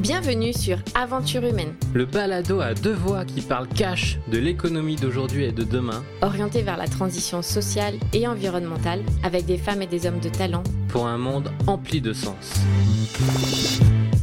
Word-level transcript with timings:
Bienvenue 0.00 0.54
sur 0.54 0.78
Aventure 0.94 1.44
humaine, 1.44 1.74
Le 1.92 2.06
balado 2.06 2.60
à 2.60 2.72
deux 2.72 2.94
voix 2.94 3.26
qui 3.26 3.42
parle 3.42 3.68
cash 3.68 4.18
de 4.32 4.38
l'économie 4.38 4.96
d'aujourd'hui 4.96 5.44
et 5.44 5.52
de 5.52 5.62
demain 5.62 6.02
orienté 6.22 6.62
vers 6.62 6.78
la 6.78 6.88
transition 6.88 7.42
sociale 7.42 7.96
et 8.14 8.26
environnementale 8.26 9.02
avec 9.22 9.44
des 9.44 9.58
femmes 9.58 9.82
et 9.82 9.86
des 9.86 10.06
hommes 10.06 10.20
de 10.20 10.30
talent. 10.30 10.62
pour 10.88 11.06
un 11.06 11.18
monde 11.18 11.52
empli 11.66 12.00
de 12.00 12.14
sens. 12.14 12.54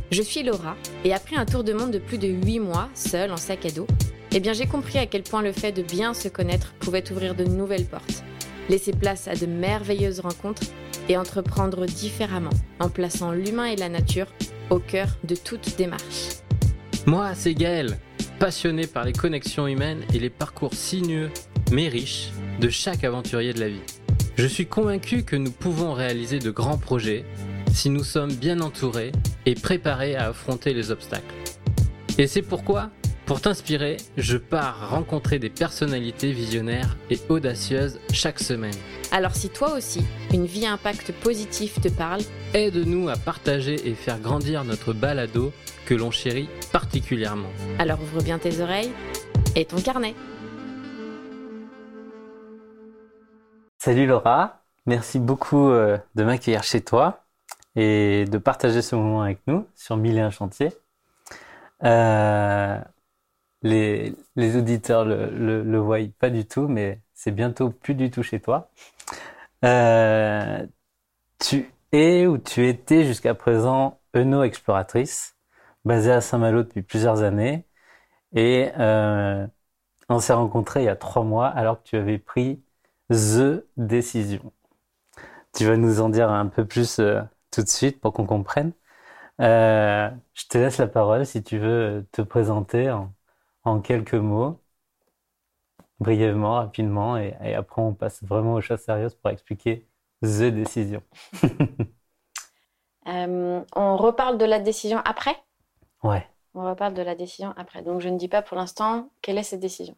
Je 0.10 0.22
suis 0.24 0.42
Laura 0.42 0.76
et 1.04 1.14
après 1.14 1.36
un 1.36 1.46
tour 1.46 1.64
de 1.64 1.74
monde 1.74 1.92
de 1.92 2.00
plus 2.00 2.18
de 2.18 2.28
8 2.28 2.60
mois, 2.60 2.90
seule 2.96 3.32
en 3.32 3.38
sac 3.38 3.68
à 3.68 3.70
dos, 3.70 3.86
eh 4.32 4.40
bien 4.40 4.54
j'ai 4.54 4.66
compris 4.66 4.98
à 4.98 5.06
quel 5.06 5.22
point 5.22 5.44
le 5.44 5.52
fait 5.52 5.74
de 5.74 5.84
bien 5.84 6.16
se 6.16 6.28
connaître 6.28 6.74
pouvait 6.80 7.04
ouvrir 7.12 7.36
de 7.36 7.44
nouvelles 7.44 7.86
portes, 7.86 8.24
laisser 8.68 8.94
place 8.94 9.28
à 9.28 9.36
de 9.36 9.46
merveilleuses 9.46 10.22
rencontres 10.22 10.64
et 11.08 11.18
entreprendre 11.18 11.86
différemment 11.86 12.50
en 12.80 12.90
plaçant 12.90 13.32
l'humain 13.32 13.66
et 13.66 13.76
la 13.76 13.90
nature 13.90 14.26
au 14.70 14.80
cœur 14.80 15.08
de 15.24 15.36
toute 15.36 15.78
démarche. 15.78 16.42
Moi, 17.06 17.34
c'est 17.36 17.54
Gaël, 17.54 17.98
passionné 18.40 18.88
par 18.88 19.06
les 19.06 19.14
connexions 19.14 19.68
humaines 19.68 20.04
et 20.14 20.20
les 20.20 20.30
parcours 20.30 20.74
sinueux, 20.74 21.32
mais 21.72 21.88
riches, 21.88 22.30
de 22.60 22.70
chaque 22.70 23.04
aventurier 23.04 23.54
de 23.54 23.60
la 23.60 23.70
vie. 23.70 23.82
Je 24.36 24.46
suis 24.46 24.68
convaincu 24.68 25.24
que 25.24 25.36
nous 25.36 25.52
pouvons 25.52 25.94
réaliser 25.94 26.40
de 26.40 26.52
grands 26.52 26.78
projets 26.78 27.26
si 27.72 27.90
nous 27.90 28.04
sommes 28.04 28.34
bien 28.34 28.60
entourés 28.60 29.12
et 29.46 29.56
préparés 29.56 30.16
à 30.16 30.28
affronter 30.28 30.74
les 30.74 30.92
obstacles. 30.92 31.34
Et 32.18 32.28
c'est 32.28 32.42
pourquoi, 32.42 32.90
pour 33.26 33.42
t'inspirer, 33.42 33.98
je 34.18 34.38
pars 34.38 34.90
rencontrer 34.90 35.40
des 35.40 35.50
personnalités 35.50 36.32
visionnaires 36.32 36.98
et 37.10 37.20
audacieuses 37.30 38.00
chaque 38.12 38.40
semaine. 38.40 38.74
Alors 39.12 39.36
si 39.36 39.50
toi 39.50 39.74
aussi, 39.74 40.06
une 40.34 40.46
vie 40.46 40.66
à 40.66 40.74
impact 40.74 41.12
positif 41.12 41.80
te 41.82 41.88
parle, 41.88 42.22
Aide-nous 42.54 43.10
à 43.10 43.16
partager 43.16 43.88
et 43.88 43.94
faire 43.96 44.20
grandir 44.20 44.64
notre 44.64 44.94
balado 44.94 45.52
que 45.86 45.94
l'on 45.96 46.12
chérit 46.12 46.50
particulièrement. 46.72 47.50
alors 47.80 48.02
ouvre 48.02 48.22
bien 48.22 48.38
tes 48.38 48.60
oreilles 48.62 48.92
et 49.56 49.66
ton 49.66 49.78
carnet. 49.82 50.14
Salut 53.80 54.06
Laura, 54.08 54.62
merci 54.86 55.20
beaucoup 55.20 55.70
euh, 55.70 55.98
de 56.16 56.24
m'accueillir 56.24 56.64
chez 56.64 56.82
toi 56.82 57.24
et 57.76 58.26
de 58.26 58.38
partager 58.38 58.82
ce 58.82 58.96
moment 58.96 59.22
avec 59.22 59.40
nous 59.48 59.66
sur 59.76 59.96
Mille 59.98 60.18
et 60.18 60.22
un 60.22 60.32
chantiers. 60.32 60.72
Euh, 61.84 62.78
les, 63.62 64.14
les 64.36 64.56
auditeurs 64.58 65.06
le, 65.06 65.30
le, 65.30 65.64
le 65.64 65.78
voient 65.78 66.00
pas 66.20 66.30
du 66.30 66.46
tout, 66.46 66.68
mais 66.68 67.00
c'est 67.14 67.32
bientôt 67.32 67.70
plus 67.70 67.94
du 67.96 68.10
tout 68.12 68.24
chez 68.24 68.40
toi. 68.40 68.70
Euh, 69.66 70.66
tu 71.40 71.74
es 71.94 72.28
ou 72.28 72.38
tu 72.38 72.68
étais 72.68 73.06
jusqu'à 73.06 73.36
présent 73.36 74.02
Eno 74.16 74.44
exploratrice, 74.44 75.38
basée 75.86 76.12
à 76.12 76.22
Saint-Malo 76.22 76.64
depuis 76.64 76.84
plusieurs 76.84 77.24
années 77.24 77.68
et 78.34 78.72
euh, 78.80 79.48
on 80.10 80.20
s'est 80.20 80.34
rencontrés 80.34 80.84
il 80.84 80.86
y 80.86 80.90
a 80.90 80.98
trois 80.98 81.24
mois 81.24 81.48
alors 81.50 81.84
que 81.84 81.90
tu 81.90 81.98
avais 81.98 82.20
pris 82.20 82.64
The 83.12 83.66
Décision. 83.78 84.54
Tu 85.54 85.66
vas 85.66 85.78
nous 85.78 86.02
en 86.02 86.10
dire 86.10 86.30
un 86.30 86.48
peu 86.48 86.66
plus 86.66 87.00
euh, 87.00 87.22
tout 87.52 87.64
de 87.64 87.68
suite 87.68 88.00
pour 88.00 88.14
qu'on 88.14 88.26
comprenne. 88.26 88.74
Je 89.40 90.48
te 90.50 90.58
laisse 90.58 90.78
la 90.78 90.88
parole 90.88 91.26
si 91.26 91.44
tu 91.44 91.60
veux 91.60 92.08
te 92.12 92.22
présenter 92.22 92.92
en, 92.92 93.14
en 93.64 93.82
quelques 93.82 94.14
mots, 94.16 94.62
brièvement, 96.00 96.56
rapidement, 96.56 97.18
et, 97.18 97.36
et 97.44 97.54
après 97.56 97.82
on 97.82 97.94
passe 97.94 98.24
vraiment 98.24 98.56
aux 98.56 98.62
choses 98.62 98.82
sérieuses 98.82 99.16
pour 99.16 99.32
expliquer 99.32 99.88
The 100.24 100.44
Décision. 100.52 101.02
Euh, 103.08 103.64
on 103.76 103.98
reparle 103.98 104.38
de 104.38 104.46
la 104.46 104.60
décision 104.60 105.00
après? 105.04 105.36
Ouais, 106.04 106.28
On 106.56 106.66
reparle 106.70 106.94
de 106.94 107.02
la 107.02 107.16
décision 107.16 107.54
après. 107.56 107.82
Donc 107.84 108.02
je 108.02 108.10
ne 108.10 108.18
dis 108.18 108.28
pas 108.28 108.42
pour 108.42 108.58
l'instant 108.58 109.10
quelle 109.22 109.38
est 109.38 109.44
cette 109.44 109.62
décision. 109.62 109.96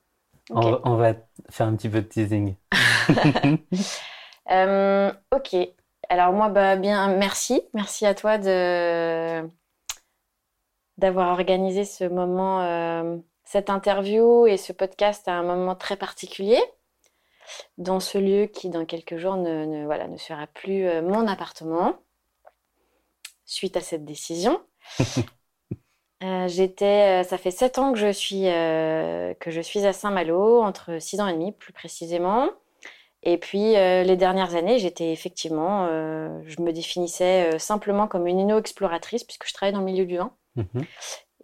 on, 0.53 0.61
Ok. 0.61 0.71
va- 0.71 0.81
on 0.83 0.95
va 0.95 1.13
faire 1.49 1.67
un 1.67 1.75
petit 1.75 1.89
peu 1.89 2.01
de 2.01 2.07
teasing. 2.07 2.55
Euh, 4.51 5.11
ok. 5.31 5.55
Alors 6.09 6.33
moi, 6.33 6.49
bah, 6.49 6.75
bien, 6.75 7.15
merci. 7.17 7.61
Merci 7.73 8.05
à 8.05 8.15
toi 8.15 8.37
de 8.37 9.47
d'avoir 10.97 11.29
organisé 11.31 11.85
ce 11.85 12.03
moment, 12.05 12.61
euh, 12.61 13.17
cette 13.51 13.71
interview 13.71 14.45
et 14.45 14.57
ce 14.57 14.71
podcast 14.73 15.27
à 15.27 15.33
un 15.33 15.41
moment 15.41 15.75
très 15.75 15.97
particulier 15.97 16.61
dans 17.79 17.99
ce 17.99 18.19
lieu 18.19 18.45
qui, 18.45 18.69
dans 18.69 18.85
quelques 18.85 19.17
jours, 19.17 19.37
ne, 19.37 19.65
ne- 19.65 19.85
voilà, 19.85 20.07
ne 20.07 20.17
sera 20.17 20.45
plus 20.45 20.85
euh, 20.85 21.01
mon 21.01 21.27
appartement 21.27 21.95
suite 23.45 23.75
à 23.75 23.81
cette 23.81 24.05
décision. 24.05 24.61
Euh, 26.21 26.49
j'étais, 26.49 27.21
euh, 27.21 27.23
ça 27.23 27.37
fait 27.37 27.49
sept 27.49 27.77
ans 27.77 27.93
que 27.93 27.97
je 27.97 28.11
suis, 28.11 28.49
euh, 28.49 29.33
que 29.35 29.51
je 29.51 29.61
suis 29.61 29.85
à 29.85 29.93
Saint-Malo, 29.93 30.61
entre 30.61 31.01
six 31.01 31.21
ans 31.21 31.27
et 31.27 31.31
demi 31.31 31.53
plus 31.53 31.71
précisément. 31.71 32.49
Et 33.23 33.37
puis, 33.37 33.77
euh, 33.77 34.03
les 34.03 34.17
dernières 34.17 34.53
années, 34.55 34.79
j'étais 34.79 35.13
effectivement, 35.13 35.87
euh, 35.89 36.41
je 36.45 36.61
me 36.61 36.73
définissais 36.73 37.53
euh, 37.53 37.57
simplement 37.57 38.09
comme 38.09 38.27
une 38.27 38.37
inno-exploratrice, 38.37 39.23
puisque 39.23 39.47
je 39.47 39.53
travaille 39.53 39.71
dans 39.71 39.79
le 39.79 39.85
milieu 39.85 40.05
du 40.05 40.17
vin. 40.17 40.33
Mhm. 40.57 40.83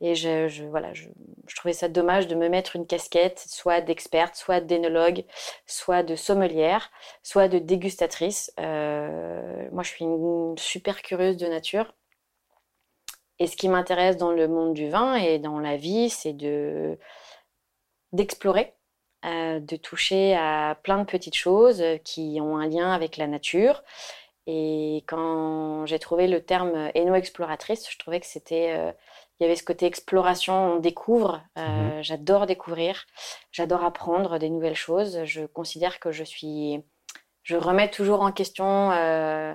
Et 0.02 0.16
je, 0.16 0.66
voilà, 0.66 0.94
je 0.94 1.08
trouvais 1.56 1.74
ça 1.74 1.88
dommage 1.88 2.28
de 2.28 2.36
me 2.36 2.50
mettre 2.50 2.76
une 2.76 2.86
casquette, 2.86 3.40
soit 3.48 3.82
d'experte, 3.82 4.36
soit 4.36 4.60
d'énologue, 4.60 5.24
soit 5.66 6.04
de 6.04 6.16
sommelière, 6.16 6.92
soit 7.24 7.48
de 7.48 7.60
dégustatrice. 7.60 8.52
Euh, 8.60 9.70
moi, 9.72 9.84
je 9.84 9.90
suis 9.90 10.06
une 10.06 10.58
super 10.58 11.02
curieuse 11.02 11.38
de 11.38 11.48
nature. 11.48 11.94
Et 13.40 13.48
ce 13.48 13.58
qui 13.58 13.70
m'intéresse 13.70 14.18
dans 14.18 14.32
le 14.32 14.48
monde 14.48 14.74
du 14.74 14.90
vin 14.90 15.16
et 15.16 15.40
dans 15.40 15.60
la 15.60 15.78
vie, 15.78 16.10
c'est 16.10 16.34
de 16.34 16.98
d'explorer, 18.14 18.74
euh, 19.26 19.60
de 19.60 19.76
toucher 19.76 20.36
à 20.36 20.78
plein 20.84 21.00
de 21.00 21.04
petites 21.06 21.36
choses 21.36 21.84
qui 22.06 22.40
ont 22.42 22.58
un 22.58 22.68
lien 22.68 22.92
avec 22.94 23.18
la 23.18 23.28
nature. 23.28 23.84
Et 24.48 25.04
quand 25.08 25.86
j'ai 25.86 26.00
trouvé 26.00 26.28
le 26.28 26.44
terme 26.44 26.92
éno-exploratrice, 26.94 27.90
je 27.90 27.98
trouvais 27.98 28.20
que 28.20 28.28
c'était, 28.28 28.74
euh, 28.78 28.92
il 29.40 29.44
y 29.44 29.46
avait 29.46 29.56
ce 29.56 29.64
côté 29.64 29.86
exploration, 29.86 30.76
on 30.76 30.80
découvre. 30.80 31.42
Euh, 31.58 32.02
J'adore 32.02 32.46
découvrir, 32.46 33.06
j'adore 33.52 33.84
apprendre 33.84 34.40
des 34.40 34.50
nouvelles 34.50 34.76
choses. 34.76 35.24
Je 35.26 35.46
considère 35.46 36.00
que 36.00 36.12
je 36.12 36.24
suis, 36.24 36.82
je 37.44 37.56
remets 37.58 37.90
toujours 37.92 38.22
en 38.22 38.32
question, 38.32 38.92
euh, 38.92 39.54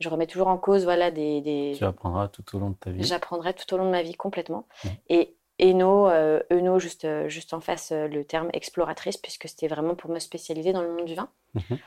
je 0.00 0.08
remets 0.08 0.26
toujours 0.26 0.48
en 0.48 0.58
cause, 0.58 0.84
voilà, 0.84 1.10
des, 1.10 1.40
des, 1.40 1.74
Tu 1.76 1.84
apprendras 1.84 2.28
tout 2.28 2.44
au 2.56 2.60
long 2.60 2.70
de 2.70 2.76
ta 2.76 2.90
vie. 2.90 3.02
J'apprendrai 3.02 3.54
tout 3.54 3.72
au 3.74 3.78
long 3.78 3.86
de 3.86 3.90
ma 3.90 4.02
vie 4.02 4.14
complètement. 4.14 4.68
Mhm. 4.84 4.90
Et 5.08 5.36
Eno, 5.60 6.08
euh, 6.08 6.40
Eno 6.50 6.78
juste, 6.78 7.04
euh, 7.04 7.28
juste 7.28 7.54
en 7.54 7.60
face 7.60 7.92
le 7.92 8.24
terme 8.24 8.50
exploratrice, 8.52 9.16
puisque 9.16 9.48
c'était 9.48 9.68
vraiment 9.68 9.94
pour 9.94 10.10
me 10.10 10.18
spécialiser 10.18 10.72
dans 10.72 10.82
le 10.82 10.94
monde 10.94 11.06
du 11.06 11.14
vin. 11.14 11.28
Mhm. 11.54 11.78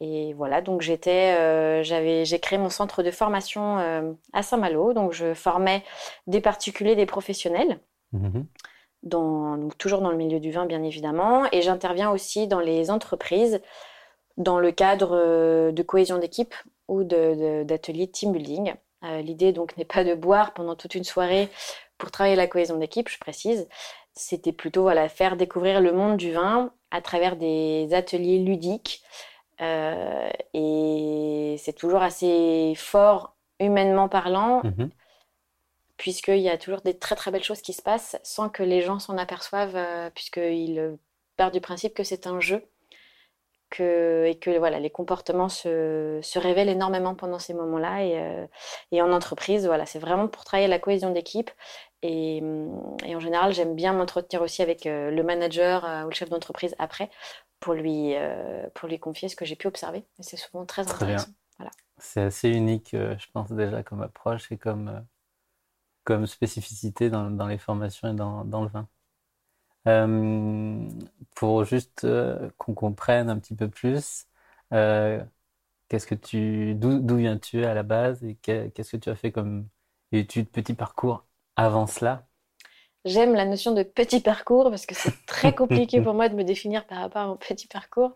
Et 0.00 0.32
voilà, 0.32 0.62
donc 0.62 0.80
j'étais, 0.80 1.36
euh, 1.38 1.82
j'avais, 1.82 2.24
j'ai 2.24 2.38
créé 2.38 2.58
mon 2.58 2.70
centre 2.70 3.02
de 3.02 3.10
formation 3.10 3.78
euh, 3.78 4.12
à 4.32 4.42
Saint-Malo. 4.42 4.94
Donc 4.94 5.12
je 5.12 5.34
formais 5.34 5.82
des 6.26 6.40
particuliers, 6.40 6.96
des 6.96 7.06
professionnels, 7.06 7.80
dans, 9.02 9.56
donc 9.56 9.76
toujours 9.76 10.00
dans 10.00 10.10
le 10.10 10.16
milieu 10.16 10.40
du 10.40 10.50
vin 10.50 10.64
bien 10.64 10.82
évidemment. 10.82 11.44
Et 11.52 11.60
j'interviens 11.60 12.10
aussi 12.10 12.46
dans 12.46 12.60
les 12.60 12.90
entreprises 12.90 13.60
dans 14.36 14.58
le 14.58 14.72
cadre 14.72 15.10
euh, 15.12 15.72
de 15.72 15.82
cohésion 15.82 16.18
d'équipe 16.18 16.54
ou 16.88 17.04
d'ateliers 17.04 18.10
team 18.10 18.32
building. 18.32 18.74
Euh, 19.04 19.20
L'idée 19.20 19.52
donc 19.52 19.76
n'est 19.76 19.84
pas 19.84 20.02
de 20.02 20.14
boire 20.14 20.54
pendant 20.54 20.74
toute 20.74 20.94
une 20.94 21.04
soirée 21.04 21.48
pour 21.98 22.10
travailler 22.10 22.36
la 22.36 22.46
cohésion 22.46 22.76
d'équipe, 22.78 23.08
je 23.08 23.18
précise. 23.18 23.68
C'était 24.14 24.52
plutôt 24.52 24.82
voilà, 24.82 25.08
faire 25.08 25.36
découvrir 25.36 25.80
le 25.80 25.92
monde 25.92 26.16
du 26.16 26.32
vin 26.32 26.72
à 26.90 27.00
travers 27.00 27.36
des 27.36 27.88
ateliers 27.92 28.38
ludiques. 28.38 29.02
Euh, 29.60 30.30
et 30.54 31.56
c'est 31.58 31.74
toujours 31.74 32.02
assez 32.02 32.74
fort 32.76 33.36
humainement 33.58 34.08
parlant, 34.08 34.62
Mhm. 34.64 34.90
puisqu'il 35.96 36.38
y 36.40 36.48
a 36.48 36.56
toujours 36.58 36.80
des 36.80 36.98
très 36.98 37.14
très 37.16 37.30
belles 37.30 37.44
choses 37.44 37.62
qui 37.62 37.72
se 37.74 37.82
passent 37.82 38.18
sans 38.22 38.48
que 38.48 38.62
les 38.62 38.80
gens 38.80 38.98
s'en 38.98 39.18
aperçoivent, 39.18 39.76
euh, 39.76 40.10
puisqu'ils 40.14 40.78
euh, 40.78 40.96
partent 41.36 41.54
du 41.54 41.60
principe 41.60 41.94
que 41.94 42.04
c'est 42.04 42.26
un 42.26 42.40
jeu. 42.40 42.64
Que, 43.70 44.24
et 44.26 44.36
que 44.36 44.58
voilà, 44.58 44.80
les 44.80 44.90
comportements 44.90 45.48
se, 45.48 46.18
se 46.24 46.38
révèlent 46.40 46.68
énormément 46.70 47.14
pendant 47.14 47.38
ces 47.38 47.54
moments-là. 47.54 48.02
Et, 48.04 48.18
euh, 48.18 48.44
et 48.90 49.00
en 49.00 49.12
entreprise, 49.12 49.64
voilà, 49.64 49.86
c'est 49.86 50.00
vraiment 50.00 50.26
pour 50.26 50.42
travailler 50.42 50.66
la 50.66 50.80
cohésion 50.80 51.10
d'équipe. 51.12 51.52
Et, 52.02 52.38
et 53.06 53.14
en 53.14 53.20
général, 53.20 53.52
j'aime 53.52 53.76
bien 53.76 53.92
m'entretenir 53.92 54.42
aussi 54.42 54.62
avec 54.62 54.86
euh, 54.86 55.12
le 55.12 55.22
manager 55.22 55.84
euh, 55.84 56.02
ou 56.02 56.08
le 56.08 56.14
chef 56.14 56.28
d'entreprise 56.30 56.74
après 56.80 57.10
pour 57.60 57.74
lui, 57.74 58.14
euh, 58.16 58.68
pour 58.74 58.88
lui 58.88 58.98
confier 58.98 59.28
ce 59.28 59.36
que 59.36 59.44
j'ai 59.44 59.56
pu 59.56 59.66
observer. 59.68 60.04
Et 60.18 60.22
c'est 60.22 60.36
souvent 60.36 60.66
très 60.66 60.88
Très 60.88 61.06
bien. 61.06 61.26
intéressant. 61.26 61.32
C'est 61.98 62.22
assez 62.22 62.50
unique, 62.50 62.94
euh, 62.94 63.18
je 63.18 63.28
pense 63.32 63.52
déjà 63.52 63.82
comme 63.84 64.02
approche 64.02 64.52
et 64.52 64.58
comme, 64.58 64.88
euh, 64.88 65.00
comme 66.04 66.26
spécificité 66.26 67.08
dans, 67.08 67.30
dans 67.30 67.46
les 67.46 67.56
formations 67.58 68.08
et 68.12 68.14
dans, 68.14 68.44
dans 68.44 68.62
le 68.64 68.68
vin. 68.68 68.86
Pour 71.34 71.64
juste 71.64 72.06
qu'on 72.58 72.74
comprenne 72.74 73.30
un 73.30 73.38
petit 73.38 73.54
peu 73.54 73.68
plus, 73.68 74.26
qu'est-ce 75.88 76.06
que 76.06 76.14
tu, 76.14 76.74
d'où, 76.74 77.00
d'où 77.00 77.16
viens-tu 77.16 77.64
à 77.64 77.74
la 77.74 77.82
base 77.82 78.24
et 78.24 78.36
que- 78.36 78.68
qu'est-ce 78.68 78.92
que 78.92 78.96
tu 78.98 79.10
as 79.10 79.16
fait 79.16 79.32
comme 79.32 79.68
études, 80.12 80.50
petit 80.50 80.74
parcours 80.74 81.26
avant 81.56 81.86
cela? 81.86 82.26
J'aime 83.04 83.34
la 83.34 83.46
notion 83.46 83.72
de 83.72 83.82
petit 83.82 84.20
parcours 84.20 84.70
parce 84.70 84.84
que 84.86 84.94
c'est 84.94 85.14
très 85.26 85.54
compliqué 85.54 86.00
pour 86.02 86.14
moi 86.14 86.28
de 86.28 86.34
me 86.34 86.44
définir 86.44 86.86
par 86.86 86.98
rapport 86.98 87.22
à 87.22 87.26
mon 87.26 87.36
petit 87.36 87.66
parcours. 87.66 88.12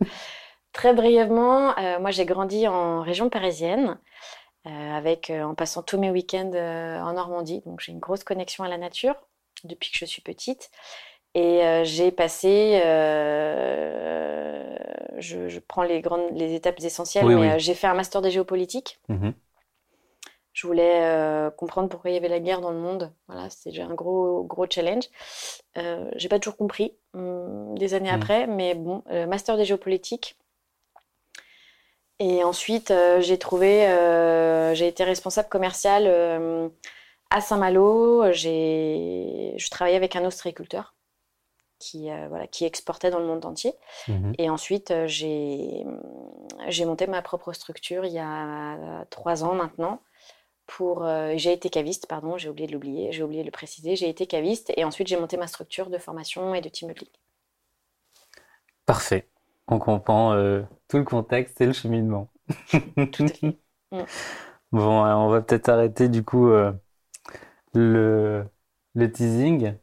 Très 0.73 0.93
brièvement, 0.93 1.79
euh, 1.79 2.01
moi 2.01 2.11
j'ai 2.11 2.25
grandi 2.27 2.67
en 2.67 3.01
région 3.01 3.31
parisienne, 3.31 3.97
euh, 4.67 4.93
avec, 4.93 5.31
euh, 5.31 5.45
en 5.45 5.55
passant 5.55 5.83
tous 5.83 5.99
mes 5.99 6.11
week-ends 6.11 6.53
en 6.53 7.13
Normandie. 7.13 7.63
Donc 7.65 7.81
j'ai 7.81 7.93
une 7.93 8.01
grosse 8.01 8.25
connexion 8.25 8.65
à 8.65 8.69
la 8.69 8.77
nature 8.77 9.15
depuis 9.63 9.91
que 9.91 9.99
je 9.99 10.05
suis 10.05 10.21
petite. 10.21 10.71
Et 11.37 11.63
j'ai 11.85 12.13
passé, 12.13 12.81
je, 15.19 15.59
prends 15.59 15.83
les 15.83 16.01
grandes, 16.01 16.31
les 16.37 16.55
étapes 16.55 16.79
essentielles, 16.81 17.27
mais 17.27 17.59
j'ai 17.59 17.75
fait 17.75 17.89
un 17.89 17.95
master 17.95 18.23
de 18.23 18.31
géopolitique. 18.31 19.01
Mmh 19.09 19.31
je 20.55 20.67
voulais 20.67 21.51
comprendre 21.59 21.91
pourquoi 21.91 22.11
il 22.11 22.15
y 22.15 22.17
avait 22.17 22.29
la 22.29 22.41
guerre 22.41 22.63
dans 22.63 22.71
le 22.71 22.79
monde. 22.79 23.13
Voilà, 23.29 23.51
c'était 23.51 23.71
déjà 23.71 23.85
un 23.85 23.95
gros, 23.95 24.45
gros 24.45 24.67
challenge. 24.71 25.05
Euh, 25.77 26.11
j'ai 26.17 26.29
pas 26.29 26.39
toujours 26.39 26.57
compris 26.57 26.95
hum, 27.13 27.77
des 27.77 27.93
années 27.93 28.11
mmh. 28.11 28.15
après, 28.15 28.47
mais 28.47 28.75
bon, 28.75 29.03
master 29.27 29.59
de 29.59 29.65
géopolitique, 29.65 30.39
et 32.21 32.45
ensuite, 32.45 32.91
euh, 32.91 33.21
j'ai 33.21 33.39
trouvé, 33.39 33.87
euh, 33.89 34.75
j'ai 34.75 34.87
été 34.87 35.03
responsable 35.05 35.49
commercial 35.49 36.05
euh, 36.07 36.69
à 37.31 37.41
Saint-Malo. 37.41 38.33
je 38.33 39.71
travaillais 39.71 39.97
avec 39.97 40.15
un 40.15 40.25
ostréiculteur 40.25 40.95
qui, 41.81 42.09
voilà, 42.29 42.47
qui 42.47 42.65
exportait 42.65 43.11
dans 43.11 43.19
le 43.19 43.27
monde 43.27 43.45
entier. 43.45 43.75
Mhm. 44.09 44.33
Et 44.39 44.49
ensuite, 44.49 44.95
j'ai, 45.07 45.85
j'ai 46.69 46.85
monté 46.85 47.07
ma 47.07 47.21
propre 47.21 47.53
structure 47.53 48.07
il 48.07 48.13
y 48.13 48.21
a 48.21 49.05
trois 49.11 49.45
ans 49.45 49.55
maintenant. 49.55 50.01
Pour, 50.67 51.07
j'ai 51.37 51.53
été 51.53 51.71
caviste, 51.71 52.07
pardon, 52.07 52.37
j'ai 52.39 52.49
oublié 52.49 52.67
de 52.69 52.73
l'oublier, 52.73 53.13
j'ai 53.13 53.23
oublié 53.23 53.43
de 53.43 53.47
le 53.47 53.53
préciser. 53.53 53.97
J'ai 53.97 54.09
été 54.09 54.27
caviste 54.27 54.73
et 54.77 54.85
ensuite 54.85 55.09
j'ai 55.09 55.17
monté 55.19 55.37
ma 55.37 55.47
structure 55.47 55.91
de 55.91 55.99
formation 55.99 56.55
et 56.55 56.61
de 56.61 56.69
team 56.69 56.89
building. 56.93 57.09
Parfait. 58.87 59.29
On 59.67 59.79
comprend 59.79 60.35
tout 60.89 60.99
le 60.99 61.05
contexte 61.05 61.61
et 61.61 61.67
le 61.67 61.73
cheminement. 61.73 62.31
Tout 63.13 63.25
à 63.29 63.35
fait. 63.35 63.59
Mm. 63.93 64.07
Bon, 64.73 65.05
on 65.05 65.29
va 65.31 65.41
peut-être 65.43 65.69
arrêter 65.69 66.09
du 66.09 66.25
coup 66.25 66.49
euh, 66.49 66.73
le, 67.75 68.45
le 68.95 69.13
teasing. 69.13 69.75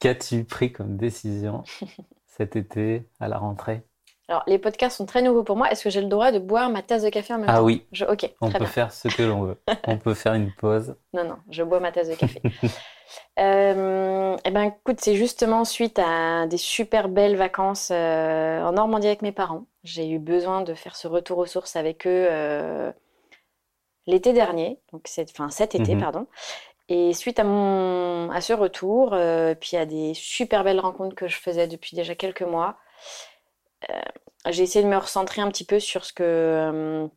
Qu'as-tu 0.00 0.44
pris 0.44 0.72
comme 0.72 0.96
décision 0.98 1.70
cet 2.26 2.56
été 2.56 3.08
à 3.20 3.28
la 3.28 3.38
rentrée? 3.38 3.84
Alors, 4.30 4.44
les 4.46 4.60
podcasts 4.60 4.96
sont 4.96 5.06
très 5.06 5.22
nouveaux 5.22 5.42
pour 5.42 5.56
moi. 5.56 5.72
Est-ce 5.72 5.82
que 5.82 5.90
j'ai 5.90 6.00
le 6.00 6.06
droit 6.06 6.30
de 6.30 6.38
boire 6.38 6.70
ma 6.70 6.82
tasse 6.82 7.02
de 7.02 7.08
café 7.08 7.34
en 7.34 7.38
même 7.38 7.48
ah 7.48 7.54
temps 7.54 7.58
Ah 7.58 7.64
oui. 7.64 7.84
Ok. 8.08 8.32
On 8.40 8.48
peut 8.48 8.64
faire 8.64 8.92
ce 8.92 9.08
que 9.08 9.24
l'on 9.24 9.42
veut. 9.42 9.60
on 9.88 9.98
peut 9.98 10.14
faire 10.14 10.34
une 10.34 10.52
pause. 10.52 10.94
Non, 11.12 11.24
non, 11.24 11.38
je 11.50 11.64
bois 11.64 11.80
ma 11.80 11.90
tasse 11.90 12.08
de 12.08 12.14
café. 12.14 12.40
Euh, 13.40 14.36
eh 14.44 14.50
ben, 14.52 14.62
écoute, 14.62 15.00
c'est 15.00 15.16
justement 15.16 15.64
suite 15.64 15.98
à 15.98 16.46
des 16.46 16.58
super 16.58 17.08
belles 17.08 17.34
vacances 17.34 17.88
euh, 17.90 18.62
en 18.62 18.70
Normandie 18.70 19.08
avec 19.08 19.22
mes 19.22 19.32
parents. 19.32 19.66
J'ai 19.82 20.08
eu 20.08 20.20
besoin 20.20 20.60
de 20.60 20.74
faire 20.74 20.94
ce 20.94 21.08
retour 21.08 21.38
aux 21.38 21.46
sources 21.46 21.74
avec 21.74 22.06
eux 22.06 22.28
euh, 22.30 22.92
l'été 24.06 24.32
dernier, 24.32 24.78
donc 24.92 25.08
enfin 25.28 25.50
cet 25.50 25.74
été, 25.74 25.96
mhm. 25.96 26.00
pardon. 26.00 26.26
Et 26.88 27.12
suite 27.12 27.40
à, 27.40 27.44
mon, 27.44 28.30
à 28.30 28.40
ce 28.40 28.52
retour, 28.52 29.16
puis 29.58 29.76
à 29.76 29.86
des 29.86 30.14
super 30.14 30.62
belles 30.62 30.78
rencontres 30.78 31.16
que 31.16 31.26
je 31.26 31.36
faisais 31.36 31.66
depuis 31.66 31.96
déjà 31.96 32.14
quelques 32.14 32.42
mois, 32.42 32.76
j'ai 34.48 34.62
essayé 34.62 34.84
de 34.84 34.90
me 34.90 34.96
recentrer 34.96 35.42
un 35.42 35.48
petit 35.48 35.64
peu 35.64 35.80
sur 35.80 36.04
ce 36.04 36.12
que, 36.12 37.08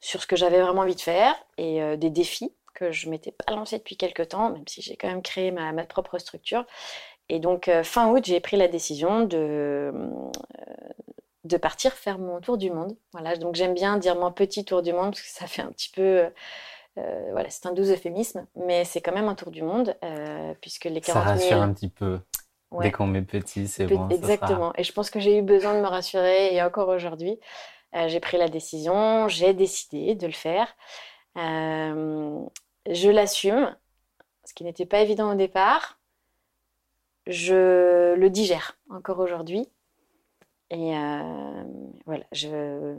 sur 0.00 0.22
ce 0.22 0.26
que 0.26 0.36
j'avais 0.36 0.60
vraiment 0.60 0.82
envie 0.82 0.94
de 0.94 1.00
faire 1.00 1.34
et 1.56 1.96
des 1.96 2.10
défis 2.10 2.52
que 2.74 2.92
je 2.92 3.08
m'étais 3.08 3.32
pas 3.32 3.54
lancée 3.54 3.78
depuis 3.78 3.96
quelques 3.96 4.28
temps, 4.28 4.50
même 4.50 4.66
si 4.68 4.82
j'ai 4.82 4.96
quand 4.96 5.08
même 5.08 5.22
créé 5.22 5.50
ma, 5.50 5.72
propre 5.84 6.18
structure. 6.18 6.66
Et 7.28 7.38
donc, 7.38 7.68
euh, 7.68 7.82
fin 7.82 8.10
août, 8.10 8.22
j'ai 8.26 8.40
pris 8.40 8.56
la 8.56 8.68
décision 8.68 9.24
de, 9.24 9.38
euh, 9.38 10.10
de 11.44 11.56
partir 11.56 11.92
faire 11.92 12.18
mon 12.18 12.40
tour 12.40 12.58
du 12.58 12.70
monde. 12.70 12.94
Voilà, 13.12 13.36
donc 13.36 13.54
j'aime 13.54 13.72
bien 13.72 13.96
dire 13.96 14.16
mon 14.16 14.30
petit 14.30 14.64
tour 14.64 14.82
du 14.82 14.92
monde 14.92 15.12
parce 15.12 15.22
que 15.22 15.28
ça 15.28 15.46
fait 15.46 15.62
un 15.62 15.72
petit 15.72 15.90
peu. 15.90 16.28
Euh, 16.98 17.28
voilà, 17.32 17.48
c'est 17.48 17.66
un 17.66 17.72
doux 17.72 17.90
euphémisme, 17.90 18.46
mais 18.56 18.84
c'est 18.84 19.00
quand 19.00 19.14
même 19.14 19.28
un 19.28 19.34
tour 19.34 19.50
du 19.50 19.62
monde 19.62 19.96
puisque 20.60 20.84
les 20.84 21.00
40 21.00 21.04
Ça 21.04 21.20
rassure 21.20 21.62
un 21.62 21.72
petit 21.72 21.88
peu. 21.88 22.20
Dès 22.80 22.92
qu'on 22.92 23.06
met 23.06 23.22
petit, 23.22 23.68
c'est 23.68 23.86
bon. 23.86 24.08
Exactement. 24.08 24.72
Et 24.76 24.84
je 24.84 24.92
pense 24.92 25.10
que 25.10 25.20
j'ai 25.20 25.38
eu 25.38 25.42
besoin 25.42 25.74
de 25.74 25.80
me 25.80 25.86
rassurer 25.86 26.54
et 26.54 26.62
encore 26.62 26.88
aujourd'hui, 26.88 27.38
j'ai 28.06 28.20
pris 28.20 28.36
la 28.36 28.48
décision, 28.48 29.28
j'ai 29.28 29.54
décidé 29.54 30.14
de 30.14 30.26
le 30.26 30.32
faire. 30.32 30.74
Je 31.36 33.10
l'assume, 33.10 33.74
ce 34.44 34.54
qui 34.54 34.64
n'était 34.64 34.86
pas 34.86 35.00
évident 35.00 35.32
au 35.32 35.34
départ. 35.34 35.98
Je 37.26 38.14
le 38.14 38.30
digère 38.30 38.78
encore 38.90 39.18
aujourd'hui. 39.18 39.68
Et 40.70 40.96
euh, 40.96 41.64
voilà, 42.04 42.24
je... 42.32 42.96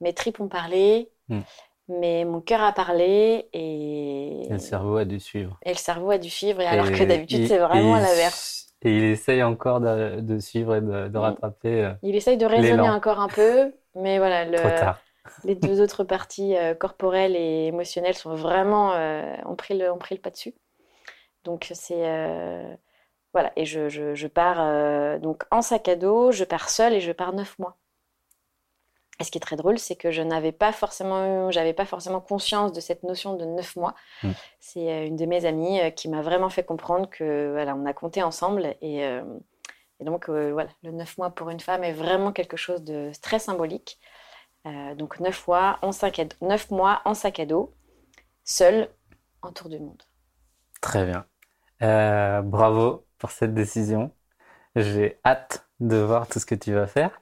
mes 0.00 0.14
tripes 0.14 0.40
ont 0.40 0.48
parlé, 0.48 1.10
hmm. 1.28 1.40
Mais 1.88 2.24
mon 2.24 2.40
cœur 2.40 2.62
a 2.62 2.72
parlé 2.72 3.48
et... 3.52 4.46
le 4.48 4.58
cerveau 4.58 4.96
a 4.96 5.04
dû 5.04 5.20
suivre. 5.20 5.58
Et 5.64 5.70
le 5.70 5.78
cerveau 5.78 6.10
a 6.10 6.18
dû 6.18 6.30
suivre, 6.30 6.60
et 6.60 6.66
alors 6.66 6.90
que 6.90 7.04
d'habitude 7.04 7.46
c'est 7.46 7.58
vraiment 7.58 7.96
l'inverse. 7.96 8.68
Et 8.82 8.96
il 8.96 9.04
essaye 9.04 9.42
encore 9.42 9.80
de, 9.80 10.38
suivre 10.40 10.76
et 10.76 10.80
de, 10.80 11.16
rattraper. 11.16 11.84
Euh, 11.84 11.92
il 12.02 12.14
essaye 12.16 12.36
de 12.36 12.46
raisonner 12.46 12.90
encore 12.90 13.20
un 13.20 13.28
peu, 13.28 13.72
mais 13.94 14.18
voilà. 14.18 14.44
Le... 14.44 14.56
Trop 14.56 14.68
tard 14.68 14.98
les 15.44 15.54
deux 15.54 15.80
autres 15.80 16.04
parties 16.04 16.56
euh, 16.56 16.74
corporelles 16.74 17.36
et 17.36 17.66
émotionnelles 17.66 18.14
sont 18.14 18.34
vraiment 18.34 18.92
euh, 18.94 19.34
ont 19.46 19.56
pris 19.56 19.76
le 19.76 19.90
ont 19.90 19.98
pris 19.98 20.14
le 20.14 20.20
pas 20.20 20.30
dessus. 20.30 20.54
Donc 21.44 21.70
c'est 21.74 22.08
euh, 22.08 22.74
voilà 23.32 23.52
et 23.56 23.64
je, 23.64 23.88
je, 23.88 24.26
pars 24.26 25.20
donc 25.20 25.44
en 25.50 25.60
sac 25.60 25.88
à 25.88 25.96
dos, 25.96 26.32
je 26.32 26.44
pars 26.44 26.70
seule 26.70 26.94
et 26.94 27.00
je 27.00 27.12
pars 27.12 27.32
neuf 27.32 27.58
mois. 27.58 27.76
Et 29.20 29.24
ce 29.24 29.30
qui 29.30 29.38
est 29.38 29.40
très 29.40 29.56
drôle, 29.56 29.78
c'est 29.78 29.94
que 29.94 30.10
je 30.10 30.22
n'avais 30.22 30.50
pas 30.50 30.72
forcément, 30.72 31.50
j'avais 31.50 31.72
pas 31.72 31.84
forcément 31.84 32.20
conscience 32.20 32.72
de 32.72 32.80
cette 32.80 33.04
notion 33.04 33.34
de 33.34 33.44
neuf 33.44 33.76
mois. 33.76 33.94
Mmh. 34.22 34.30
C'est 34.58 35.06
une 35.06 35.16
de 35.16 35.26
mes 35.26 35.44
amies 35.44 35.80
qui 35.94 36.08
m'a 36.08 36.20
vraiment 36.20 36.50
fait 36.50 36.64
comprendre 36.64 37.08
que 37.08 37.52
voilà, 37.52 37.76
on 37.76 37.86
a 37.86 37.92
compté 37.92 38.22
ensemble 38.24 38.74
et, 38.82 39.02
et 39.02 40.04
donc 40.04 40.28
voilà, 40.28 40.68
le 40.82 40.90
neuf 40.90 41.16
mois 41.16 41.30
pour 41.30 41.48
une 41.50 41.60
femme 41.60 41.84
est 41.84 41.92
vraiment 41.92 42.32
quelque 42.32 42.56
chose 42.56 42.82
de 42.82 43.12
très 43.22 43.38
symbolique. 43.38 44.00
Euh, 44.66 44.94
donc 44.94 45.20
9 45.20 45.46
mois, 45.46 45.78
en 45.82 45.92
sac 45.92 46.18
à, 46.18 46.24
9 46.40 46.70
mois 46.70 47.02
en 47.04 47.14
sac 47.14 47.38
à 47.38 47.46
dos, 47.46 47.74
seul 48.44 48.88
en 49.42 49.52
tour 49.52 49.68
du 49.68 49.78
monde. 49.78 50.02
Très 50.80 51.04
bien. 51.04 51.26
Euh, 51.82 52.40
bravo 52.40 53.06
pour 53.18 53.30
cette 53.30 53.52
décision. 53.52 54.10
J'ai 54.74 55.20
hâte 55.24 55.68
de 55.80 55.96
voir 55.96 56.28
tout 56.28 56.38
ce 56.38 56.46
que 56.46 56.54
tu 56.54 56.72
vas 56.72 56.86
faire. 56.86 57.20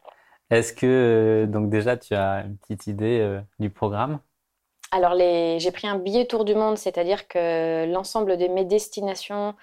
Est-ce 0.53 0.73
que 0.73 0.87
euh, 0.87 1.47
donc 1.47 1.71
déjà 1.71 1.97
tu 1.97 2.15
as 2.15 2.45
une 2.45 2.57
petite 2.59 2.87
idée 2.87 3.41
du 3.59 3.71
programme? 3.71 4.21
Alors 4.91 5.17
j'ai 5.17 5.73
pris 5.73 5.89
un 5.89 5.99
billet 5.99 6.27
tour 6.27 6.45
du 6.45 6.55
monde, 6.55 6.77
c'est-à-dire 6.77 7.27
que 7.27 7.91
l'ensemble 7.91 8.37
de 8.37 8.47
mes 8.49 8.65
destinations 8.65 9.55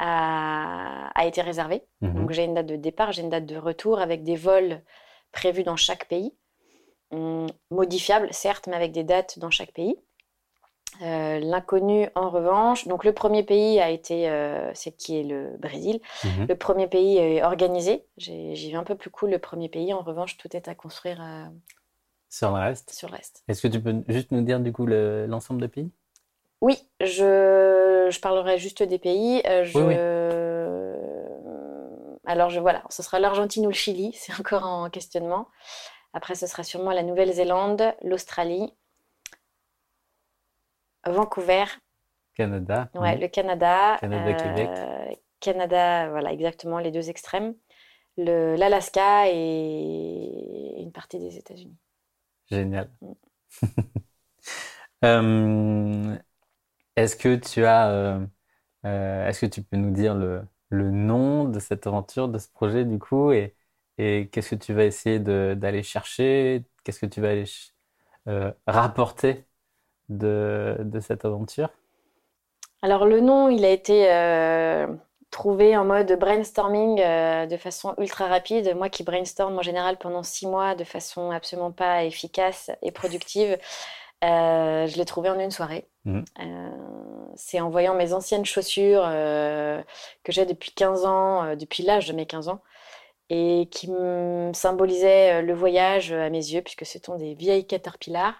a, 0.00 1.10
été 1.24 1.40
réservé. 1.40 1.82
Mhm. 2.00 2.14
Donc 2.14 2.32
j'ai 2.32 2.44
une 2.44 2.54
date 2.54 2.66
de 2.66 2.76
départ, 2.76 3.12
j'ai 3.12 3.22
une 3.22 3.30
date 3.30 3.46
de 3.46 3.56
retour 3.56 4.00
avec 4.00 4.24
des 4.24 4.36
vols 4.36 4.82
prévus 5.32 5.62
dans 5.62 5.76
chaque 5.76 6.06
pays 6.06 6.34
modifiable, 7.70 8.28
certes, 8.32 8.66
mais 8.66 8.76
avec 8.76 8.92
des 8.92 9.04
dates 9.04 9.38
dans 9.38 9.50
chaque 9.50 9.72
pays. 9.72 9.96
Euh, 11.02 11.40
l'inconnu, 11.40 12.08
en 12.14 12.30
revanche, 12.30 12.88
donc 12.88 13.04
le 13.04 13.12
premier 13.12 13.42
pays 13.42 13.80
a 13.80 13.90
été, 13.90 14.30
euh, 14.30 14.70
c'est 14.74 14.92
qui 14.92 15.18
est 15.18 15.22
le 15.22 15.56
Brésil. 15.58 16.00
Mhm. 16.24 16.46
Le 16.48 16.54
premier 16.56 16.86
pays 16.86 17.18
est 17.18 17.42
organisé. 17.42 18.04
J'y 18.16 18.70
vais 18.70 18.76
un 18.76 18.84
peu 18.84 18.94
plus 18.94 19.10
cool. 19.10 19.30
Le 19.30 19.38
premier 19.38 19.68
pays, 19.68 19.92
en 19.92 20.00
revanche, 20.00 20.38
tout 20.38 20.56
est 20.56 20.68
à 20.68 20.74
construire. 20.74 21.20
Euh, 21.20 21.44
sur 22.28 22.50
le 22.50 22.60
reste. 22.60 22.90
Sur 22.90 23.10
reste. 23.10 23.44
Est-ce 23.48 23.62
que 23.62 23.68
tu 23.68 23.80
peux 23.80 23.94
juste 24.08 24.30
nous 24.30 24.42
dire 24.42 24.60
du 24.60 24.72
coup 24.72 24.86
l'ensemble 24.86 25.60
des 25.60 25.68
pays? 25.68 25.90
Oui, 26.62 26.78
je, 27.00 28.08
je, 28.10 28.20
parlerai 28.20 28.58
juste 28.58 28.82
des 28.82 28.98
pays. 28.98 29.42
Je... 29.44 29.78
Alors 32.26 32.50
je 32.50 32.58
voilà, 32.58 32.82
ce 32.90 33.02
sera 33.02 33.20
l'Argentine 33.20 33.66
ou 33.66 33.70
le 33.70 33.74
Chili, 33.74 34.12
c'est 34.18 34.32
encore 34.38 34.66
en 34.66 34.90
questionnement. 34.90 35.48
Après, 36.12 36.34
ce 36.34 36.46
sera 36.46 36.62
sûrement 36.64 36.92
la 36.92 37.02
Nouvelle-Zélande, 37.02 37.94
l'Australie, 38.02 38.72
Vancouver. 41.10 41.64
Canada. 42.34 42.90
Ouais, 42.94 43.16
le 43.16 43.28
Canada. 43.28 43.96
Canada, 44.00 44.34
Québec. 44.34 44.68
Euh, 44.68 45.14
Canada, 45.40 46.10
voilà, 46.10 46.32
exactement, 46.32 46.78
les 46.78 46.90
deux 46.90 47.08
extrêmes. 47.10 47.54
L'Alaska 48.16 49.28
et 49.28 50.80
une 50.82 50.92
partie 50.92 51.18
des 51.18 51.36
États-Unis. 51.36 51.76
Génial. 52.50 52.90
Mm. 53.00 53.12
Euh, 55.04 56.16
est-ce 56.96 57.16
que 57.16 57.36
tu 57.36 57.64
as, 57.64 57.90
euh, 57.90 59.28
est-ce 59.28 59.40
que 59.40 59.46
tu 59.46 59.62
peux 59.62 59.76
nous 59.76 59.90
dire 59.90 60.14
le, 60.14 60.42
le, 60.70 60.90
nom 60.90 61.44
de 61.44 61.58
cette 61.60 61.86
aventure, 61.86 62.28
de 62.28 62.38
ce 62.38 62.48
projet 62.48 62.84
du 62.84 62.98
coup, 62.98 63.32
et, 63.32 63.54
et 63.98 64.28
qu'est-ce 64.30 64.54
que 64.54 64.64
tu 64.64 64.72
vas 64.72 64.84
essayer 64.84 65.18
d'aller 65.18 65.82
chercher? 65.82 66.64
Qu'est-ce 66.84 67.00
que 67.00 67.06
tu 67.06 67.20
vas 67.20 67.30
aller 67.30 67.44
euh, 68.28 68.52
rapporter 68.66 69.44
de, 70.08 70.76
de, 70.80 71.00
cette 71.00 71.24
aventure 71.24 71.70
Alors 72.82 73.06
le 73.06 73.20
nom, 73.20 73.48
il 73.48 73.64
a 73.64 73.70
été 73.70 74.12
euh, 74.12 74.86
trouvé 75.30 75.76
en 75.76 75.84
mode 75.84 76.12
brainstorming 76.18 77.00
euh, 77.00 77.46
de 77.46 77.56
façon 77.56 77.94
ultra 77.98 78.26
rapide. 78.26 78.74
Moi 78.76 78.88
qui 78.88 79.02
brainstorm 79.02 79.58
en 79.58 79.62
général 79.62 79.96
pendant 79.98 80.22
six 80.22 80.46
mois 80.46 80.74
de 80.74 80.84
façon 80.84 81.30
absolument 81.30 81.72
pas 81.72 82.04
efficace 82.04 82.70
et 82.82 82.92
productive, 82.92 83.58
euh, 84.24 84.86
je 84.86 84.96
l'ai 84.96 85.04
trouvé 85.04 85.30
en 85.30 85.38
une 85.38 85.50
soirée. 85.50 85.86
Mhm. 86.04 86.24
C'est 87.34 87.60
en 87.60 87.68
voyant 87.68 87.94
mes 87.94 88.12
anciennes 88.12 88.46
chaussures 88.46 89.02
que 89.02 90.32
j'ai 90.32 90.46
depuis 90.46 90.70
15 90.70 91.04
ans, 91.04 91.56
depuis 91.56 91.82
l'âge 91.82 92.06
de 92.08 92.12
mes 92.12 92.24
15 92.26 92.48
ans, 92.48 92.60
et 93.30 93.68
qui 93.70 93.88
euh, 93.90 94.52
le 95.42 95.52
voyage 95.52 96.12
à 96.12 96.30
mes 96.30 96.38
yeux, 96.38 96.62
puisque 96.62 96.86
ce 96.86 96.98
sont 96.98 97.16
des 97.16 97.34
vieilles 97.34 97.66
Caterpillar. 97.66 98.34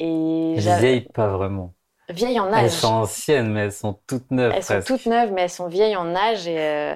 Et 0.00 0.60
Vieilles, 0.60 1.08
pas 1.12 1.28
vraiment. 1.36 1.74
vieilles 2.10 2.40
en 2.40 2.52
Elles 2.54 2.70
âge. 2.70 2.72
sont 2.72 2.88
anciennes, 2.88 3.52
mais 3.52 3.60
elles 3.62 3.72
sont 3.72 4.00
toutes 4.06 4.30
neuves 4.30 4.56
Elles 4.56 4.62
sont 4.64 4.80
toutes 4.80 5.06
neuves, 5.06 5.32
mais 5.32 5.42
elles 5.42 5.50
sont 5.50 5.68
vieilles 5.68 5.96
en 5.96 6.14
âge. 6.14 6.46
Et, 6.48 6.58
euh, 6.58 6.94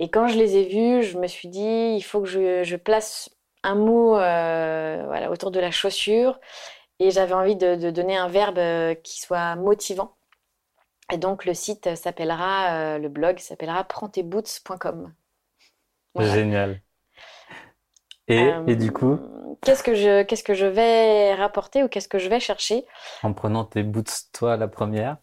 et 0.00 0.10
quand 0.10 0.28
je 0.28 0.38
les 0.38 0.56
ai 0.56 0.64
vues, 0.68 1.02
je 1.04 1.18
me 1.18 1.26
suis 1.26 1.48
dit, 1.48 1.94
il 1.96 2.02
faut 2.02 2.20
que 2.22 2.28
je, 2.28 2.64
je 2.64 2.76
place 2.76 3.30
un 3.62 3.74
mot 3.76 4.16
euh, 4.18 5.04
voilà, 5.06 5.30
autour 5.30 5.50
de 5.50 5.60
la 5.60 5.70
chaussure. 5.70 6.40
Et 7.00 7.10
j'avais 7.12 7.34
envie 7.34 7.56
de, 7.56 7.76
de 7.76 7.90
donner 7.90 8.16
un 8.16 8.28
verbe 8.28 8.58
euh, 8.58 8.94
qui 8.94 9.20
soit 9.20 9.56
motivant. 9.56 10.16
Et 11.12 11.18
donc 11.18 11.44
le 11.44 11.54
site 11.54 11.94
s'appellera, 11.96 12.94
euh, 12.96 12.98
le 12.98 13.08
blog 13.08 13.38
s'appellera 13.38 13.84
prendtesboots.com. 13.84 15.12
Voilà. 16.14 16.34
Génial. 16.34 16.82
Et, 18.30 18.38
Euh, 18.38 18.64
et 18.66 18.76
du 18.76 18.92
coup, 18.92 19.18
Qu'est-ce 19.62 19.82
que 19.82 19.94
je, 19.94 20.22
qu'est-ce 20.22 20.44
que 20.44 20.54
je 20.54 20.66
vais 20.66 21.34
rapporter 21.34 21.82
ou 21.82 21.88
qu'est-ce 21.88 22.08
que 22.08 22.18
je 22.18 22.28
vais 22.30 22.40
chercher? 22.40 22.86
en 23.22 23.32
prenant 23.34 23.64
tes 23.64 23.82
boots, 23.82 24.28
toi, 24.32 24.56
la 24.56 24.68
première, 24.68 25.18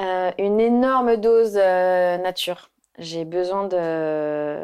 Euh, 0.00 0.32
une 0.38 0.60
énorme 0.60 1.16
dose 1.16 1.56
euh, 1.56 2.16
nature. 2.18 2.70
J'ai 2.98 3.24
besoin 3.24 3.66
de, 3.68 4.58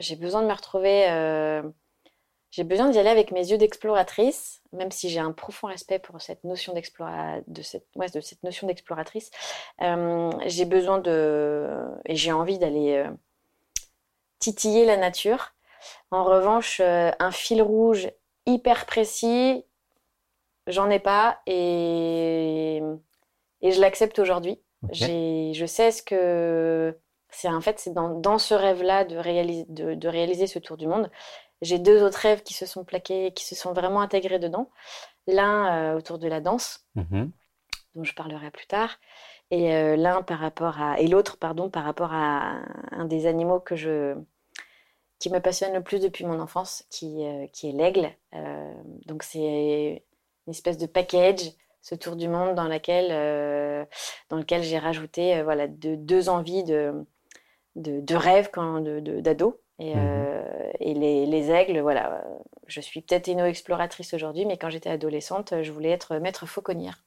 j'ai 0.00 0.16
besoin 0.16 0.42
de 0.42 0.46
me 0.48 0.52
retrouver. 0.52 1.06
j'ai 2.50 2.64
besoin 2.64 2.88
d'y 2.90 2.98
aller 2.98 3.08
avec 3.10 3.30
mes 3.30 3.48
yeux 3.50 3.58
d'exploratrice, 3.58 4.62
même 4.72 4.90
si 4.90 5.08
j'ai 5.08 5.20
un 5.20 5.32
profond 5.32 5.68
respect 5.68 6.00
pour 6.00 6.20
cette 6.20 6.42
notion 6.44 6.72
d'explora, 6.74 7.36
de 7.46 7.62
cette, 7.62 7.86
ouais, 7.96 8.08
de 8.10 8.20
cette 8.20 8.42
notion 8.42 8.66
d'exploratrice. 8.66 9.30
J'ai 10.46 10.64
besoin 10.66 10.98
de, 10.98 11.68
et 12.06 12.16
j'ai 12.16 12.32
envie 12.32 12.58
d'aller 12.58 13.04
titiller 14.40 14.84
la 14.84 14.96
nature. 14.96 15.52
En 16.10 16.24
revanche, 16.24 16.80
euh, 16.80 17.10
un 17.18 17.30
fil 17.30 17.62
rouge 17.62 18.10
hyper 18.46 18.86
précis, 18.86 19.64
j'en 20.66 20.90
ai 20.90 20.98
pas 20.98 21.40
et, 21.46 22.80
et 23.62 23.72
je 23.72 23.80
l'accepte 23.80 24.18
aujourd'hui. 24.18 24.60
ok. 24.82 24.90
J'ai, 24.92 25.52
je 25.54 25.66
sais 25.66 25.90
ce 25.92 26.02
que 26.02 26.98
c'est. 27.30 27.48
En 27.48 27.60
fait, 27.60 27.78
c'est 27.78 27.92
dans, 27.92 28.10
dans 28.18 28.38
ce 28.38 28.54
rêve-là 28.54 29.04
de 29.04 29.16
réaliser, 29.16 29.66
de, 29.68 29.94
de 29.94 30.08
réaliser 30.08 30.46
ce 30.46 30.58
tour 30.58 30.76
du 30.76 30.86
monde. 30.86 31.10
J'ai 31.62 31.78
deux 31.78 32.02
autres 32.02 32.18
rêves 32.18 32.42
qui 32.42 32.54
se 32.54 32.66
sont 32.66 32.84
plaqués, 32.84 33.32
qui 33.34 33.44
se 33.44 33.54
sont 33.54 33.72
vraiment 33.74 34.00
intégrés 34.00 34.38
dedans. 34.38 34.70
L'un 35.26 35.92
euh, 35.94 35.98
autour 35.98 36.18
de 36.18 36.28
la 36.28 36.40
danse, 36.40 36.86
Mhm. 36.94 37.30
dont 37.94 38.04
je 38.04 38.14
parlerai 38.14 38.50
plus 38.50 38.66
tard, 38.66 38.98
et 39.50 39.74
euh, 39.74 39.96
l'un 39.96 40.22
par 40.22 40.38
rapport 40.38 40.80
à, 40.80 41.00
et 41.00 41.08
l'autre, 41.08 41.36
pardon, 41.38 41.70
par 41.70 41.84
rapport 41.84 42.12
à 42.12 42.60
un 42.92 43.04
des 43.04 43.26
animaux 43.26 43.60
que 43.60 43.76
je, 43.76 44.14
qui 45.20 45.30
me 45.30 45.38
passionne 45.38 45.74
le 45.74 45.82
plus 45.82 46.00
depuis 46.00 46.24
mon 46.24 46.40
enfance, 46.40 46.84
qui, 46.90 47.24
euh, 47.24 47.46
qui 47.52 47.68
est 47.68 47.72
l'aigle. 47.72 48.10
Euh, 48.34 48.72
donc 49.06 49.22
c'est 49.22 50.02
une 50.46 50.50
espèce 50.50 50.78
de 50.78 50.86
package, 50.86 51.52
ce 51.82 51.94
tour 51.94 52.16
du 52.16 52.26
monde 52.26 52.56
dans 52.56 52.66
laquelle, 52.66 53.10
euh, 53.12 53.84
dans 54.30 54.38
lequel 54.38 54.62
j'ai 54.64 54.78
rajouté 54.78 55.42
voilà 55.42 55.68
de, 55.68 55.94
deux 55.94 56.28
envies 56.28 56.64
de, 56.64 57.06
de, 57.76 58.00
de 58.00 58.14
rêve 58.16 58.50
d'ado. 59.22 59.60
Et, 59.78 59.94
Mhm. 59.94 60.34
et 60.80 60.92
les, 60.94 61.24
les 61.24 61.50
aigles, 61.50 61.80
voilà, 61.80 62.22
je 62.66 62.82
suis 62.82 63.00
peut-être 63.00 63.28
éno-exploratrice 63.28 64.12
aujourd'hui, 64.12 64.44
mais 64.44 64.58
quand 64.58 64.68
j'étais 64.68 64.90
adolescente, 64.90 65.54
je 65.62 65.72
voulais 65.72 65.88
être 65.90 66.16
maître 66.18 66.44
fauconnière. 66.46 67.02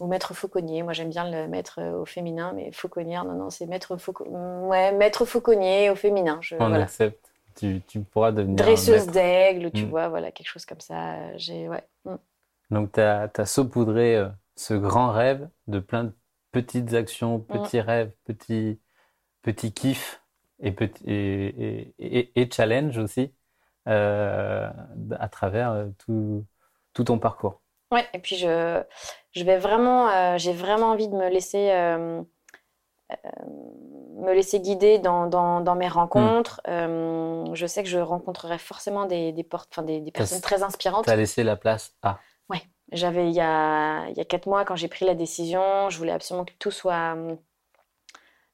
Ou 0.00 0.06
maître 0.06 0.32
fauconnier, 0.34 0.82
moi 0.82 0.92
j'aime 0.92 1.10
bien 1.10 1.28
le 1.30 1.48
mettre 1.48 1.80
euh, 1.80 2.00
au 2.00 2.04
féminin, 2.04 2.52
mais 2.54 2.70
fauconnière, 2.72 3.24
non, 3.24 3.34
non, 3.34 3.50
c'est 3.50 3.66
maître, 3.66 3.96
fauco... 3.96 4.24
ouais, 4.28 4.92
maître 4.92 5.24
fauconnier 5.24 5.90
au 5.90 5.96
féminin. 5.96 6.38
Je, 6.40 6.54
On 6.54 6.68
voilà. 6.68 6.84
accepte. 6.84 7.32
Tu, 7.56 7.82
tu 7.88 8.00
pourras 8.00 8.30
devenir 8.30 8.56
Dresseuse 8.56 9.00
maître. 9.06 9.12
d'aigle, 9.12 9.72
tu 9.72 9.84
Mm. 9.86 9.88
vois, 9.90 10.08
voilà, 10.08 10.30
quelque 10.30 10.46
chose 10.48 10.64
comme 10.64 10.80
ça. 10.80 11.14
euh, 11.14 11.32
J'ai, 11.36 11.68
ouais. 11.68 11.82
mm. 12.04 12.14
Donc, 12.70 12.92
tu 12.92 13.00
as, 13.00 13.28
saupoudré 13.46 14.16
euh, 14.16 14.28
ce 14.54 14.74
grand 14.74 15.10
rêve 15.10 15.48
de 15.66 15.80
plein 15.80 16.04
de 16.04 16.12
petites 16.52 16.94
actions, 16.94 17.38
Mm. 17.38 17.44
petits 17.46 17.80
rêves, 17.80 18.12
petits, 18.24 18.78
petits 19.42 19.72
kiffs 19.72 20.22
et, 20.60 20.74
et, 21.06 22.32
et, 22.40 22.50
challenges 22.50 22.98
aussi 22.98 23.32
euh, 23.88 24.70
à 25.18 25.28
travers 25.28 25.86
tout, 25.98 26.44
tout 26.94 27.04
ton 27.04 27.18
parcours. 27.18 27.60
Ouais, 27.92 28.06
et 28.12 28.18
puis 28.18 28.36
je, 28.36 28.82
je 29.32 29.44
vais 29.44 29.58
vraiment, 29.58 30.08
euh, 30.08 30.38
j'ai 30.38 30.52
vraiment 30.52 30.90
envie 30.90 31.08
de 31.08 31.14
me 31.16 31.28
laisser, 31.28 31.70
euh, 31.70 32.22
euh, 33.12 33.16
me 34.16 34.32
laisser 34.32 34.60
guider 34.60 34.98
dans, 34.98 35.26
dans, 35.26 35.60
dans 35.60 35.74
mes 35.74 35.88
rencontres. 35.88 36.60
Euh, 36.68 37.44
je 37.52 37.66
sais 37.66 37.82
que 37.82 37.88
je 37.88 37.98
rencontrerai 37.98 38.58
forcément 38.58 39.06
des, 39.06 39.32
des, 39.32 39.44
portes, 39.44 39.68
enfin, 39.72 39.82
des, 39.82 40.00
des 40.00 40.10
personnes 40.10 40.40
très 40.40 40.62
inspirantes. 40.62 41.04
Tu 41.04 41.10
as 41.10 41.16
laissé 41.16 41.44
la 41.44 41.56
place 41.56 41.94
à. 42.02 42.18
J'avais 42.90 43.28
il 43.28 43.34
y 43.34 43.40
a, 43.40 44.08
il 44.08 44.16
y 44.16 44.20
a 44.20 44.24
quatre 44.24 44.46
mois, 44.46 44.64
quand 44.64 44.74
j'ai 44.74 44.88
pris 44.88 45.04
la 45.04 45.14
décision, 45.14 45.90
je 45.90 45.98
voulais 45.98 46.12
absolument 46.12 46.46
que 46.46 46.54
tout 46.58 46.70
soit, 46.70 47.16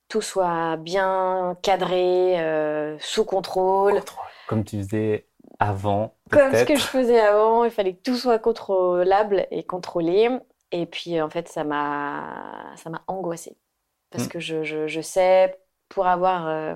tout 0.09 0.23
soit 0.23 0.77
bien 0.77 1.57
cadré, 1.63 2.41
euh, 2.41 2.99
sous 2.99 3.25
contrôle. 3.25 4.03
Comme 4.49 4.65
tu 4.65 4.79
faisais 4.79 5.29
avant, 5.61 6.15
Comme 6.33 6.53
ce 6.53 6.65
que 6.65 6.75
je 6.75 6.83
faisais 6.83 7.21
avant, 7.21 7.63
il 7.63 7.71
fallait 7.71 7.95
que 7.95 8.03
tout 8.03 8.17
soit 8.17 8.41
contrôlable 8.41 9.47
et 9.53 9.63
contrôlé. 9.63 10.29
Et 10.75 10.87
puis, 10.87 11.21
en 11.23 11.31
fait, 11.31 11.49
ça 11.49 11.63
m'a, 11.63 12.75
angoissée. 13.07 13.57
Parce 14.11 14.25
Mm. 14.25 14.31
que 14.31 14.41
je, 14.41 14.65
je, 14.65 14.89
je 14.89 15.01
sais, 15.01 15.57
pour 15.89 16.07
avoir 16.09 16.49
euh, 16.49 16.75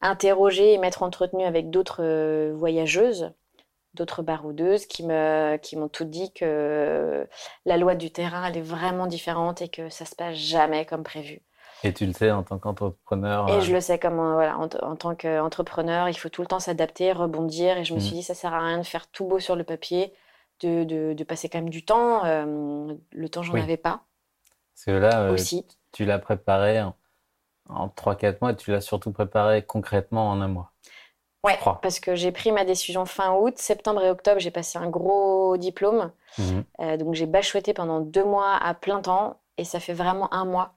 interrogé 0.00 0.74
et 0.74 0.78
m'être 0.78 1.04
entretenue 1.04 1.44
avec 1.44 1.70
d'autres 1.70 2.02
euh, 2.02 2.52
voyageuses, 2.56 3.32
d'autres 3.94 4.22
baroudeuses, 4.22 4.86
qui 4.86 5.04
me, 5.04 5.56
qui 5.58 5.76
m'ont 5.76 5.88
tout 5.88 6.04
dit 6.04 6.32
que 6.32 7.28
la 7.66 7.76
loi 7.76 7.94
du 7.94 8.10
terrain, 8.10 8.46
elle 8.46 8.56
est 8.56 8.62
vraiment 8.62 9.06
différente 9.06 9.62
et 9.62 9.68
que 9.68 9.90
ça 9.90 10.06
se 10.06 10.16
passe 10.16 10.36
jamais 10.36 10.84
comme 10.84 11.04
prévu. 11.04 11.40
Et 11.84 11.92
tu 11.92 12.04
le 12.06 12.12
sais 12.12 12.32
en 12.32 12.42
tant 12.42 12.58
qu'entrepreneur. 12.58 13.48
Et 13.48 13.52
euh, 13.52 13.60
je 13.60 13.72
le 13.72 13.80
sais 13.80 13.98
comme 13.98 14.18
euh, 14.18 14.34
voilà, 14.34 14.58
en, 14.58 14.68
en 14.82 14.96
tant 14.96 15.14
qu'entrepreneur, 15.14 16.08
il 16.08 16.14
faut 16.18 16.28
tout 16.30 16.42
le 16.42 16.48
temps 16.48 16.60
s'adapter, 16.60 17.12
rebondir. 17.12 17.78
Et 17.78 17.84
je 17.84 17.94
me 17.94 18.00
suis 18.00 18.16
Mhm. 18.16 18.20
dit, 18.20 18.22
ça 18.24 18.34
sert 18.34 18.54
à 18.54 18.60
rien 18.66 18.78
de 18.78 18.82
faire 18.86 19.06
tout 19.10 19.26
beau 19.26 19.38
sur 19.38 19.54
le 19.56 19.64
papier, 19.64 20.12
de, 20.64 20.84
de, 20.84 21.12
de 21.12 21.24
passer 21.24 21.48
quand 21.48 21.58
même 21.58 21.70
du 21.70 21.84
temps. 21.84 22.24
Euh, 22.24 22.94
le 23.12 23.28
temps, 23.28 23.42
j'en 23.42 23.54
Oui. 23.54 23.60
avais 23.60 23.76
pas 23.76 24.00
Parce 24.74 24.84
que 24.86 24.90
là, 24.92 25.22
euh, 25.22 25.32
aussi. 25.32 25.66
tu 25.92 26.04
l'as 26.04 26.18
préparé 26.18 26.80
en, 26.82 26.96
en 27.68 27.88
3-4 27.88 28.40
mois, 28.42 28.54
tu 28.54 28.70
l'as 28.72 28.80
surtout 28.80 29.12
préparé 29.12 29.64
concrètement 29.64 30.30
en 30.30 30.40
un 30.40 30.48
mois. 30.48 30.72
Ouais, 31.44 31.58
parce 31.82 32.00
que 32.00 32.14
j'ai 32.14 32.32
pris 32.32 32.52
ma 32.52 32.64
décision 32.64 33.04
fin 33.04 33.34
août, 33.34 33.58
septembre 33.58 34.02
et 34.02 34.08
octobre, 34.10 34.40
j'ai 34.40 34.50
passé 34.50 34.78
un 34.78 34.88
gros 34.88 35.56
diplôme. 35.58 36.10
Mhm. 36.38 36.64
Euh, 36.80 36.96
donc 36.96 37.14
j'ai 37.14 37.26
bachoté 37.26 37.74
pendant 37.74 38.00
deux 38.00 38.24
mois 38.24 38.56
à 38.56 38.74
plein 38.74 39.00
temps. 39.02 39.40
Et 39.58 39.64
ça 39.64 39.78
fait 39.78 39.92
vraiment 39.92 40.32
un 40.34 40.44
mois 40.46 40.74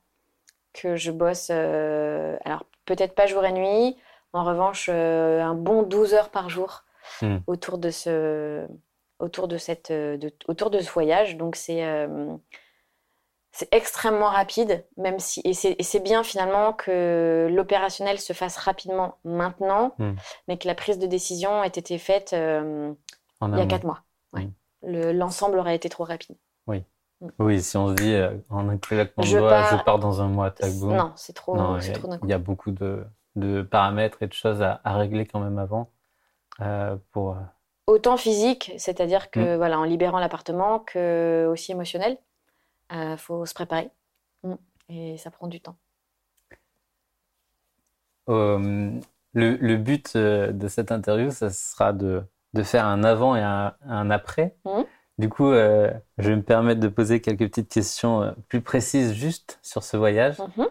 que 0.73 0.95
je 0.97 1.11
bosse. 1.11 1.47
euh, 1.51 2.37
alors 2.45 2.65
peut-être 2.85 3.15
pas 3.15 3.27
jour 3.27 3.43
et 3.45 3.51
nuit. 3.53 3.97
En 4.33 4.43
revanche, 4.43 4.89
euh, 4.91 5.41
un 5.41 5.55
bon 5.55 5.83
12 5.83 6.13
heures 6.13 6.29
par 6.29 6.49
jour 6.49 6.83
Mhm. 7.21 7.43
autour 7.47 7.77
de 7.77 7.89
ce, 7.91 8.67
autour 9.19 9.47
de 9.47 9.57
cette, 9.57 9.91
euh, 9.91 10.17
de- 10.17 10.33
autour 10.47 10.69
de 10.69 10.79
ce 10.79 10.91
voyage. 10.91 11.37
Donc 11.37 11.55
c'est 11.55 11.83
euh, 11.85 12.35
c'est 13.51 13.73
extrêmement 13.73 14.29
rapide, 14.29 14.85
même 14.97 15.17
si 15.19 15.41
et 15.43 15.53
c'est 15.53 15.99
bien 16.03 16.23
finalement 16.23 16.73
que 16.73 17.47
l'opérationnel 17.51 18.19
se 18.19 18.33
fasse 18.33 18.57
rapidement 18.57 19.17
maintenant, 19.23 19.95
Mhm. 19.97 20.15
mais 20.47 20.57
que 20.57 20.67
la 20.67 20.75
prise 20.75 20.99
de 20.99 21.07
décision 21.07 21.63
ait 21.63 21.67
été 21.67 21.97
faite 21.97 22.33
euh, 22.33 22.93
il 23.41 23.57
y 23.57 23.61
a 23.61 23.65
quatre 23.65 23.83
mois. 23.85 24.03
Ouais. 24.33 24.47
Le- 24.83 25.11
L'ensemble 25.11 25.57
aurait 25.57 25.75
été 25.75 25.89
trop 25.89 26.03
rapide. 26.03 26.35
Oui, 27.39 27.63
si 27.63 27.75
on 27.77 27.87
se 27.89 27.93
dit 27.95 28.13
euh, 28.13 28.37
en 28.51 28.69
un 28.69 28.77
claquement 28.77 29.23
de 29.23 29.29
doigts, 29.39 29.49
pars- 29.49 29.79
je 29.79 29.83
pars 29.83 29.97
dans 29.97 30.21
un 30.21 30.27
mois, 30.27 30.51
tac, 30.51 30.71
boum. 30.73 30.95
Non, 30.95 31.13
c'est 31.15 31.33
trop, 31.33 31.55
il 31.79 31.87
y 31.87 31.89
a- 31.89 31.93
trop 31.93 32.07
d'un 32.07 32.19
coup. 32.19 32.27
il 32.27 32.29
y 32.29 32.33
a 32.33 32.37
beaucoup 32.37 32.69
de, 32.69 33.03
de 33.35 33.63
paramètres 33.63 34.21
et 34.21 34.27
de 34.27 34.33
choses 34.33 34.61
à, 34.61 34.81
à 34.83 34.95
régler 34.97 35.25
quand 35.25 35.39
même 35.39 35.57
avant 35.57 35.89
euh, 36.61 36.95
pour. 37.11 37.35
Euh, 37.89 37.93
Autant 37.93 38.17
physique, 38.17 38.71
c'est-à-dire 38.77 39.31
que 39.31 39.55
Mm. 39.55 39.57
voilà, 39.57 39.79
en 39.79 39.83
libérant 39.83 40.19
l'appartement, 40.19 40.79
que 40.79 41.47
aussi 41.51 41.71
émotionnel. 41.71 42.17
Il 42.91 43.17
faut 43.17 43.45
se 43.45 43.53
préparer. 43.53 43.91
Mm. 44.43 44.55
Et 44.89 45.17
ça 45.17 45.31
prend 45.31 45.47
du 45.47 45.61
temps. 45.61 45.77
Euh, 48.29 48.99
le, 49.33 49.55
le 49.55 49.77
but 49.77 50.15
euh, 50.15 50.51
de 50.51 50.67
cette 50.67 50.91
interview, 50.91 51.31
ça 51.31 51.49
sera 51.49 51.93
de, 51.93 52.23
de 52.53 52.63
faire 52.63 52.85
un 52.85 53.03
avant 53.03 53.35
et 53.35 53.41
un, 53.41 53.75
un 53.81 54.09
après. 54.09 54.55
Mhm. 54.65 54.85
Du 55.17 55.29
coup, 55.29 55.51
euh, 55.51 55.91
je 56.17 56.29
vais 56.29 56.35
me 56.35 56.43
permettre 56.43 56.79
de 56.79 56.87
poser 56.89 57.21
quelques 57.21 57.47
petites 57.49 57.71
questions 57.71 58.21
euh, 58.21 58.31
plus 58.49 58.61
précises 58.61 59.13
juste 59.13 59.59
sur 59.63 59.83
ce 59.83 59.97
voyage. 59.97 60.37
Mhm. 60.39 60.67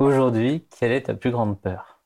Aujourd'hui, 0.00 0.66
quelle 0.78 0.92
est 0.92 1.02
ta 1.02 1.14
plus 1.14 1.30
grande 1.30 1.60
peur? 1.60 2.00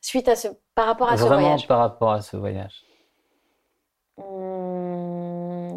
Suite 0.00 0.28
à 0.28 0.36
ce, 0.36 0.48
par 0.80 0.86
rapport 0.86 1.10
à 1.10 1.18
ce 1.18 1.28
voyage. 1.28 1.66
par 1.66 1.78
rapport 1.78 2.10
à 2.10 2.22
ce 2.22 2.38
voyage. 2.38 2.86
Hum, 4.16 5.76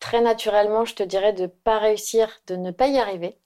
Très 0.00 0.20
naturellement, 0.20 0.84
je 0.84 0.94
te 0.94 1.02
dirais 1.02 1.32
de 1.32 1.46
pas 1.46 1.78
réussir, 1.78 2.28
de 2.46 2.56
ne 2.56 2.70
pas 2.70 2.88
y 2.88 2.98
arriver, 2.98 3.38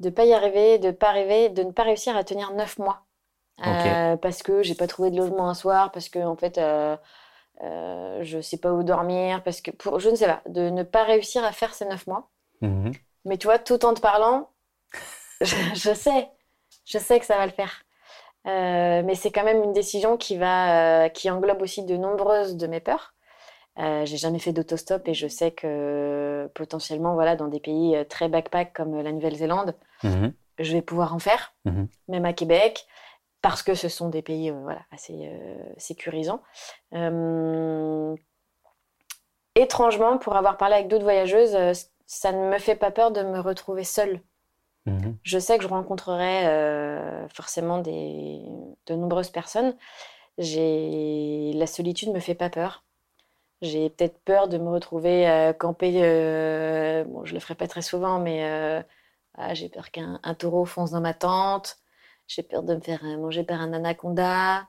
de 0.00 0.10
pas 0.10 0.26
y 0.26 0.34
arriver, 0.34 0.78
de 0.78 0.90
pas 0.90 1.08
arriver, 1.08 1.48
de 1.48 1.62
ne 1.62 1.72
pas 1.72 1.84
réussir 1.84 2.16
à 2.16 2.24
tenir 2.24 2.52
neuf 2.52 2.78
mois. 2.78 3.06
Euh, 3.66 4.16
parce 4.18 4.42
que 4.42 4.62
j'ai 4.62 4.74
pas 4.74 4.86
trouvé 4.88 5.10
de 5.10 5.16
logement 5.16 5.48
un 5.48 5.54
soir, 5.54 5.92
parce 5.92 6.10
que 6.10 6.18
en 6.18 6.36
fait 6.36 6.58
euh, 6.58 6.96
euh, 7.62 8.20
je 8.22 8.40
sais 8.40 8.58
pas 8.58 8.72
où 8.72 8.82
dormir, 8.82 9.42
parce 9.44 9.62
que 9.62 9.70
pour 9.72 10.00
je 10.00 10.10
ne 10.10 10.16
sais 10.16 10.26
pas, 10.26 10.42
de 10.48 10.70
ne 10.70 10.82
pas 10.84 11.04
réussir 11.04 11.44
à 11.44 11.52
faire 11.52 11.74
ces 11.74 11.86
neuf 11.86 12.06
mois. 12.06 12.30
Mhm. 12.60 12.92
Mais 13.24 13.38
tu 13.38 13.46
vois, 13.46 13.58
tout 13.60 13.84
en 13.86 13.94
te 13.94 14.00
parlant, 14.00 14.50
je, 15.42 15.56
je 15.74 15.94
sais, 15.94 16.30
je 16.86 16.98
sais 16.98 17.20
que 17.20 17.26
ça 17.26 17.38
va 17.38 17.46
le 17.46 17.52
faire. 17.52 17.83
Euh, 18.46 19.02
mais 19.02 19.14
c'est 19.14 19.30
quand 19.32 19.44
même 19.44 19.62
une 19.62 19.72
décision 19.72 20.16
qui 20.16 20.36
va, 20.36 21.04
euh, 21.04 21.08
qui 21.08 21.30
englobe 21.30 21.62
aussi 21.62 21.82
de 21.84 21.96
nombreuses 21.96 22.56
de 22.56 22.66
mes 22.66 22.80
peurs. 22.80 23.14
Euh, 23.78 24.04
j'ai 24.04 24.18
jamais 24.18 24.38
fait 24.38 24.52
d'autostop 24.52 25.08
et 25.08 25.14
je 25.14 25.26
sais 25.26 25.50
que 25.50 26.48
potentiellement, 26.54 27.14
voilà, 27.14 27.36
dans 27.36 27.48
des 27.48 27.58
pays 27.60 27.96
très 28.08 28.28
backpack 28.28 28.72
comme 28.72 29.00
la 29.02 29.12
Nouvelle-Zélande, 29.12 29.74
Mhm. 30.04 30.32
je 30.58 30.72
vais 30.72 30.82
pouvoir 30.82 31.14
en 31.14 31.18
faire, 31.18 31.54
Mhm. 31.64 31.88
même 32.08 32.24
à 32.24 32.32
Québec, 32.32 32.86
parce 33.42 33.62
que 33.62 33.74
ce 33.74 33.88
sont 33.88 34.10
des 34.10 34.22
pays, 34.22 34.50
voilà, 34.50 34.80
assez 34.92 35.28
sécurisants. 35.76 36.42
Étrangement, 39.56 40.18
pour 40.18 40.36
avoir 40.36 40.56
parlé 40.56 40.74
avec 40.74 40.88
d'autres 40.88 41.04
voyageuses, 41.04 41.56
ça 42.06 42.32
ne 42.32 42.50
me 42.50 42.58
fait 42.58 42.74
pas 42.76 42.90
peur 42.90 43.10
de 43.12 43.22
me 43.22 43.40
retrouver 43.40 43.84
seule. 43.84 44.20
Mhm. 44.86 45.18
Je 45.22 45.38
sais 45.38 45.56
que 45.58 45.64
je 45.64 45.68
rencontrerai 45.68 46.46
euh, 46.46 47.28
forcément 47.28 47.78
des, 47.78 48.42
de 48.86 48.94
nombreuses 48.94 49.30
personnes. 49.30 49.76
La 50.38 51.66
solitude 51.66 52.10
me 52.12 52.20
fait 52.20 52.34
pas 52.34 52.50
peur. 52.50 52.84
J'ai 53.62 53.90
peut-être 53.90 54.18
peur 54.24 54.48
de 54.48 54.58
me 54.58 54.70
retrouver 54.70 55.28
euh, 55.28 55.52
camper. 55.54 55.92
euh, 56.04 57.04
bon, 57.04 57.24
je 57.24 57.34
le 57.34 57.40
ferai 57.40 57.54
pas 57.56 57.68
très 57.68 57.82
souvent, 57.82 58.20
mais 58.20 58.44
euh, 58.44 58.82
ah, 59.38 59.54
j'ai 59.54 59.68
peur 59.70 59.90
qu'un 59.90 60.20
un 60.24 60.34
taureau 60.34 60.64
fonce 60.66 60.92
dans 60.92 61.00
ma 61.00 61.14
tente. 61.14 61.78
J'ai 62.28 62.42
peur 62.42 62.62
de 62.64 62.74
me 62.76 62.80
faire 62.80 63.00
euh, 63.04 63.18
manger 63.18 63.44
par 63.44 63.60
un 63.60 63.72
anaconda. 63.72 64.68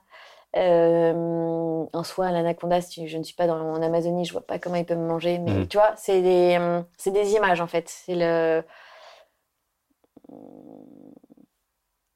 En 1.92 2.02
soi, 2.04 2.30
l'anaconda, 2.32 2.80
si 2.80 3.08
je 3.08 3.18
ne 3.18 3.22
suis 3.22 3.34
pas 3.34 3.46
dans 3.46 3.58
en 3.58 3.82
Amazonie, 3.82 4.24
je 4.24 4.32
vois 4.32 4.46
pas 4.46 4.58
comment 4.58 4.76
il 4.76 4.86
peut 4.86 4.94
me 4.96 5.06
manger. 5.06 5.38
Mais 5.38 5.52
Mhm. 5.52 5.68
tu 5.68 5.76
vois, 5.78 5.94
c'est 5.96 6.22
des, 6.22 6.58
c'est 6.96 7.10
des 7.10 7.32
images 7.34 7.60
en 7.60 7.66
fait. 7.66 7.88
C'est 7.88 8.14
le 8.14 8.62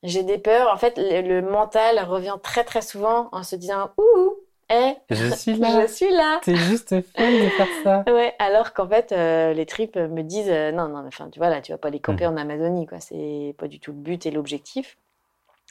j'ai 0.03 0.23
des 0.23 0.39
peurs. 0.39 0.73
En 0.73 0.77
fait, 0.77 0.97
le, 0.99 1.21
le 1.23 1.43
mental 1.43 1.99
revient 2.05 2.37
très 2.43 2.65
très 2.65 2.83
souvent 2.83 3.29
en 3.33 3.43
se 3.43 3.57
disant 3.57 3.91
Ouh, 3.99 4.35
hé, 4.71 4.95
Je 5.11 5.31
suis 5.35 5.57
là. 5.57 5.83
je 5.83 5.93
suis 5.93 6.11
là. 6.11 6.41
T'es 6.43 6.57
juste 6.57 6.89
folle 6.89 7.33
de 7.33 7.49
faire 7.51 7.69
ça. 7.85 8.05
Ouais, 8.13 8.35
alors 8.39 8.73
qu'en 8.73 8.89
fait, 8.89 9.13
euh, 9.13 9.53
les 9.53 9.67
tripes 9.67 9.97
me 9.97 10.23
disent 10.23 10.49
euh, 10.51 10.73
Non, 10.73 10.89
non, 10.89 11.03
mais 11.03 11.09
enfin, 11.09 11.29
tu 11.31 11.39
vois, 11.39 11.49
là, 11.51 11.61
tu 11.61 11.73
vas 11.73 11.79
pas 11.79 11.91
les 11.91 12.01
camper 12.01 12.27
en 12.27 12.37
Amazonie, 12.37 12.87
quoi. 12.87 13.01
C'est 13.01 13.55
pas 13.59 13.69
du 13.69 13.79
tout 13.81 13.93
le 13.93 13.99
but 13.99 14.25
et 14.27 14.31
l'objectif. 14.31 14.97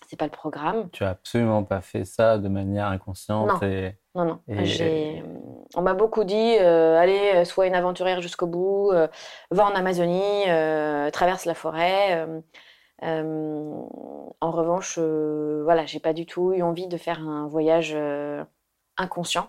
C'est 0.07 0.15
pas 0.15 0.25
le 0.25 0.31
programme. 0.31 0.89
Tu 0.91 1.03
as 1.03 1.09
absolument 1.09 1.63
pas 1.63 1.81
fait 1.81 2.05
ça 2.05 2.37
de 2.37 2.47
manière 2.47 2.87
inconsciente 2.87 3.61
Non. 3.61 3.67
et 3.67 3.95
Non, 4.19 4.25
non. 4.25 4.39
Et-. 4.61 5.23
On 5.75 5.81
m'a 5.81 5.93
beaucoup 5.93 6.23
dit 6.23 6.55
euh, 6.59 6.99
Allez, 6.99 7.45
sois 7.45 7.67
une 7.67 7.75
aventurière 7.75 8.21
jusqu'au 8.21 8.47
bout, 8.47 8.89
euh, 8.91 9.07
va 9.51 9.65
en 9.65 9.75
Amazonie, 9.75 10.43
euh, 10.47 11.09
traverse 11.11 11.45
la 11.45 11.53
forêt. 11.53 12.27
en 13.01 14.51
revanche, 14.51 14.97
voilà, 14.99 15.85
j'ai 15.85 15.99
pas 15.99 16.13
du 16.13 16.25
tout 16.25 16.53
eu 16.53 16.61
envie 16.63 16.87
de 16.87 16.97
faire 16.97 17.19
un 17.19 17.47
voyage 17.47 17.95
inconscient. 18.97 19.47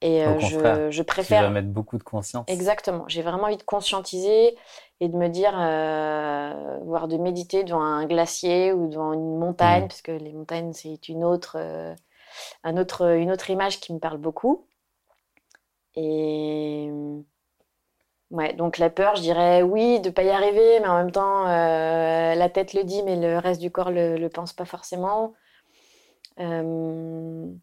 Et 0.00 0.22
je, 0.40 0.88
je 0.90 1.02
tu 1.02 1.04
préfère. 1.04 1.42
vas 1.42 1.50
mettre 1.50 1.68
beaucoup 1.68 1.98
de 1.98 2.02
conscience. 2.02 2.44
Exactement. 2.48 3.04
J'ai 3.08 3.22
vraiment 3.22 3.44
envie 3.44 3.56
de 3.56 3.62
conscientiser 3.62 4.56
et 5.00 5.08
de 5.08 5.16
me 5.16 5.28
dire, 5.28 5.52
voire 6.84 7.08
de 7.08 7.16
méditer 7.16 7.64
devant 7.64 7.82
un 7.82 8.06
glacier 8.06 8.72
ou 8.72 8.88
devant 8.88 9.12
une 9.14 9.38
montagne, 9.38 9.82
Mhm. 9.82 9.88
parce 9.88 10.02
que 10.02 10.12
les 10.12 10.32
montagnes, 10.32 10.72
c'est 10.72 11.08
une 11.08 11.24
autre, 11.24 11.56
une 12.64 12.78
autre 12.80 13.50
image 13.50 13.80
qui 13.80 13.92
me 13.94 13.98
parle 13.98 14.18
beaucoup. 14.18 14.66
Et 15.96 16.88
ouais, 18.30 18.52
donc 18.54 18.78
la 18.78 18.90
peur, 18.90 19.16
je 19.16 19.22
dirais 19.22 19.62
oui, 19.62 20.00
de 20.00 20.10
pas 20.10 20.22
y 20.24 20.30
arriver, 20.30 20.80
mais 20.80 20.88
en 20.88 20.96
même 20.96 21.10
temps, 21.12 21.46
euh, 21.48 22.34
la 22.34 22.48
tête 22.50 22.74
le 22.74 22.84
dit, 22.84 23.02
mais 23.02 23.16
le 23.16 23.38
reste 23.38 23.60
du 23.60 23.70
corps 23.70 23.90
le, 23.90 24.16
le 24.16 24.28
pense 24.28 24.52
pas 24.52 24.64
forcément. 24.64 25.34
Euh, 26.38 27.54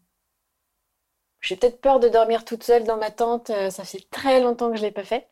j'ai 1.40 1.56
peut-être 1.56 1.80
peur 1.80 2.00
de 2.00 2.08
dormir 2.08 2.44
toute 2.44 2.62
seule 2.62 2.84
dans 2.84 2.96
ma 2.96 3.10
tente. 3.10 3.50
euh, 3.50 3.70
Ça 3.70 3.84
fait 3.84 4.06
très 4.10 4.40
longtemps 4.40 4.70
que 4.70 4.76
je 4.76 4.82
l'ai 4.82 4.90
pas 4.92 5.04
fait. 5.04 5.28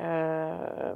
Euh, 0.00 0.94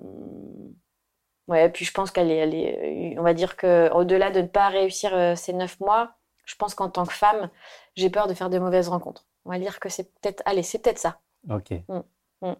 Ouais, 1.48 1.68
puis 1.70 1.84
je 1.84 1.92
pense 1.92 2.10
qu'elle 2.10 2.30
est, 2.30 3.12
est, 3.14 3.18
on 3.18 3.22
va 3.22 3.34
dire 3.34 3.56
que 3.56 3.90
au-delà 3.92 4.30
de 4.30 4.40
ne 4.40 4.46
pas 4.46 4.68
réussir 4.68 5.12
ces 5.36 5.52
neuf 5.52 5.78
mois, 5.80 6.14
je 6.44 6.54
pense 6.56 6.74
qu'en 6.74 6.90
tant 6.90 7.06
que 7.06 7.12
femme, 7.12 7.50
j'ai 7.96 8.10
peur 8.10 8.26
de 8.26 8.34
faire 8.34 8.50
de 8.50 8.58
mauvaises 8.58 8.88
rencontres. 8.88 9.26
On 9.44 9.50
va 9.50 9.58
dire 9.58 9.80
que 9.80 9.88
c'est 9.88 10.04
peut-être, 10.20 10.42
allez, 10.46 10.62
c'est 10.62 10.78
peut-être 10.78 10.98
ça. 10.98 11.20
Ok. 11.50 11.72
Mm. 11.88 12.00
Mm. 12.42 12.52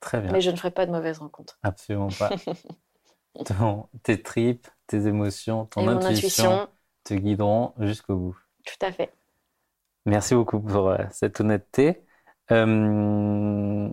Très 0.00 0.20
bien. 0.20 0.32
Mais 0.32 0.40
je 0.40 0.50
ne 0.50 0.56
ferai 0.56 0.70
pas 0.70 0.86
de 0.86 0.92
mauvaises 0.92 1.18
rencontres. 1.18 1.58
Absolument 1.62 2.08
pas. 2.08 2.30
Ton- 3.44 3.88
tes 4.02 4.22
tripes, 4.22 4.66
tes 4.86 5.06
émotions, 5.06 5.66
ton 5.66 5.86
intuition 5.88 6.44
intuition, 6.44 6.68
te 7.04 7.14
guideront 7.14 7.74
jusqu'au 7.80 8.16
bout. 8.16 8.38
tout 8.64 8.86
à 8.86 8.92
fait. 8.92 9.12
Merci 10.06 10.34
beaucoup 10.34 10.60
pour 10.60 10.88
euh, 10.88 10.98
cette 11.10 11.40
honnêteté. 11.40 12.02
Euh, 12.52 13.88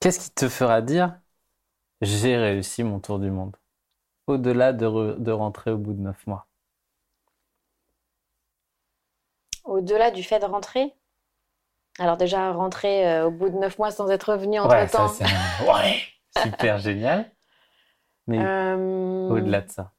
qu'est-ce 0.00 0.20
qui 0.20 0.30
te 0.30 0.48
fera 0.48 0.82
dire 0.82 1.18
j'ai 2.02 2.36
réussi 2.36 2.84
mon 2.84 3.00
tour 3.00 3.18
du 3.18 3.30
monde? 3.30 3.56
Au-delà 4.26 4.72
de, 4.72 5.16
de 5.18 5.32
rentrer 5.32 5.70
au 5.72 5.78
bout 5.78 5.94
de 5.94 6.00
neuf 6.00 6.26
mois? 6.26 6.46
Au-delà 9.76 10.10
du 10.10 10.22
fait 10.22 10.38
de 10.40 10.44
rentrer, 10.46 10.94
alors 11.98 12.16
déjà 12.16 12.52
rentrer 12.52 13.06
euh, 13.08 13.26
au 13.26 13.30
bout 13.30 13.48
de 13.48 13.56
neuf 13.56 13.78
mois 13.78 13.90
sans 13.90 14.10
être 14.10 14.32
revenu 14.32 14.60
Ouais, 14.60 14.86
ça 14.88 15.02
entre-temps. 15.04 15.24
un- 15.24 15.64
ouais, 15.84 15.98
super 16.42 16.78
génial. 16.88 17.30
Mais 18.26 18.38
Euh, 18.38 19.28
au-delà 19.30 19.60
de 19.62 19.70
ça, 19.70 19.92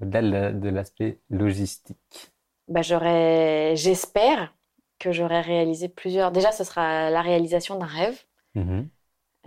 au-delà 0.00 0.22
de 0.22 0.28
la- 0.30 0.52
de 0.52 0.68
l'aspect 0.68 1.20
logistique. 1.30 2.32
bah, 2.68 2.82
j'aurais, 2.82 3.74
j'espère 3.76 4.52
que 4.98 5.12
j'aurai 5.12 5.40
réalisé 5.40 5.88
plusieurs. 5.88 6.30
Déjà, 6.30 6.52
ce 6.52 6.64
sera 6.64 7.10
la 7.10 7.22
réalisation 7.22 7.76
d'un 7.78 7.86
rêve. 7.86 8.18
Mhm. 8.54 8.88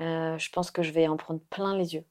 Euh, 0.02 0.38
je 0.38 0.50
pense 0.52 0.72
que 0.72 0.84
je 0.84 0.92
vais 0.92 1.08
en 1.08 1.16
prendre 1.18 1.40
plein 1.50 1.78
les 1.78 1.94
yeux. 1.96 2.04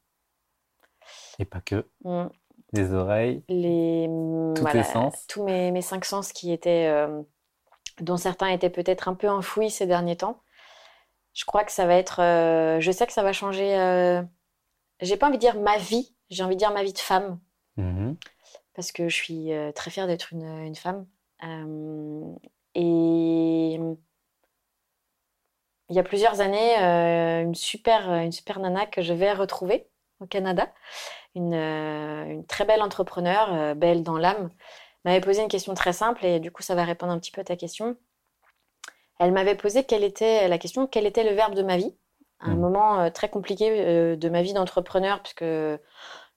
Et 1.39 1.45
pas 1.45 1.61
que. 1.61 1.87
Mm. 2.03 2.25
Les 2.73 2.93
oreilles, 2.93 3.43
Les, 3.47 4.05
tous 4.55 4.61
voilà, 4.61 4.83
sens. 4.83 5.25
tous 5.27 5.43
mes, 5.43 5.71
mes 5.71 5.81
cinq 5.81 6.03
sens 6.05 6.33
qui 6.33 6.51
étaient, 6.51 6.87
euh, 6.87 7.21
dont 8.01 8.17
certains 8.17 8.47
étaient 8.49 8.69
peut-être 8.69 9.07
un 9.07 9.13
peu 9.13 9.29
enfouis 9.29 9.69
ces 9.69 9.85
derniers 9.85 10.17
temps. 10.17 10.41
Je 11.33 11.45
crois 11.45 11.63
que 11.63 11.71
ça 11.71 11.85
va 11.85 11.95
être, 11.95 12.21
euh, 12.21 12.79
je 12.79 12.91
sais 12.91 13.05
que 13.07 13.13
ça 13.13 13.23
va 13.23 13.33
changer. 13.33 13.77
euh, 13.77 14.21
j'ai 15.01 15.17
pas 15.17 15.27
envie 15.27 15.37
de 15.37 15.41
dire 15.41 15.59
ma 15.59 15.77
vie, 15.77 16.15
j'ai 16.29 16.43
envie 16.43 16.55
de 16.55 16.59
dire 16.59 16.71
ma 16.73 16.83
vie 16.83 16.93
de 16.93 16.99
femme, 16.99 17.39
Mhm. 17.77 18.15
parce 18.73 18.91
que 18.91 19.09
je 19.09 19.15
suis 19.15 19.53
euh, 19.53 19.71
très 19.73 19.91
fière 19.91 20.07
d'être 20.07 20.31
une, 20.33 20.43
une 20.63 20.75
femme. 20.75 21.05
Et 22.73 23.75
il 25.89 25.95
y 25.95 25.99
a 25.99 26.03
plusieurs 26.03 26.41
années, 26.41 26.75
une 27.43 27.55
super, 27.55 28.09
une 28.11 28.31
super 28.31 28.59
nana 28.59 28.85
que 28.85 29.01
je 29.01 29.13
vais 29.13 29.31
retrouver 29.33 29.87
au 30.19 30.25
Canada, 30.25 30.73
une, 31.35 31.53
euh, 31.53 32.25
une 32.25 32.45
très 32.45 32.65
belle 32.65 32.81
entrepreneur, 32.81 33.53
euh, 33.53 33.73
belle 33.75 34.03
dans 34.03 34.17
l'âme, 34.17 34.49
m'avait 35.05 35.21
posé 35.21 35.41
une 35.41 35.49
question 35.49 35.73
très 35.73 35.93
simple 35.93 36.25
et 36.25 36.39
du 36.39 36.51
coup 36.51 36.63
ça 36.63 36.75
va 36.75 36.83
répondre 36.85 37.11
un 37.13 37.19
petit 37.19 37.31
peu 37.31 37.41
à 37.41 37.43
ta 37.45 37.55
question. 37.55 37.97
Elle 39.19 39.31
m'avait 39.31 39.55
posé 39.55 39.83
quelle 39.83 40.03
était 40.03 40.47
la 40.47 40.57
question, 40.57 40.87
quel 40.87 41.05
était 41.05 41.23
le 41.29 41.35
verbe 41.35 41.55
de 41.55 41.63
ma 41.63 41.77
vie, 41.77 41.95
à 42.39 42.47
un 42.47 42.55
Mhm. 42.55 42.61
moment 42.61 42.99
euh, 43.01 43.09
très 43.09 43.29
compliqué 43.29 44.15
de 44.17 44.29
ma 44.29 44.41
vie 44.41 44.53
d'entrepreneur 44.53 45.21
puisque 45.21 45.45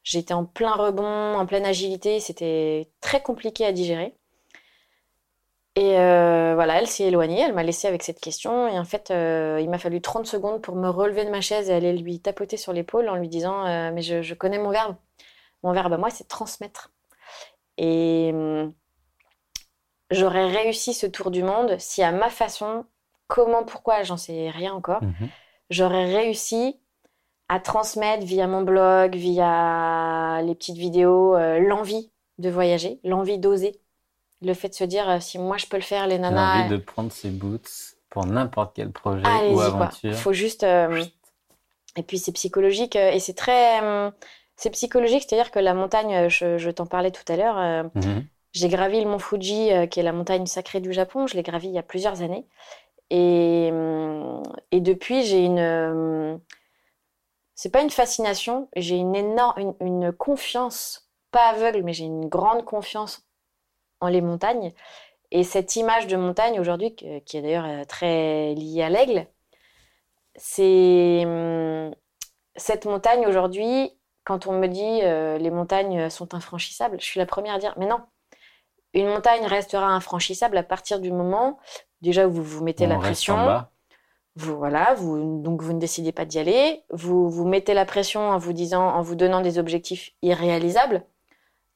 j'étais 0.03 0.35
en 0.35 0.45
plein 0.45 0.75
rebond, 0.75 1.37
en 1.37 1.47
pleine 1.47 1.67
agilité, 1.67 2.21
c'était 2.21 2.91
très 3.01 3.23
compliqué 3.23 3.65
à 3.65 3.73
digérer. 3.73 4.18
Et 5.79 5.97
euh, 5.97 6.55
voilà, 6.57 6.81
elle 6.81 6.89
s'est 6.89 7.05
éloignée, 7.05 7.39
elle 7.41 7.55
m'a 7.55 7.63
laissé 7.63 7.87
avec 7.87 8.03
cette 8.03 8.19
question. 8.19 8.67
Et 8.67 8.77
en 8.77 8.85
fait, 8.85 9.13
euh, 9.13 9.61
il 9.63 9.71
m'a 9.71 9.79
fallu 9.79 10.01
30 10.01 10.27
secondes 10.27 10.61
pour 10.61 10.75
me 10.75 10.89
relever 10.89 11.25
de 11.25 11.31
ma 11.31 11.41
chaise 11.41 11.71
et 11.71 11.73
aller 11.73 11.97
lui 11.97 12.19
tapoter 12.19 12.57
sur 12.57 12.73
l'épaule 12.73 13.09
en 13.09 13.15
lui 13.15 13.29
disant 13.29 13.65
euh, 13.65 13.93
Mais 13.93 14.03
je, 14.03 14.21
je 14.21 14.35
connais 14.35 14.59
mon 14.59 14.71
verbe. 14.71 14.97
Mon 15.63 15.71
verbe 15.73 15.93
à 15.93 15.97
moi, 15.97 16.11
c'est 16.11 16.27
transmettre. 16.27 16.91
Et 17.77 18.33
hum, 18.35 18.73
j'aurais 20.11 20.47
réussi 20.51 20.95
ce 20.95 21.07
tour 21.07 21.31
du 21.31 21.45
monde 21.45 21.77
si 21.79 22.03
à 22.03 22.11
ma 22.11 22.29
façon, 22.29 22.85
comment, 23.29 23.63
pourquoi, 23.63 24.03
j'en 24.03 24.17
sais 24.17 24.51
rien 24.51 24.75
encore, 24.75 25.05
Mhm. 25.05 25.29
j'aurais 25.71 26.07
réussi 26.13 26.81
à 27.49 27.61
transmettre 27.61 28.25
via 28.27 28.49
mon 28.49 28.63
blog, 28.63 29.15
via 29.15 30.43
les 30.43 30.57
petites 30.57 30.77
vidéos, 30.77 31.39
l'envie 31.61 32.11
de 32.39 32.51
voyager, 32.51 32.99
l'envie 33.05 33.39
d'oser. 33.39 33.81
Le 34.43 34.55
fait 34.55 34.69
de 34.69 34.75
se 34.75 34.85
dire, 34.85 35.09
euh, 35.09 35.21
si 35.21 35.39
moi 35.39 35.57
je 35.57 35.67
peux 35.67 35.77
le 35.77 35.83
faire, 35.83 36.07
les 36.07 36.17
J'ai 36.17 36.21
nanas, 36.23 36.63
envie 36.65 36.71
de 36.71 36.77
prendre 36.79 37.13
ses 37.13 37.31
boots 37.31 37.97
pour 38.11 38.25
n'importe 38.27 38.73
quel 38.77 38.91
projet 38.93 39.25
ou 39.25 39.55
quoi. 39.55 39.63
aventure. 39.63 40.15
Faut 40.15 40.33
juste. 40.33 40.63
euh, 40.65 41.05
Et 41.97 42.03
puis 42.03 42.19
c'est 42.19 42.33
psychologique 42.33 42.97
euh, 42.97 43.11
et 43.11 43.21
c'est 43.21 43.35
très. 43.35 43.83
euh, 43.83 44.11
C'est 44.57 44.71
psychologique, 44.71 45.25
c'est-à-dire 45.29 45.51
que 45.51 45.59
la 45.59 45.75
montagne, 45.75 46.15
euh, 46.15 46.29
je, 46.29 46.59
je 46.59 46.71
t'en 46.71 46.87
parlais 46.87 47.11
tout 47.11 47.25
à 47.33 47.37
l'heure, 47.37 47.59
euh, 47.59 47.83
Mhm. 47.95 48.27
j'ai 48.53 48.69
gravi 48.69 49.01
le 49.03 49.09
mont 49.11 49.19
Fuji, 49.19 49.73
euh, 49.73 49.87
qui 49.87 50.01
est 50.01 50.05
la 50.05 50.13
montagne 50.13 50.47
sacrée 50.47 50.81
du 50.81 50.93
Japon. 50.93 51.27
Je 51.27 51.35
l'ai 51.37 51.43
gravi 51.43 51.69
il 51.69 51.75
y 51.75 51.79
a 51.79 51.83
plusieurs 51.83 52.23
années. 52.23 52.47
Et, 53.11 53.73
et 54.71 54.81
depuis, 54.81 55.25
j'ai 55.25 55.45
une. 55.45 56.41
C'est 57.55 57.71
pas 57.71 57.83
une 57.83 57.91
fascination, 57.91 58.69
j'ai 58.77 58.97
une 58.97 59.15
énorme, 59.17 59.59
une, 59.59 59.75
une 59.81 60.13
confiance, 60.13 61.11
pas 61.33 61.49
aveugle, 61.49 61.83
mais 61.83 61.93
j'ai 61.93 62.05
une 62.05 62.29
grande 62.29 62.65
confiance 62.65 63.27
en 64.01 64.09
les 64.09 64.21
montagnes. 64.21 64.73
Et 65.31 65.45
cette 65.45 65.77
image 65.77 66.07
de 66.07 66.17
montagne 66.17 66.59
aujourd'hui, 66.59 66.95
qui 66.95 67.37
est 67.37 67.43
d'ailleurs 67.43 67.67
euh, 67.67 67.85
très 67.85 68.55
liée 68.55 68.83
à 68.83 68.89
l'aigle, 68.89 69.27
c'est 70.37 71.23
hum, 71.25 71.95
cette 72.57 72.87
montagne 72.87 73.27
aujourd'hui, 73.27 73.93
quand 74.25 74.47
on 74.47 74.59
me 74.59 74.67
dit 74.67 75.01
euh, 75.03 75.39
les 75.39 75.51
montagnes 75.51 76.11
sont 76.11 76.35
infranchissables, 76.35 77.01
je 77.01 77.05
suis 77.05 77.21
la 77.21 77.27
première 77.27 77.55
à 77.55 77.59
dire, 77.59 77.75
mais 77.77 77.87
non, 77.87 78.01
une 78.95 79.09
montagne 79.09 79.45
restera 79.47 79.87
infranchissable 79.87 80.57
à 80.57 80.63
partir 80.63 81.01
du 81.01 81.13
moment 81.13 81.59
déjà 82.01 82.27
où 82.27 82.31
vous 82.31 82.43
vous 82.43 82.65
mettez 82.65 82.87
On 82.87 82.91
la 82.91 82.99
pression, 82.99 83.65
vous 84.37 84.57
voilà, 84.57 84.95
vous 84.95 85.43
donc 85.43 85.63
vous 85.63 85.73
ne 85.73 85.79
décidez 85.79 86.13
pas 86.13 86.25
d'y 86.25 86.39
aller, 86.39 86.85
vous 86.91 87.29
vous 87.29 87.47
mettez 87.47 87.75
la 87.75 87.85
pression 87.85 88.31
en 88.31 88.39
vous 88.39 88.53
disant, 88.53 88.87
en 88.89 89.03
vous 89.03 89.15
donnant 89.15 89.41
des 89.41 89.59
objectifs 89.59 90.13
irréalisables. 90.23 91.05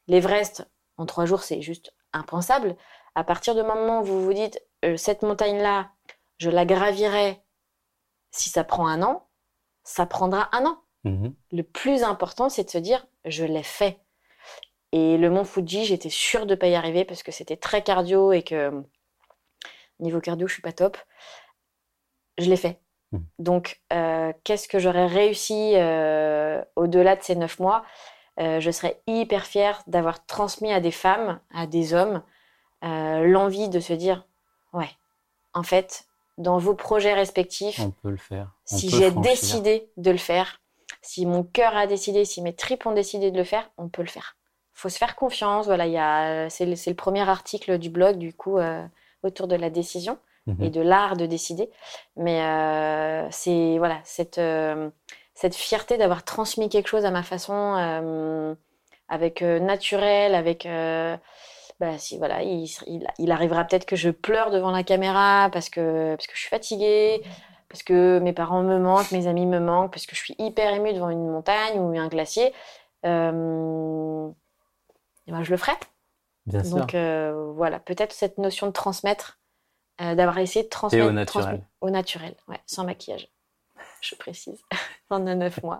L'Everest 0.08 0.66
en 0.96 1.06
trois 1.06 1.26
jours, 1.26 1.42
c'est 1.42 1.61
juste 1.61 1.94
impensable. 2.12 2.77
À 3.14 3.25
partir 3.25 3.55
du 3.55 3.62
moment 3.62 4.01
où 4.01 4.05
vous 4.05 4.25
vous 4.25 4.33
dites 4.33 4.61
euh, 4.85 4.96
cette 4.96 5.22
montagne-là, 5.22 5.90
je 6.38 6.51
la 6.51 6.64
gravirai 6.64 7.42
si 8.31 8.48
ça 8.48 8.64
prend 8.64 8.87
un 8.87 9.03
an, 9.03 9.29
ça 9.85 10.07
prendra 10.07 10.48
un 10.57 10.66
an. 10.66 10.79
Mhm. 11.05 11.35
Le 11.53 11.62
plus 11.62 12.03
important, 12.03 12.48
c'est 12.48 12.64
de 12.64 12.70
se 12.70 12.79
dire 12.79 13.07
je 13.25 13.44
l'ai 13.44 13.62
fait. 13.62 13.98
Et 14.92 15.16
le 15.16 15.31
mont 15.31 15.44
Fuji, 15.44 15.85
j'étais 15.85 16.11
sûre 16.11 16.46
de 16.46 16.51
ne 16.51 16.59
pas 16.59 16.68
y 16.68 16.75
arriver 16.75 17.05
parce 17.05 17.22
que 17.22 17.33
c'était 17.33 17.57
très 17.57 17.83
cardio 17.83 18.33
et 18.33 18.42
que 18.42 18.85
niveau 20.01 20.20
cardio, 20.20 20.46
je 20.46 20.53
suis 20.53 20.62
pas 20.62 20.72
top. 20.72 20.98
Je 22.38 22.48
l'ai 22.48 22.57
fait. 22.57 22.81
Mm. 23.12 23.18
Donc, 23.38 23.81
euh, 23.92 24.33
qu'est-ce 24.44 24.68
que 24.68 24.79
j'aurais 24.79 25.07
réussi 25.07 25.72
euh, 25.77 26.62
au-delà 26.77 27.16
de 27.16 27.22
ces 27.22 27.37
neuf 27.37 27.59
mois? 27.59 27.85
Euh, 28.42 28.61
Je 28.61 28.70
serais 28.70 29.00
hyper 29.07 29.46
fière 29.46 29.83
d'avoir 29.87 30.24
transmis 30.26 30.72
à 30.72 30.81
des 30.81 30.90
femmes, 30.90 31.40
à 31.55 31.66
des 31.66 31.94
hommes, 31.94 32.22
euh, 32.85 33.24
l'envie 33.26 33.68
de 33.68 33.81
se 33.81 33.92
dire 33.92 34.26
ouais, 34.72 34.90
en 35.55 35.62
fait, 35.62 36.07
dans 36.38 36.59
vos 36.59 36.74
projets 36.74 37.14
respectifs, 37.14 37.81
On 37.81 37.90
peut 37.90 38.11
le 38.11 38.16
faire. 38.16 38.52
On 38.72 38.76
si 38.76 38.90
j'ai 38.90 39.11
décidé 39.11 39.88
de 39.96 40.11
le 40.11 40.18
faire, 40.18 40.61
si 41.02 41.24
mon 41.26 41.44
cœur 41.44 41.76
a 41.76 41.87
décidé, 41.87 42.24
si 42.24 42.42
mes 42.42 42.55
tripes 42.55 42.87
ont 42.87 42.92
décidé 42.92 43.31
de 43.31 43.38
le 43.38 43.44
faire, 43.44 43.70
on 43.78 43.88
peut 43.88 44.02
le 44.02 44.09
faire. 44.09 44.37
Faut 44.72 44.88
se 44.88 44.98
faire 44.98 45.14
confiance. 45.14 45.66
Voilà, 45.66 45.87
il 45.87 45.92
y 45.92 45.98
a, 45.98 46.48
c'est 46.50 46.66
le, 46.66 46.94
premier 46.94 47.28
article 47.28 47.78
du 47.78 47.90
blog 47.90 48.16
du 48.18 48.33
coup 48.33 48.59
euh, 48.59 48.85
autour 49.22 49.46
de 49.46 49.57
la 49.57 49.70
décision 49.70 50.18
Mhm. 50.46 50.57
et 50.61 50.70
de 50.70 50.81
l'art 50.81 51.16
de 51.16 51.24
décider. 51.24 51.70
Mais 52.16 52.40
c'est 53.31 53.78
voilà 53.78 54.00
cette 54.02 54.40
cette 55.35 55.55
fierté 55.55 55.99
d'avoir 55.99 56.25
transmis 56.25 56.68
quelque 56.68 56.88
chose 56.88 57.05
à 57.05 57.11
ma 57.11 57.23
façon, 57.23 57.77
euh, 57.79 58.55
avec 59.09 59.42
euh, 59.42 59.59
naturel, 59.61 60.35
avec 60.35 60.66
euh, 60.66 61.16
bah, 61.81 61.99
si 61.99 62.18
voilà, 62.18 62.42
il, 62.42 62.64
il, 62.87 63.07
il 63.18 63.31
arrivera 63.31 63.64
peut-être 63.64 63.87
que 63.87 63.97
je 63.97 64.11
pleure 64.11 64.51
devant 64.51 64.71
la 64.71 64.83
caméra 64.83 65.49
parce 65.53 65.68
que 65.68 66.14
parce 66.16 66.27
que 66.27 66.35
je 66.35 66.40
suis 66.40 66.51
fatiguée, 66.51 67.23
parce 67.68 67.83
que 67.83 68.18
mes 68.18 68.33
parents 68.33 68.62
me 68.62 68.79
manquent, 68.79 69.12
mes 69.12 69.27
amis 69.27 69.47
me 69.47 69.61
manquent, 69.61 69.92
parce 69.92 70.07
que 70.07 70.14
je 70.14 70.21
suis 70.21 70.35
hyper 70.38 70.73
émue 70.75 70.92
devant 70.92 71.11
une 71.11 71.29
montagne 71.29 71.79
ou 71.79 71.99
un 71.99 72.09
glacier. 72.09 72.53
Et 73.05 73.09
ben, 75.31 75.42
je 75.42 75.51
le 75.51 75.57
ferai. 75.57 75.73
Bien 76.47 76.62
sûr. 76.62 76.77
Donc 76.77 76.95
voilà, 76.95 77.81
peut-être 77.81 78.12
cette 78.12 78.38
notion 78.38 78.66
de 78.66 78.73
transmettre, 78.73 79.40
euh, 80.01 80.14
d'avoir 80.14 80.38
essayé 80.38 80.64
de 80.64 80.71
transmettre 80.71 81.07
au 81.07 81.12
naturel. 81.12 81.62
au 81.81 81.90
naturel, 81.90 82.35
ouais, 82.49 82.61
sans 82.66 82.85
maquillage. 82.85 83.29
Je 84.02 84.14
précise, 84.16 84.60
pendant 85.08 85.34
neuf 85.34 85.62
mois. 85.62 85.78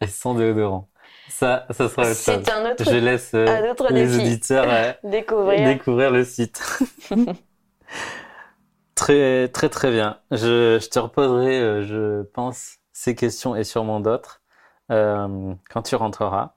Et 0.00 0.06
sans 0.06 0.34
déodorant. 0.34 0.88
Ça, 1.28 1.66
ça 1.70 1.88
sera 1.88 2.04
chose. 2.04 2.16
C'est 2.16 2.50
un 2.50 2.70
autre 2.70 2.82
Je 2.84 2.96
laisse 2.96 3.32
euh, 3.34 3.74
les 3.90 4.06
défi. 4.06 4.16
auditeurs 4.16 4.66
euh, 4.68 4.92
découvrir. 5.04 5.64
découvrir 5.68 6.10
le 6.10 6.24
site. 6.24 6.62
très, 8.94 9.48
très, 9.48 9.68
très 9.68 9.90
bien. 9.90 10.20
Je, 10.30 10.78
je 10.80 10.88
te 10.88 10.98
reposerai, 10.98 11.60
euh, 11.60 11.82
je 11.82 12.22
pense, 12.22 12.78
ces 12.92 13.14
questions 13.14 13.54
et 13.54 13.64
sûrement 13.64 14.00
d'autres 14.00 14.40
quand 14.88 15.82
tu 15.84 15.94
rentreras. 15.96 16.56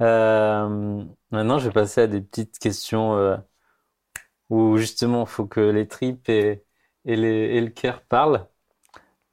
Maintenant, 0.00 1.58
je 1.58 1.66
vais 1.68 1.72
passer 1.72 2.02
à 2.02 2.06
des 2.08 2.20
petites 2.20 2.58
questions 2.58 3.38
où 4.50 4.76
justement, 4.78 5.22
il 5.24 5.28
faut 5.28 5.46
que 5.46 5.60
les 5.60 5.86
tripes 5.88 6.28
et, 6.28 6.64
et, 7.04 7.16
les, 7.16 7.28
et 7.56 7.60
le 7.60 7.70
cœur 7.70 8.02
parlent, 8.02 8.46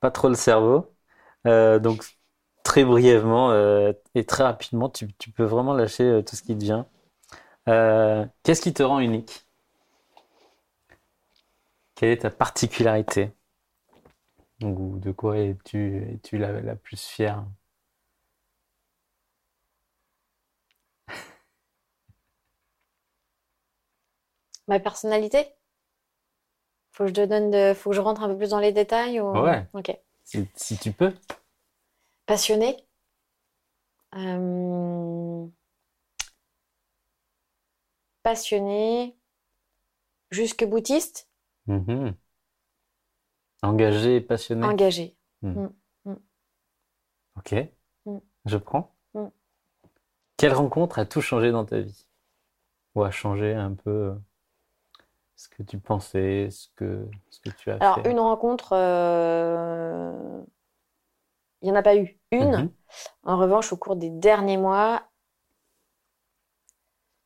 pas 0.03 0.11
trop 0.11 0.27
le 0.27 0.35
cerveau. 0.35 0.93
Euh, 1.47 1.79
donc, 1.79 2.03
très 2.63 2.83
brièvement 2.85 3.51
euh, 3.51 3.93
et 4.15 4.25
très 4.25 4.43
rapidement, 4.43 4.89
tu, 4.89 5.07
peux 5.35 5.45
vraiment 5.45 5.73
lâcher 5.73 6.03
euh, 6.03 6.21
tout 6.21 6.35
ce 6.35 6.43
qui 6.43 6.57
te 6.57 6.63
vient. 6.63 6.87
Qu'est-ce 8.43 8.61
qui 8.61 8.73
te 8.73 8.83
rend 8.83 8.99
unique? 8.99 9.45
Quelle 11.95 12.11
est 12.11 12.17
ta 12.23 12.29
particularité? 12.29 13.31
Ou 14.61 14.99
de 14.99 15.11
quoi 15.11 15.37
es-tu 15.37 16.19
la 16.33 16.75
plus 16.75 17.01
fière? 17.01 17.45
Ma 24.67 24.79
personnalité? 24.79 25.55
Faut 26.93 27.03
que 27.03 27.09
je 27.09 27.13
te 27.13 27.25
donne 27.25 27.49
de... 27.49 27.73
Faut 27.73 27.89
que 27.89 27.95
je 27.95 28.01
rentre 28.01 28.23
un 28.23 28.29
peu 28.29 28.37
plus 28.37 28.51
dans 28.51 28.59
les 28.59 28.71
détails 28.71 29.19
ou... 29.19 29.31
Ouais. 29.31 29.67
Ok. 29.73 29.95
Si, 30.23 30.47
si 30.55 30.77
tu 30.77 30.91
peux. 30.91 31.13
Passionnée. 32.25 32.77
Euh, 34.15 35.45
Passionnée. 38.21 39.17
Jusque 40.29 40.63
boutiste. 40.65 41.29
Mhm. 41.67 42.15
Engagé 43.63 44.17
et 44.17 44.21
passionné. 44.21 44.65
Engagée. 44.65 45.17
Ok. 47.35 47.55
Mm. 48.05 48.17
Je 48.45 48.57
prends. 48.57 48.95
Mm. 49.13 49.27
Quelle 50.37 50.53
rencontre 50.53 50.99
a 50.99 51.05
tout 51.05 51.21
changé 51.21 51.51
dans 51.51 51.65
ta 51.65 51.79
vie? 51.79 52.05
Ou 52.95 53.03
a 53.03 53.11
changé 53.11 53.53
un 53.53 53.73
peu 53.73 53.89
euh, 53.89 54.15
ce 55.35 55.49
que 55.49 55.63
tu 55.63 55.77
pensais, 55.79 56.49
ce 56.51 56.67
que, 56.75 57.07
ce 57.29 57.39
que 57.39 57.49
tu 57.49 57.69
as 57.71 57.79
Alors, 57.79 57.99
fait? 57.99 58.09
une 58.09 58.19
rencontre, 58.19 58.73
euh, 58.73 60.41
il 61.61 61.65
n'y 61.65 61.71
en 61.71 61.75
a 61.75 61.81
pas 61.81 61.95
eu 61.95 62.19
une. 62.31 62.67
Mhm. 62.67 62.73
En 63.23 63.37
revanche, 63.39 63.73
au 63.73 63.77
cours 63.77 63.95
des 63.95 64.09
derniers 64.11 64.57
mois, 64.57 65.03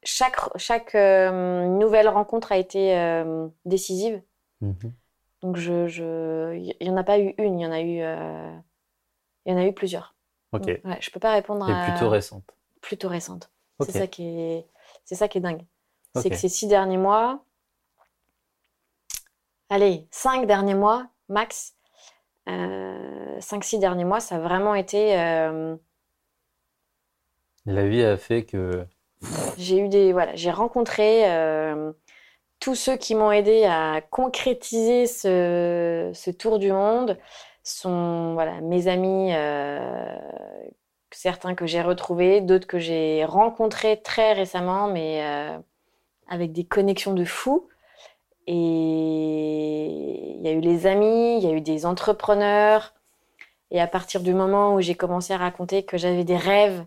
chaque, 0.03 0.37
chaque 0.57 0.95
euh, 0.95 1.65
nouvelle 1.67 2.07
rencontre 2.07 2.51
a 2.51 2.57
été 2.57 2.97
euh, 2.97 3.47
décisive. 3.65 4.21
Mhm. 4.61 4.97
Donc, 5.41 5.57
je, 5.57 5.87
je, 5.87 6.55
il 6.55 6.75
n'y 6.81 6.89
en 6.89 6.97
a 6.97 7.03
pas 7.03 7.19
eu 7.19 7.33
une, 7.37 7.59
il 7.59 7.63
y 7.63 7.65
en 7.65 7.71
a 7.71 7.81
eu, 7.81 7.99
il 9.45 9.51
y 9.51 9.55
en 9.55 9.57
a 9.57 9.65
eu 9.65 9.73
plusieurs. 9.73 10.15
Ok. 10.51 10.67
Donc, 10.67 10.79
ouais, 10.83 10.97
je 11.01 11.09
peux 11.11 11.19
pas 11.19 11.33
répondre 11.33 11.67
Et 11.67 11.71
à 11.71 11.75
plutôt 11.75 12.09
récente. 12.09 12.55
plutôt 12.81 13.09
récente. 13.09 13.51
Ok. 13.79 13.89
C'est 13.89 13.99
ça 13.99 14.07
qui 14.07 14.23
est, 14.27 14.67
c'est 15.05 15.15
ça 15.15 15.27
qui 15.27 15.37
est 15.39 15.41
dingue. 15.41 15.65
C'est 16.15 16.31
que 16.31 16.35
ces 16.37 16.49
six 16.49 16.67
derniers 16.67 16.97
mois, 16.97 17.43
allez, 19.69 20.07
cinq 20.11 20.45
derniers 20.47 20.75
mois 20.75 21.07
max, 21.29 21.75
euh, 22.49 23.39
cinq 23.39 23.63
six 23.63 23.79
derniers 23.79 24.05
mois, 24.05 24.19
ça 24.19 24.35
a 24.35 24.39
vraiment 24.39 24.75
été. 24.75 25.19
euh, 25.19 25.75
La 27.65 27.87
vie 27.87 28.03
a 28.03 28.17
fait 28.17 28.45
que 28.45 28.85
j'ai 29.57 29.79
eu 29.79 29.89
des, 29.89 30.13
voilà, 30.13 30.35
j'ai 30.35 30.51
rencontré 30.51 31.29
euh, 31.29 31.91
tous 32.59 32.75
ceux 32.75 32.97
qui 32.97 33.15
m'ont 33.15 33.31
aidé 33.31 33.65
à 33.65 34.01
concrétiser 34.09 35.07
ce, 35.07 36.11
ce 36.13 36.31
tour 36.31 36.59
du 36.59 36.71
monde. 36.71 37.17
Sont 37.63 38.33
voilà 38.33 38.61
mes 38.61 38.87
amis, 38.87 39.33
euh, 39.33 40.17
certains 41.11 41.53
que 41.53 41.65
j'ai 41.65 41.81
retrouvés, 41.81 42.39
d'autres 42.39 42.67
que 42.67 42.79
j'ai 42.79 43.25
rencontrés 43.25 44.01
très 44.01 44.31
récemment, 44.31 44.87
mais 44.87 45.21
euh, 45.25 45.57
avec 46.29 46.53
des 46.53 46.63
connexions 46.63 47.13
de 47.13 47.25
fou. 47.25 47.67
Et 48.47 50.35
il 50.35 50.41
y 50.41 50.47
a 50.47 50.51
eu 50.51 50.61
les 50.61 50.87
amis, 50.87 51.37
il 51.37 51.43
y 51.43 51.47
a 51.47 51.51
eu 51.51 51.61
des 51.61 51.85
entrepreneurs. 51.85 52.93
Et 53.71 53.81
à 53.81 53.87
partir 53.87 54.21
du 54.21 54.33
moment 54.33 54.75
où 54.75 54.81
j'ai 54.81 54.95
commencé 54.95 55.33
à 55.33 55.37
raconter 55.37 55.83
que 55.83 55.97
j'avais 55.97 56.23
des 56.23 56.37
rêves 56.37 56.85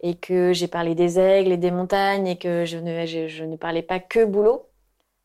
et 0.00 0.16
que 0.16 0.52
j'ai 0.52 0.68
parlé 0.68 0.94
des 0.94 1.18
aigles 1.18 1.52
et 1.52 1.56
des 1.56 1.70
montagnes 1.70 2.26
et 2.26 2.38
que 2.38 2.64
je 2.64 2.78
ne, 2.78 3.06
je, 3.06 3.44
ne 3.44 3.56
parlais 3.56 3.82
pas 3.82 4.00
que 4.00 4.24
boulot, 4.24 4.66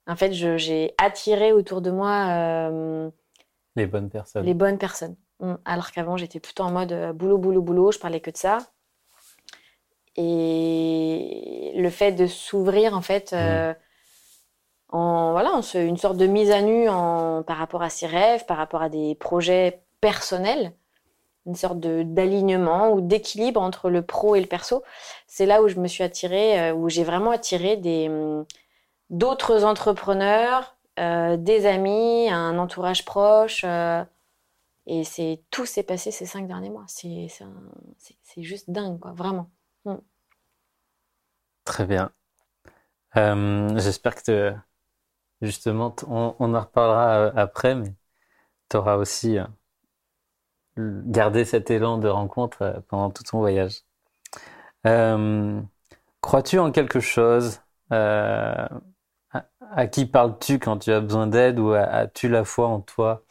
en 0.07 0.15
fait, 0.15 0.31
j'ai 0.33 0.93
attiré 0.97 1.51
autour 1.51 1.81
de 1.81 1.91
moi 1.91 2.27
euh, 2.29 3.09
les 3.75 3.87
bonnes 3.87 4.09
personnes. 4.09 4.45
Les 4.45 4.53
bonnes 4.53 4.77
personnes. 4.77 5.15
Mm. 5.39 5.55
Alors 5.65 5.91
qu'avant, 5.91 6.17
j'étais 6.17 6.39
plutôt 6.39 6.63
en 6.63 6.71
mode 6.71 6.91
euh, 6.91 7.13
boulot, 7.13 7.37
boulot, 7.37 7.61
boulot, 7.61 7.91
je 7.91 7.99
parlais 7.99 8.19
que 8.19 8.31
de 8.31 8.37
ça. 8.37 8.59
Et 10.15 11.73
le 11.75 11.89
fait 11.89 12.13
de 12.13 12.25
s'ouvrir, 12.25 12.93
en 12.93 13.01
fait, 13.01 13.33
euh, 13.33 13.73
mm. 13.73 13.75
En 14.89 15.31
voilà, 15.31 15.59
une 15.73 15.97
sorte 15.97 16.17
de 16.17 16.27
mise 16.27 16.51
à 16.51 16.61
nu 16.61 16.87
par 16.87 17.57
rapport 17.57 17.81
à 17.81 17.89
ses 17.89 18.07
rêves, 18.07 18.45
par 18.45 18.57
rapport 18.57 18.81
à 18.81 18.89
des 18.89 19.15
projets 19.15 19.81
personnels, 20.01 20.73
une 21.45 21.55
sorte 21.55 21.79
d'alignement 21.79 22.91
ou 22.91 23.01
d'équilibre 23.01 23.61
entre 23.61 23.89
le 23.89 24.01
pro 24.01 24.35
et 24.35 24.41
le 24.41 24.47
perso. 24.47 24.83
C'est 25.27 25.45
là 25.45 25.61
où 25.61 25.67
je 25.67 25.79
me 25.79 25.87
suis 25.87 26.03
attirée, 26.03 26.59
euh, 26.59 26.73
où 26.73 26.89
j'ai 26.89 27.03
vraiment 27.03 27.31
attiré 27.31 27.77
des 27.77 28.09
mm, 28.09 28.45
d'autres 29.09 29.63
entrepreneurs, 29.63 30.75
des 30.97 31.65
amis, 31.65 32.29
un 32.29 32.57
entourage 32.57 33.03
proche. 33.03 33.65
Et 34.87 35.03
c'est 35.03 35.41
tout 35.49 35.65
s'est 35.65 35.83
passé 35.83 36.11
ces 36.11 36.25
cinq 36.25 36.47
derniers 36.47 36.69
mois. 36.69 36.85
C'est 36.87 37.27
juste 38.37 38.69
dingue, 38.69 38.99
quoi, 38.99 39.11
vraiment. 39.11 39.49
Mm. 39.85 39.95
Très 41.65 41.85
bien. 41.85 42.11
Euh, 43.17 43.77
j'espère 43.77 44.21
que 44.21 44.53
justement, 45.41 45.95
on, 46.07 46.35
on, 46.39 46.53
en 46.53 46.61
reparlera 46.61 47.17
euh, 47.17 47.31
après, 47.35 47.75
mais 47.75 47.93
tu 48.69 48.77
auras 48.77 48.95
aussi 48.95 49.37
euh, 49.39 49.45
gardé 50.77 51.45
cet 51.45 51.71
élan 51.71 51.97
de 51.97 52.07
rencontre 52.07 52.83
pendant 52.89 53.09
tout 53.11 53.23
ton 53.23 53.39
voyage. 53.39 53.83
Crois-tu 56.25 56.57
en 56.57 56.71
quelque 56.71 56.99
chose 56.99 57.61
à, 57.91 58.67
qui 59.91 60.07
parles-tu 60.07 60.57
quand 60.57 60.79
tu 60.79 60.91
as 60.91 60.99
besoin 60.99 61.27
d'aide 61.27 61.59
ou 61.59 61.73
as-tu 61.73 62.29
la 62.29 62.43
foi 62.43 62.67
en 62.67 62.81
toi? 62.81 63.23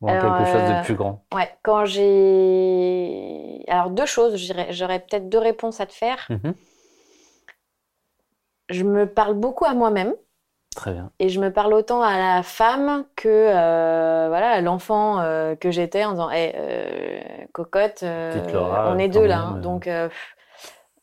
Ou 0.00 0.08
quelque 0.08 0.44
chose 0.44 0.68
de 0.68 0.74
euh, 0.74 0.82
plus 0.82 0.94
grand? 0.94 1.24
Ouais, 1.32 1.48
quand 1.62 1.84
j'ai. 1.84 3.64
Alors, 3.68 3.90
deux 3.90 4.06
choses, 4.06 4.36
j'aurais 4.70 4.98
peut-être 4.98 5.28
deux 5.28 5.38
réponses 5.38 5.80
à 5.80 5.86
te 5.86 5.92
faire. 5.92 6.26
Mhm. 6.28 6.54
Je 8.68 8.84
me 8.84 9.06
parle 9.06 9.34
beaucoup 9.34 9.64
à 9.64 9.74
moi-même. 9.74 10.14
Très 10.74 10.92
bien. 10.92 11.10
Et 11.18 11.30
je 11.30 11.40
me 11.40 11.50
parle 11.50 11.72
autant 11.72 12.02
à 12.02 12.18
la 12.18 12.42
femme 12.42 13.04
que 13.16 13.28
euh, 13.28 14.26
voilà, 14.28 14.60
l'enfant 14.60 15.20
euh, 15.20 15.54
que 15.54 15.70
j'étais 15.70 16.04
en 16.04 16.12
disant 16.12 16.30
hey, 16.30 16.52
cocotte, 17.52 18.02
on 18.02 18.98
est 18.98 19.08
deux 19.08 19.24
là. 19.24 19.38
Hein. 19.38 19.60
donc, 19.60 19.88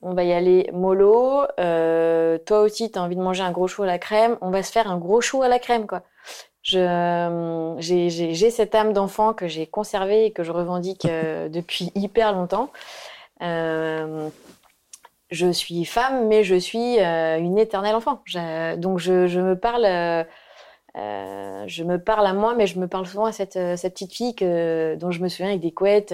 on 0.01 0.13
va 0.13 0.23
y 0.23 0.33
aller 0.33 0.69
mollo. 0.73 1.47
toi 1.57 2.61
aussi, 2.61 2.91
tu 2.91 2.99
as 2.99 3.01
envie 3.01 3.15
de 3.15 3.21
manger 3.21 3.43
un 3.43 3.51
gros 3.51 3.67
chou 3.67 3.83
à 3.83 3.87
la 3.87 3.97
crème. 3.97 4.37
On 4.41 4.51
va 4.51 4.61
se 4.61 4.71
faire 4.71 4.91
un 4.91 4.97
gros 4.97 5.21
chou 5.21 5.41
à 5.41 5.47
la 5.47 5.57
crème, 5.57 5.87
quoi. 5.87 6.03
J'ai, 6.63 8.49
cette 8.49 8.75
âme 8.75 8.93
d'enfant 8.93 9.33
que 9.33 9.47
j'ai 9.47 9.67
conservée 9.67 10.25
et 10.25 10.31
que 10.31 10.43
je 10.43 10.51
revendique 10.51 11.05
euh, 11.05 11.49
depuis 11.49 11.91
hyper 11.95 12.33
longtemps. 12.33 12.71
Euh, 15.33 15.45
je 15.45 15.51
suis 15.51 15.85
femme, 15.85 16.27
mais 16.27 16.43
je 16.43 16.55
suis 16.55 16.99
euh, 16.99 17.37
une 17.37 17.57
éternelle 17.57 17.95
enfant. 17.95 18.21
donc 18.77 18.99
je, 18.99 19.27
je, 19.27 19.39
me 19.39 19.57
parle, 19.57 19.83
je 20.95 21.83
me 21.83 21.97
parle 21.97 22.25
à 22.27 22.33
moi, 22.33 22.55
mais 22.55 22.67
je 22.67 22.79
me 22.79 22.87
parle 22.87 23.05
souvent 23.05 23.25
à 23.25 23.31
cette, 23.31 23.59
cette 23.77 23.93
petite 23.93 24.13
fille 24.13 24.35
que, 24.35 24.95
dont 24.95 25.11
je 25.11 25.21
me 25.21 25.29
souviens 25.29 25.49
avec 25.49 25.61
des 25.61 25.71
couettes 25.71 26.13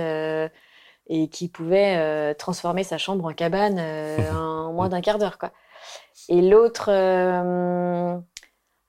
et 1.08 1.28
qui 1.30 1.48
pouvait 1.50 2.34
transformer 2.36 2.84
sa 2.84 2.98
chambre 2.98 3.26
en 3.26 3.34
cabane 3.34 3.80
en 4.34 4.74
moins 4.74 4.90
d'un 4.90 5.02
quart 5.02 5.18
d'heure, 5.18 5.38
quoi. 5.38 5.52
Et 6.30 6.42
l'autre 6.42 6.90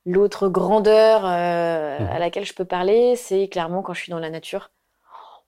L'autre 0.06 0.48
grandeur 0.48 1.22
euh, 1.24 1.98
mhm. 1.98 2.06
à 2.08 2.18
laquelle 2.18 2.44
je 2.44 2.54
peux 2.54 2.64
parler, 2.64 3.16
c'est 3.16 3.48
clairement 3.48 3.82
quand 3.82 3.92
je 3.92 4.02
suis 4.02 4.10
dans 4.10 4.18
la 4.18 4.30
nature. 4.30 4.70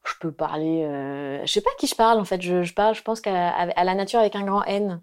Je 0.04 0.14
peux 0.20 0.32
parler. 0.32 0.84
Euh... 0.84 1.40
Je 1.44 1.52
sais 1.52 1.60
pas 1.60 1.70
à 1.70 1.78
qui 1.78 1.86
je 1.86 1.94
parle 1.94 2.18
en 2.18 2.24
fait. 2.24 2.40
Je, 2.42 2.72
parle, 2.72 2.94
je 2.94 3.02
pense 3.02 3.20
qu'à 3.20 3.66
la 3.66 3.94
nature 3.94 4.20
avec 4.20 4.34
un 4.36 4.44
grand 4.44 4.64
N. 4.64 5.00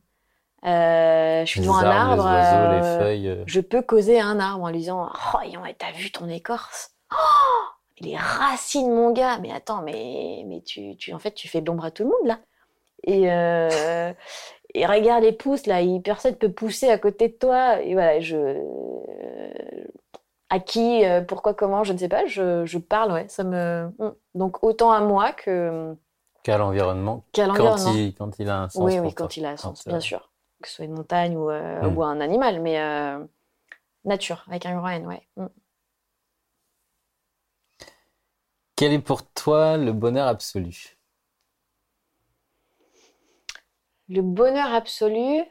Euh, 0.65 1.45
je 1.45 1.49
suis 1.49 1.61
devant 1.61 1.77
un 1.77 1.85
arbre. 1.85 2.25
Euh, 2.27 3.43
je 3.45 3.61
peux 3.61 3.81
causer 3.81 4.19
à 4.19 4.25
un 4.25 4.39
arbre 4.39 4.65
en 4.65 4.69
lui 4.69 4.79
disant 4.79 5.09
Oh, 5.33 5.37
t'as 5.77 5.91
vu 5.91 6.11
ton 6.11 6.27
écorce? 6.27 6.91
Oh, 7.13 7.65
Les 8.01 8.17
racines, 8.17 8.93
mon 8.93 9.11
gars 9.11 9.39
Mais 9.39 9.51
attends, 9.53 9.81
mais, 9.81 10.43
mais 10.47 10.61
tu, 10.61 10.97
tu, 10.97 11.13
en 11.13 11.19
fait, 11.19 11.31
tu 11.31 11.47
fais 11.47 11.61
de 11.61 11.67
l'ombre 11.67 11.85
à 11.85 11.91
tout 11.91 12.03
le 12.03 12.09
monde 12.09 12.27
là. 12.27 12.39
Et, 13.03 13.23
et 14.73 14.85
regarde 14.85 15.23
les 15.23 15.31
pousses 15.31 15.65
là, 15.65 15.79
personne 16.03 16.35
peut 16.35 16.51
pousser 16.51 16.89
à 16.89 16.97
côté 16.97 17.29
de 17.29 17.33
toi. 17.33 17.81
Et 17.81 17.93
voilà, 17.93 18.19
je 18.19 18.35
à 20.49 20.59
qui, 20.59 21.05
euh, 21.05 21.21
pourquoi, 21.21 21.53
comment, 21.53 21.83
je 21.83 21.93
ne 21.93 21.97
sais 21.97 22.09
pas. 22.09 22.25
Je, 22.25 22.65
je 22.65 22.77
parle, 22.77 23.11
ouais, 23.11 23.27
ça 23.27 23.43
me 23.43 23.91
hmm. 23.99 24.13
donc 24.35 24.63
autant 24.63 24.91
à 24.91 25.01
moi 25.01 25.31
que 25.31 25.95
qu'à 26.43 26.57
l'environnement. 26.57 27.23
Qu'à 27.31 27.47
l'environnement. 27.47 27.85
Quand 27.85 27.93
il, 27.93 28.15
quand 28.15 28.39
il 28.39 28.49
a 28.49 28.61
un 28.63 28.69
sens. 28.69 28.83
Oui, 28.83 28.99
oui, 28.99 29.13
quand 29.13 29.37
il 29.37 29.45
a 29.45 29.51
un 29.51 29.57
sens, 29.57 29.87
bien 29.87 29.99
sûr, 29.99 30.31
que 30.61 30.67
ce 30.67 30.75
soit 30.75 30.85
une 30.85 30.95
montagne 30.95 31.37
ou, 31.37 31.49
euh, 31.49 31.87
ou 31.89 32.03
un 32.03 32.19
animal, 32.19 32.61
mais 32.61 32.79
euh, 32.79 33.23
nature 34.05 34.43
avec 34.47 34.65
un 34.65 34.75
grand 34.75 34.89
N, 34.89 35.05
ouais. 35.05 35.27
Hmm. 35.37 35.47
Quel 38.75 38.93
est 38.93 38.99
pour 38.99 39.29
toi 39.31 39.77
le 39.77 39.91
bonheur 39.91 40.27
absolu? 40.27 40.97
Le 44.07 44.21
bonheur 44.21 44.73
absolu, 44.73 45.43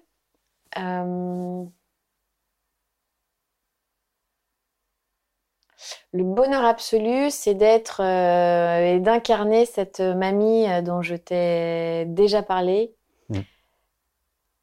le 6.13 6.25
bonheur 6.25 6.65
absolu, 6.65 7.31
c'est 7.31 7.55
d'être 7.55 8.03
euh, 8.03 8.97
et 8.97 9.01
d'incarner 9.01 9.67
cette 9.67 10.01
mamie 10.01 10.69
euh, 10.69 10.83
dont 10.83 11.03
je 11.03 11.15
t'ai 11.15 12.05
déjà 12.07 12.43
parlé, 12.43 12.95
mm. 13.29 13.41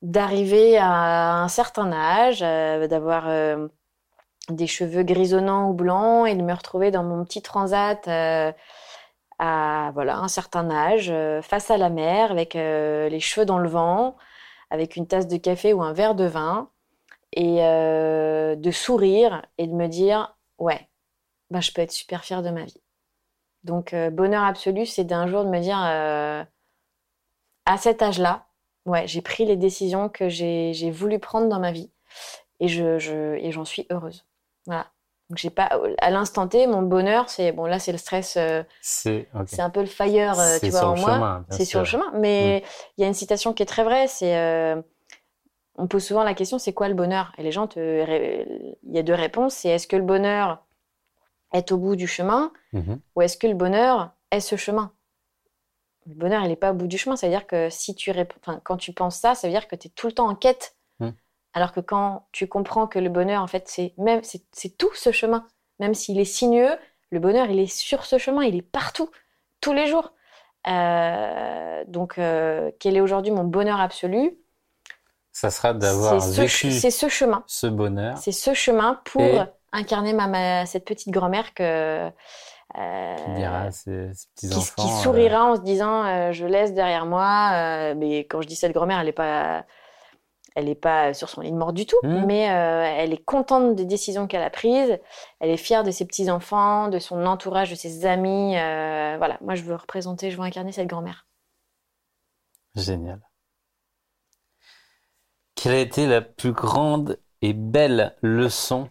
d'arriver 0.02 0.78
à 0.78 1.42
un 1.42 1.48
certain 1.48 1.92
âge, 1.92 2.40
d'avoir 2.42 3.30
des 4.50 4.68
cheveux 4.68 5.04
grisonnants 5.04 5.70
ou 5.70 5.74
blancs 5.74 6.28
et 6.28 6.36
de 6.36 6.42
me 6.44 6.54
retrouver 6.54 6.92
dans 6.92 7.04
mon 7.04 7.24
petit 7.24 7.42
transat 7.42 8.08
à 9.40 9.92
voilà 9.94 10.18
un 10.18 10.28
certain 10.28 10.70
âge, 10.70 11.10
euh, 11.10 11.42
face 11.42 11.72
à 11.72 11.78
la 11.78 11.90
mer, 11.90 12.32
avec 12.32 12.56
euh, 12.56 13.10
les 13.10 13.20
cheveux 13.20 13.46
dans 13.46 13.58
le 13.58 13.70
vent, 13.70 14.16
avec 14.70 14.96
une 14.96 15.08
tasse 15.08 15.28
de 15.28 15.38
café 15.38 15.74
ou 15.74 15.82
un 15.82 15.94
verre 15.94 16.16
de 16.16 16.26
vin, 16.26 16.70
et 17.34 17.58
euh, 17.62 18.56
de 18.56 18.72
sourire 18.72 19.46
et 19.58 19.68
de 19.68 19.74
me 19.74 19.88
dire 19.88 20.36
ouais, 20.58 20.88
bah, 21.52 21.62
je 21.62 21.72
peux 21.72 21.82
être 21.82 21.92
super 21.92 22.24
fière 22.24 22.44
de 22.44 22.50
ma 22.50 22.64
vie. 22.64 22.82
Donc 23.64 23.96
bonheur 24.12 24.44
absolu, 24.44 24.86
c'est 24.86 25.06
d'un 25.06 25.28
jour 25.28 25.44
de 25.44 25.50
me 25.50 25.60
dire 25.60 25.78
à 27.66 27.78
cet 27.78 28.02
âge-là, 28.02 28.46
ouais, 28.86 29.08
j'ai 29.08 29.22
pris 29.22 29.46
les 29.46 29.56
décisions 29.56 30.08
que 30.10 30.30
j'ai 30.30 30.92
voulu 30.92 31.20
prendre 31.20 31.50
dans 31.50 31.60
ma 31.60 31.72
vie 31.72 31.90
et 32.60 32.68
je, 32.68 33.00
je 33.00 33.36
et 33.36 33.52
j'en 33.52 33.66
suis 33.66 33.88
heureuse. 33.90 34.26
Voilà. 34.66 34.88
Donc 35.30 35.40
j'ai 35.40 35.50
pas 35.50 35.70
à 36.00 36.12
l'instant 36.12 36.48
T 36.48 36.68
mon 36.68 36.84
bonheur 36.84 37.30
c'est 37.30 37.52
bon 37.52 37.66
là 37.66 37.80
c'est 37.80 37.92
le 37.92 37.98
stress 37.98 38.38
euh, 38.38 38.62
c'est 38.82 39.28
un 39.58 39.72
peu 39.72 39.80
le 39.80 39.88
fire 39.88 40.40
euh, 40.40 40.60
tu 40.60 40.70
vois 40.70 40.86
en 40.86 40.96
moi 40.96 41.44
c'est 41.50 41.66
sur 41.66 41.80
le 41.80 41.86
chemin 41.86 42.12
mais 42.14 42.62
mm. 42.64 42.68
il 42.98 43.02
y 43.02 43.04
a 43.06 43.08
une 43.08 43.16
citation 43.16 43.52
qui 43.52 43.64
est 43.64 43.66
très 43.66 43.84
vraie 43.84 44.08
c'est 44.08 44.38
euh, 44.38 44.80
on 45.80 45.88
pose 45.88 46.04
souvent 46.04 46.24
la 46.24 46.36
question 46.36 46.60
c'est 46.60 46.74
quoi 46.74 46.90
le 46.90 46.94
bonheur? 46.94 47.34
Et 47.40 47.44
les 47.44 47.52
gens 47.52 47.68
il 47.76 48.76
y 48.88 49.00
a 49.00 49.02
deux 49.02 49.16
réponses 49.16 49.56
c'est 49.56 49.70
est-ce 49.70 49.88
que 49.88 49.96
le 49.96 50.04
bonheur 50.04 50.64
est 51.56 51.72
au 51.72 51.78
bout 51.78 51.96
du 51.96 52.08
chemin 52.08 52.52
mm-hmm. 52.74 53.00
ou 53.16 53.22
est-ce 53.22 53.38
que 53.38 53.48
le 53.48 53.54
bonheur 53.54 54.12
est 54.32 54.40
ce 54.40 54.56
chemin? 54.56 54.92
Le 56.08 56.14
bonheur 56.16 56.44
il 56.44 56.50
n'est 56.50 56.56
pas 56.56 56.72
au 56.72 56.76
bout 56.76 56.88
du 56.88 56.98
chemin 56.98 57.16
c'est 57.16 57.28
à 57.28 57.30
dire 57.30 57.48
que 57.48 57.70
si 57.70 57.96
tu 57.96 58.14
quand 58.64 58.78
tu 58.78 58.94
penses 58.94 59.18
ça 59.18 59.36
ça 59.36 59.48
veut 59.48 59.54
dire 59.54 59.68
que 59.68 59.76
tu 59.76 59.88
es 59.88 59.92
tout 59.92 60.08
le 60.08 60.14
temps 60.14 60.28
en 60.28 60.36
quête 60.36 60.76
alors 61.56 61.72
que 61.72 61.80
quand 61.80 62.28
tu 62.34 62.48
comprends 62.48 62.86
que 62.86 63.00
le 63.00 63.10
bonheur, 63.10 63.42
en 63.42 63.48
fait, 63.48 63.68
c'est 63.68 63.94
même 63.98 64.22
c'est 64.24 64.78
tout 64.78 64.94
ce 64.94 65.12
chemin, 65.12 65.48
même 65.80 65.94
s'il 65.94 66.20
est 66.20 66.26
sinueux, 66.26 66.78
le 67.12 67.20
bonheur, 67.20 67.50
il 67.50 67.60
est 67.60 67.74
sur 67.74 68.06
ce 68.06 68.18
chemin, 68.18 68.44
il 68.44 68.58
est 68.58 68.62
partout, 68.62 69.10
tous 69.62 69.72
les 69.72 69.88
jours. 69.88 70.12
Euh, 70.68 71.84
donc, 71.88 72.18
euh, 72.18 72.72
quel 72.80 72.98
est 72.98 73.02
aujourd'hui 73.02 73.32
mon 73.32 73.46
bonheur 73.46 73.80
absolu? 73.80 74.38
Ça 75.32 75.50
sera 75.50 75.74
d'avoir 75.74 76.20
vécu 76.20 76.72
c'est 76.72 76.92
ce 76.92 77.08
chemin, 77.08 77.44
ce 77.48 77.68
bonheur. 77.68 78.18
C'est 78.18 78.34
ce 78.34 78.54
chemin 78.54 79.00
pour 79.06 79.46
incarner 79.76 80.14
ma, 80.14 80.66
cette 80.66 80.86
petite 80.86 81.12
grand-mère 81.12 81.54
que 81.54 82.10
euh, 82.78 83.16
qui 83.16 83.32
dira 83.36 83.72
ses, 83.72 84.10
petits 84.36 84.54
enfants, 84.54 84.84
qui, 84.84 84.90
sourira 85.04 85.46
en 85.46 85.56
se 85.56 85.62
disant 85.62 86.32
je 86.32 86.46
laisse 86.46 86.74
derrière 86.74 87.06
moi. 87.06 87.94
mais 87.96 88.20
quand 88.22 88.42
je 88.42 88.48
dis 88.48 88.56
cette 88.56 88.74
grand-mère, 88.74 89.00
elle 89.00 89.06
n'est 89.08 89.12
pas 89.12 89.66
Elle 90.58 90.66
n'est 90.66 90.76
pas 90.76 91.14
sur 91.14 91.28
son 91.28 91.42
lit 91.42 91.52
de 91.52 91.58
mort 91.58 91.74
du 91.74 91.86
tout, 91.86 91.98
Mhm. 92.04 92.26
mais 92.26 92.50
euh, 92.50 92.86
elle 92.98 93.12
est 93.14 93.24
contente 93.26 93.76
des 93.76 93.84
décisions 93.84 94.26
qu'elle 94.26 94.42
a 94.42 94.50
prises. 94.50 94.98
Elle 95.42 95.50
est 95.50 95.58
fière 95.58 95.84
de 95.84 95.92
ses 95.92 96.06
petits-enfants, 96.06 96.88
de 96.88 96.98
son 96.98 97.26
entourage, 97.26 97.70
de 97.72 97.76
ses 97.76 98.06
amis. 98.06 98.56
euh, 98.58 99.16
voilà, 99.18 99.38
moi, 99.42 99.56
je 99.56 99.64
veux 99.64 99.76
représenter, 99.76 100.32
je 100.32 100.38
veux 100.38 100.44
incarner 100.44 100.72
cette 100.72 100.88
grand-mère. 100.88 101.28
Génial. 102.76 103.20
Quelle 105.56 105.74
a 105.74 105.80
été 105.80 106.08
la 106.08 106.22
plus 106.22 106.54
grande 106.54 107.20
et 107.42 107.52
belle 107.54 108.16
leçon 108.22 108.90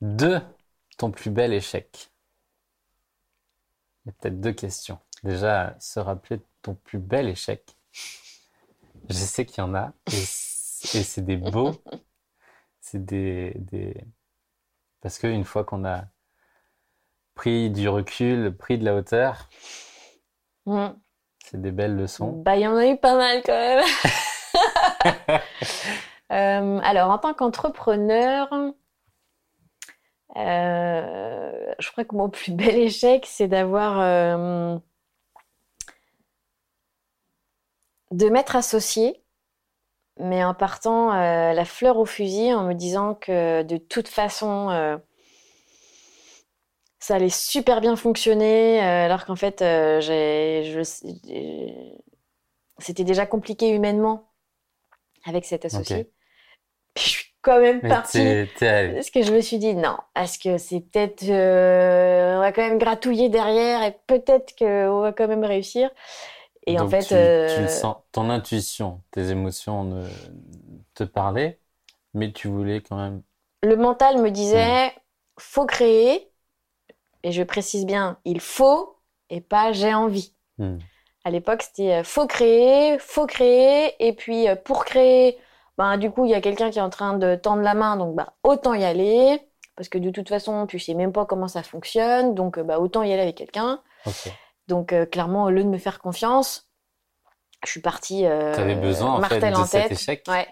de 0.00 0.40
ton 0.98 1.10
plus 1.10 1.30
bel 1.30 1.52
échec? 1.52 2.10
Il 4.04 4.08
y 4.08 4.10
a 4.10 4.12
peut-être 4.20 4.40
deux 4.40 4.52
questions. 4.52 4.98
Déjà, 5.22 5.74
se 5.80 5.98
rappeler 6.00 6.36
de 6.38 6.44
ton 6.62 6.74
plus 6.74 6.98
bel 6.98 7.28
échec. 7.28 7.76
Je 9.08 9.14
sais 9.14 9.46
qu'il 9.46 9.58
y 9.58 9.66
en 9.66 9.74
a, 9.74 9.92
et 10.06 11.02
c'est 11.02 11.22
des 11.22 11.36
beaux. 11.36 11.72
C'est 12.80 13.04
des, 13.04 13.52
des... 13.56 13.94
Parce 15.00 15.18
qu'une 15.18 15.44
fois 15.44 15.64
qu'on 15.64 15.84
a 15.84 16.04
pris 17.34 17.70
du 17.70 17.88
recul, 17.88 18.56
pris 18.56 18.78
de 18.78 18.84
la 18.84 18.94
hauteur, 18.96 19.48
Mm. 20.66 20.88
c'est 21.44 21.60
des 21.60 21.70
belles 21.70 21.94
leçons. 21.94 22.42
Bah, 22.42 22.56
il 22.56 22.62
y 22.62 22.66
en 22.66 22.76
a 22.76 22.88
eu 22.88 22.96
pas 22.98 23.16
mal 23.16 23.40
quand 23.44 23.52
même. 23.52 23.84
Euh, 26.32 26.80
alors, 26.82 27.12
en 27.12 27.18
tant 27.18 27.34
qu'entrepreneur, 27.34 28.48
euh, 30.36 31.74
je 31.78 31.90
crois 31.90 32.04
que 32.04 32.14
mon 32.14 32.28
plus 32.28 32.52
bel 32.54 32.76
échec, 32.76 33.26
c'est 33.26 33.48
d'avoir 33.48 34.00
euh, 34.00 34.76
de 38.10 38.28
m'être 38.28 38.56
associée, 38.56 39.22
mais 40.18 40.44
en 40.44 40.54
partant 40.54 41.12
euh, 41.12 41.52
la 41.52 41.64
fleur 41.64 41.98
au 41.98 42.04
fusil, 42.04 42.52
en 42.52 42.64
me 42.64 42.74
disant 42.74 43.14
que 43.14 43.62
de 43.62 43.76
toute 43.76 44.08
façon, 44.08 44.98
ça 46.98 47.14
allait 47.16 47.28
super 47.28 47.80
bien 47.80 47.96
fonctionner, 47.96 48.80
alors 48.80 49.24
qu'en 49.24 49.36
fait, 49.36 49.64
c'était 52.78 53.04
déjà 53.04 53.26
compliqué 53.26 53.70
humainement 53.70 54.32
avec 55.24 55.44
cet 55.44 55.64
associé. 55.64 56.10
Puis 56.94 57.04
je 57.04 57.10
suis 57.10 57.35
quand 57.46 57.60
même 57.60 57.86
partie. 57.86 58.42
Parce 58.94 59.10
que 59.10 59.22
je 59.22 59.32
me 59.34 59.40
suis 59.42 59.58
dit 59.58 59.74
non, 59.74 59.98
est-ce 60.16 60.38
que 60.38 60.58
c'est 60.58 60.80
peut-être 60.80 61.24
euh, 61.30 62.36
on 62.38 62.40
va 62.40 62.52
quand 62.52 62.62
même 62.62 62.78
gratouiller 62.78 63.30
derrière 63.30 63.82
et 63.84 63.96
peut-être 64.08 64.56
qu'on 64.58 65.00
va 65.00 65.12
quand 65.12 65.28
même 65.28 65.44
réussir. 65.44 65.90
Et 66.66 66.80
en 66.80 66.86
fait, 66.86 67.08
tu, 67.08 67.36
tu 67.44 67.60
euh, 67.60 67.62
le 67.62 67.68
sens, 67.68 67.96
ton 68.12 68.30
intuition, 68.30 69.02
tes 69.10 69.30
émotions 69.30 69.84
ne 69.84 70.08
te 70.94 71.04
parlaient, 71.04 71.60
mais 72.14 72.32
tu 72.32 72.48
voulais 72.48 72.82
quand 72.82 72.96
même. 72.96 73.22
le 73.62 73.76
mental 73.76 74.18
me 74.22 74.30
Hmm. 74.52 74.76
disait 74.76 74.92
faut 75.38 75.66
créer, 75.66 76.30
et 77.24 77.32
je 77.32 77.42
précise 77.44 77.86
bien, 77.86 78.18
il 78.24 78.40
faut 78.40 78.98
et 79.30 79.40
pas 79.40 79.72
j'ai 79.72 79.94
envie. 79.94 80.34
Hmm. 80.58 80.88
À 81.24 81.30
l'époque, 81.30 81.62
c'était 81.62 81.94
euh, 81.96 82.04
faut 82.04 82.26
créer, 82.26 82.98
faut 83.00 83.26
créer, 83.26 83.94
et 84.06 84.14
puis 84.14 84.46
pour 84.64 84.84
créer, 84.84 85.38
ben, 85.78 85.98
du 85.98 86.10
coup, 86.10 86.24
il 86.24 86.30
y 86.30 86.34
a 86.34 86.40
quelqu'un 86.40 86.70
qui 86.70 86.78
est 86.78 86.82
en 86.82 86.90
train 86.90 87.18
de 87.18 87.36
tendre 87.36 87.62
la 87.62 87.74
main, 87.74 87.96
donc 87.96 88.14
bah, 88.14 88.34
autant 88.42 88.74
y 88.74 88.84
aller, 88.84 89.40
parce 89.76 89.88
que 89.88 89.98
de 89.98 90.10
toute 90.10 90.28
façon, 90.28 90.66
tu 90.66 90.78
sais 90.78 90.94
même 90.94 91.12
pas 91.12 91.26
comment 91.26 91.48
ça 91.48 91.62
fonctionne, 91.62 92.34
donc 92.34 92.58
euh, 92.58 92.62
bah, 92.64 92.78
autant 92.80 93.02
y 93.02 93.12
aller 93.12 93.22
avec 93.22 93.36
quelqu'un. 93.36 93.82
Donc 94.68 94.92
euh, 94.92 95.06
clairement, 95.06 95.44
au 95.44 95.50
lieu 95.50 95.62
de 95.64 95.68
me 95.68 95.78
faire 95.78 95.98
confiance, 96.00 96.68
je 97.64 97.70
suis 97.70 97.80
partie 97.80 98.26
euh, 98.26 98.54
avais 98.62 98.74
besoin 98.76 99.14
en 99.14 99.22
fait 99.22 99.40
martel 99.40 99.52
de 99.52 99.56
en 99.58 99.64
cet 99.64 99.90
tête. 99.90 99.92
échec 99.92 100.24
Ouais, 100.28 100.48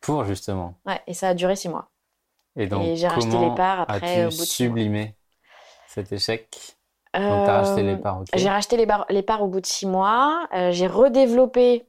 pour 0.00 0.24
justement. 0.24 0.74
ouais, 0.86 1.00
et 1.06 1.14
ça 1.14 1.28
a 1.30 1.34
duré 1.34 1.56
six 1.56 1.68
mois. 1.68 1.90
Et 2.56 2.66
donc 2.66 2.82
et 2.84 2.96
j'ai 2.96 3.08
racheté 3.08 3.30
comment 3.30 3.50
les 3.50 3.54
parts 3.56 3.80
après 3.80 4.24
as-tu 4.24 4.26
au 4.26 4.30
bout 4.30 4.44
de 4.46 4.50
six 4.50 4.64
mois. 4.64 4.78
sublimé 4.78 5.14
cet 5.88 6.12
échec? 6.12 6.76
Donc 7.14 7.44
t'as 7.44 7.58
racheté 7.58 7.82
les 7.82 7.96
Euh, 7.96 8.02
parts. 8.02 8.24
J'ai 8.34 8.48
racheté 8.48 8.76
les, 8.76 8.86
bar- 8.86 9.06
les 9.10 9.22
parts 9.22 9.42
au 9.42 9.48
bout 9.48 9.60
de 9.60 9.66
six 9.66 9.86
mois. 9.86 10.48
Euh, 10.54 10.70
j'ai 10.72 10.86
redéveloppé 10.86 11.86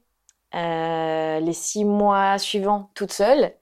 euh, 0.54 1.40
les 1.40 1.52
six 1.52 1.84
mois 1.84 2.38
suivants 2.38 2.90
toute 2.94 3.12
seule. 3.12 3.52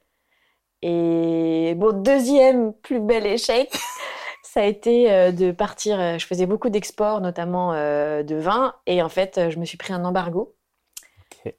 Et 0.83 1.74
bon, 1.76 1.92
deuxième 2.02 2.72
plus 2.72 3.00
bel 3.00 3.26
échec, 3.26 3.70
ça 4.42 4.61
a 4.61 4.64
été 4.64 5.12
euh, 5.12 5.31
de 5.33 5.52
partir. 5.52 5.98
euh, 6.00 6.18
Je 6.18 6.26
faisais 6.26 6.46
beaucoup 6.46 6.70
d'exports, 6.70 7.20
notamment 7.20 7.72
de 7.72 8.35
vin. 8.37 8.74
Et 8.87 9.02
en 9.02 9.09
fait, 9.09 9.50
je 9.50 9.59
me 9.59 9.64
suis 9.64 9.78
pris 9.78 9.92
un 9.92 10.05
embargo. 10.05 10.55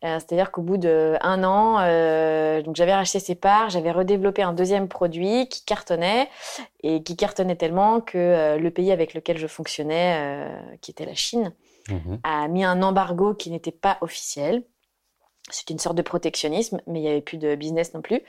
C'est-à-dire 0.01 0.51
qu'au 0.51 0.61
bout 0.61 0.77
d'un 0.77 1.43
an, 1.43 1.79
euh, 1.81 2.61
donc 2.61 2.77
j'avais 2.77 2.93
racheté 2.93 3.19
ces 3.19 3.35
parts, 3.35 3.69
j'avais 3.69 3.91
redéveloppé 3.91 4.41
un 4.41 4.53
deuxième 4.53 4.87
produit 4.87 5.49
qui 5.49 5.65
cartonnait 5.65 6.29
et 6.83 7.03
qui 7.03 7.17
cartonnait 7.17 7.57
tellement 7.57 7.99
que 7.99 8.17
euh, 8.17 8.57
le 8.57 8.71
pays 8.71 8.93
avec 8.93 9.13
lequel 9.13 9.37
je 9.37 9.45
fonctionnais, 9.47 10.15
euh, 10.47 10.75
qui 10.81 10.91
était 10.91 11.05
la 11.05 11.15
Chine, 11.15 11.51
Mhm. 11.89 12.19
a 12.23 12.47
mis 12.47 12.63
un 12.63 12.81
embargo 12.81 13.33
qui 13.33 13.51
n'était 13.51 13.73
pas 13.73 13.97
officiel. 13.99 14.63
C'était 15.49 15.73
une 15.73 15.79
sorte 15.79 15.95
de 15.95 16.01
protectionnisme, 16.01 16.81
mais 16.87 16.99
il 16.99 17.01
n'y 17.03 17.09
avait 17.09 17.21
plus 17.21 17.37
de 17.37 17.55
business 17.55 17.93
non 17.93 18.01
plus. 18.01 18.21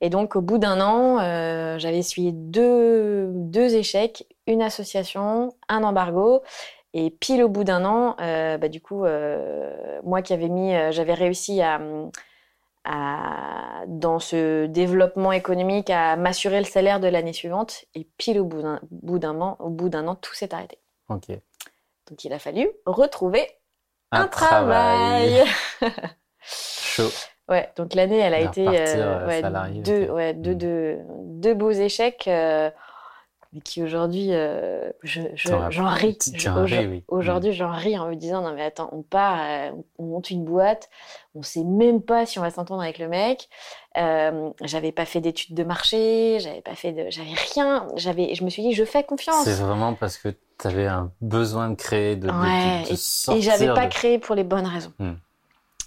Et 0.00 0.10
donc, 0.10 0.36
au 0.36 0.40
bout 0.40 0.58
d'un 0.58 0.80
an, 0.80 1.18
euh, 1.20 1.78
j'avais 1.78 1.98
essuyé 1.98 2.32
deux, 2.32 3.30
deux 3.32 3.74
échecs, 3.74 4.26
une 4.46 4.62
association, 4.62 5.54
un 5.68 5.82
embargo. 5.82 6.42
Et 6.92 7.10
pile 7.10 7.42
au 7.42 7.48
bout 7.48 7.64
d'un 7.64 7.84
an, 7.84 8.16
euh, 8.20 8.56
bah, 8.56 8.68
du 8.68 8.80
coup, 8.80 9.04
euh, 9.04 10.00
moi 10.04 10.22
qui 10.22 10.32
avais 10.32 10.48
mis, 10.48 10.74
j'avais 10.92 11.14
réussi 11.14 11.60
à, 11.60 11.80
à, 12.84 13.84
dans 13.88 14.18
ce 14.18 14.66
développement 14.66 15.32
économique, 15.32 15.90
à 15.90 16.16
m'assurer 16.16 16.58
le 16.58 16.66
salaire 16.66 17.00
de 17.00 17.08
l'année 17.08 17.32
suivante. 17.32 17.84
Et 17.94 18.06
pile 18.16 18.40
au 18.40 18.44
bout 18.44 19.18
d'un 19.18 19.40
an, 19.40 19.56
au 19.58 19.70
bout 19.70 19.88
d'un 19.88 20.06
an, 20.06 20.14
tout 20.14 20.34
s'est 20.34 20.54
arrêté. 20.54 20.78
Ok. 21.08 21.28
Donc 22.08 22.24
il 22.24 22.32
a 22.32 22.38
fallu 22.38 22.70
retrouver 22.86 23.46
un, 24.12 24.28
travail. 24.28 25.42
chaud. 26.46 27.10
ouais, 27.48 27.68
donc 27.76 27.94
l'année, 27.94 28.18
elle 28.18 28.34
a 28.34 28.40
été 28.40 28.66
repartir, 28.66 28.96
euh, 28.98 29.26
ouais, 29.26 29.40
salarié, 29.40 29.80
deux, 29.82 30.06
deux, 30.34 30.52
Mm. 30.54 30.54
deux, 30.58 30.98
deux 31.24 31.54
beaux 31.54 31.70
échecs, 31.70 32.24
euh, 32.28 32.70
mais 33.52 33.60
qui 33.60 33.82
aujourd'hui, 33.84 34.28
euh, 34.32 34.90
je- 35.04 35.20
je- 35.34 35.48
j'en 35.70 35.88
ris. 35.88 36.18
aujourd- 36.34 36.64
ris, 36.64 36.86
oui. 36.88 36.98
Mm. 36.98 37.02
Aujourd'hui, 37.14 37.52
j'en 37.52 37.70
ris 37.72 37.96
en 37.98 38.08
me 38.08 38.14
disant, 38.16 38.42
non 38.42 38.52
mais 38.52 38.64
attends, 38.64 38.88
on 38.92 39.02
part, 39.02 39.38
euh, 39.40 39.70
on 39.98 40.04
monte 40.06 40.30
une 40.30 40.44
boîte, 40.44 40.90
on 41.36 41.42
sait 41.42 41.62
même 41.62 42.02
pas 42.02 42.26
si 42.26 42.38
on 42.40 42.42
va 42.42 42.50
s'entendre 42.50 42.82
avec 42.82 42.98
le 42.98 43.06
mec. 43.08 43.48
J'avais 44.64 44.90
pas 44.92 45.04
fait 45.04 45.20
d'études 45.20 45.54
de 45.54 45.62
marché, 45.64 46.38
j'avais 46.40 46.62
pas 46.62 46.74
fait 46.74 46.92
de, 46.92 47.06
j'avais 47.10 47.34
rien. 47.54 47.86
J'avais, 47.96 48.34
je 48.34 48.42
me 48.44 48.50
suis 48.50 48.62
dit, 48.62 48.72
je 48.72 48.84
fais 48.84 49.04
confiance. 49.04 49.44
C'est 49.44 49.54
vraiment 49.62 49.94
parce 49.94 50.16
que 50.18 50.30
tu 50.30 50.66
avais 50.66 50.86
un 50.86 51.12
besoin 51.20 51.70
de 51.70 51.76
créer, 51.76 52.16
de, 52.16 52.26
de- 52.26 52.32
de- 52.32 52.36
Ouais, 52.40 52.82
de 52.88 52.92
Et 52.92 52.96
sortir 52.96 53.42
j'avais 53.52 53.72
pas 53.72 53.86
créé 53.86 54.18
pour 54.18 54.34
les 54.34 54.44
bonnes 54.44 54.66
raisons. 54.66 54.92
Hmm. 54.98 55.12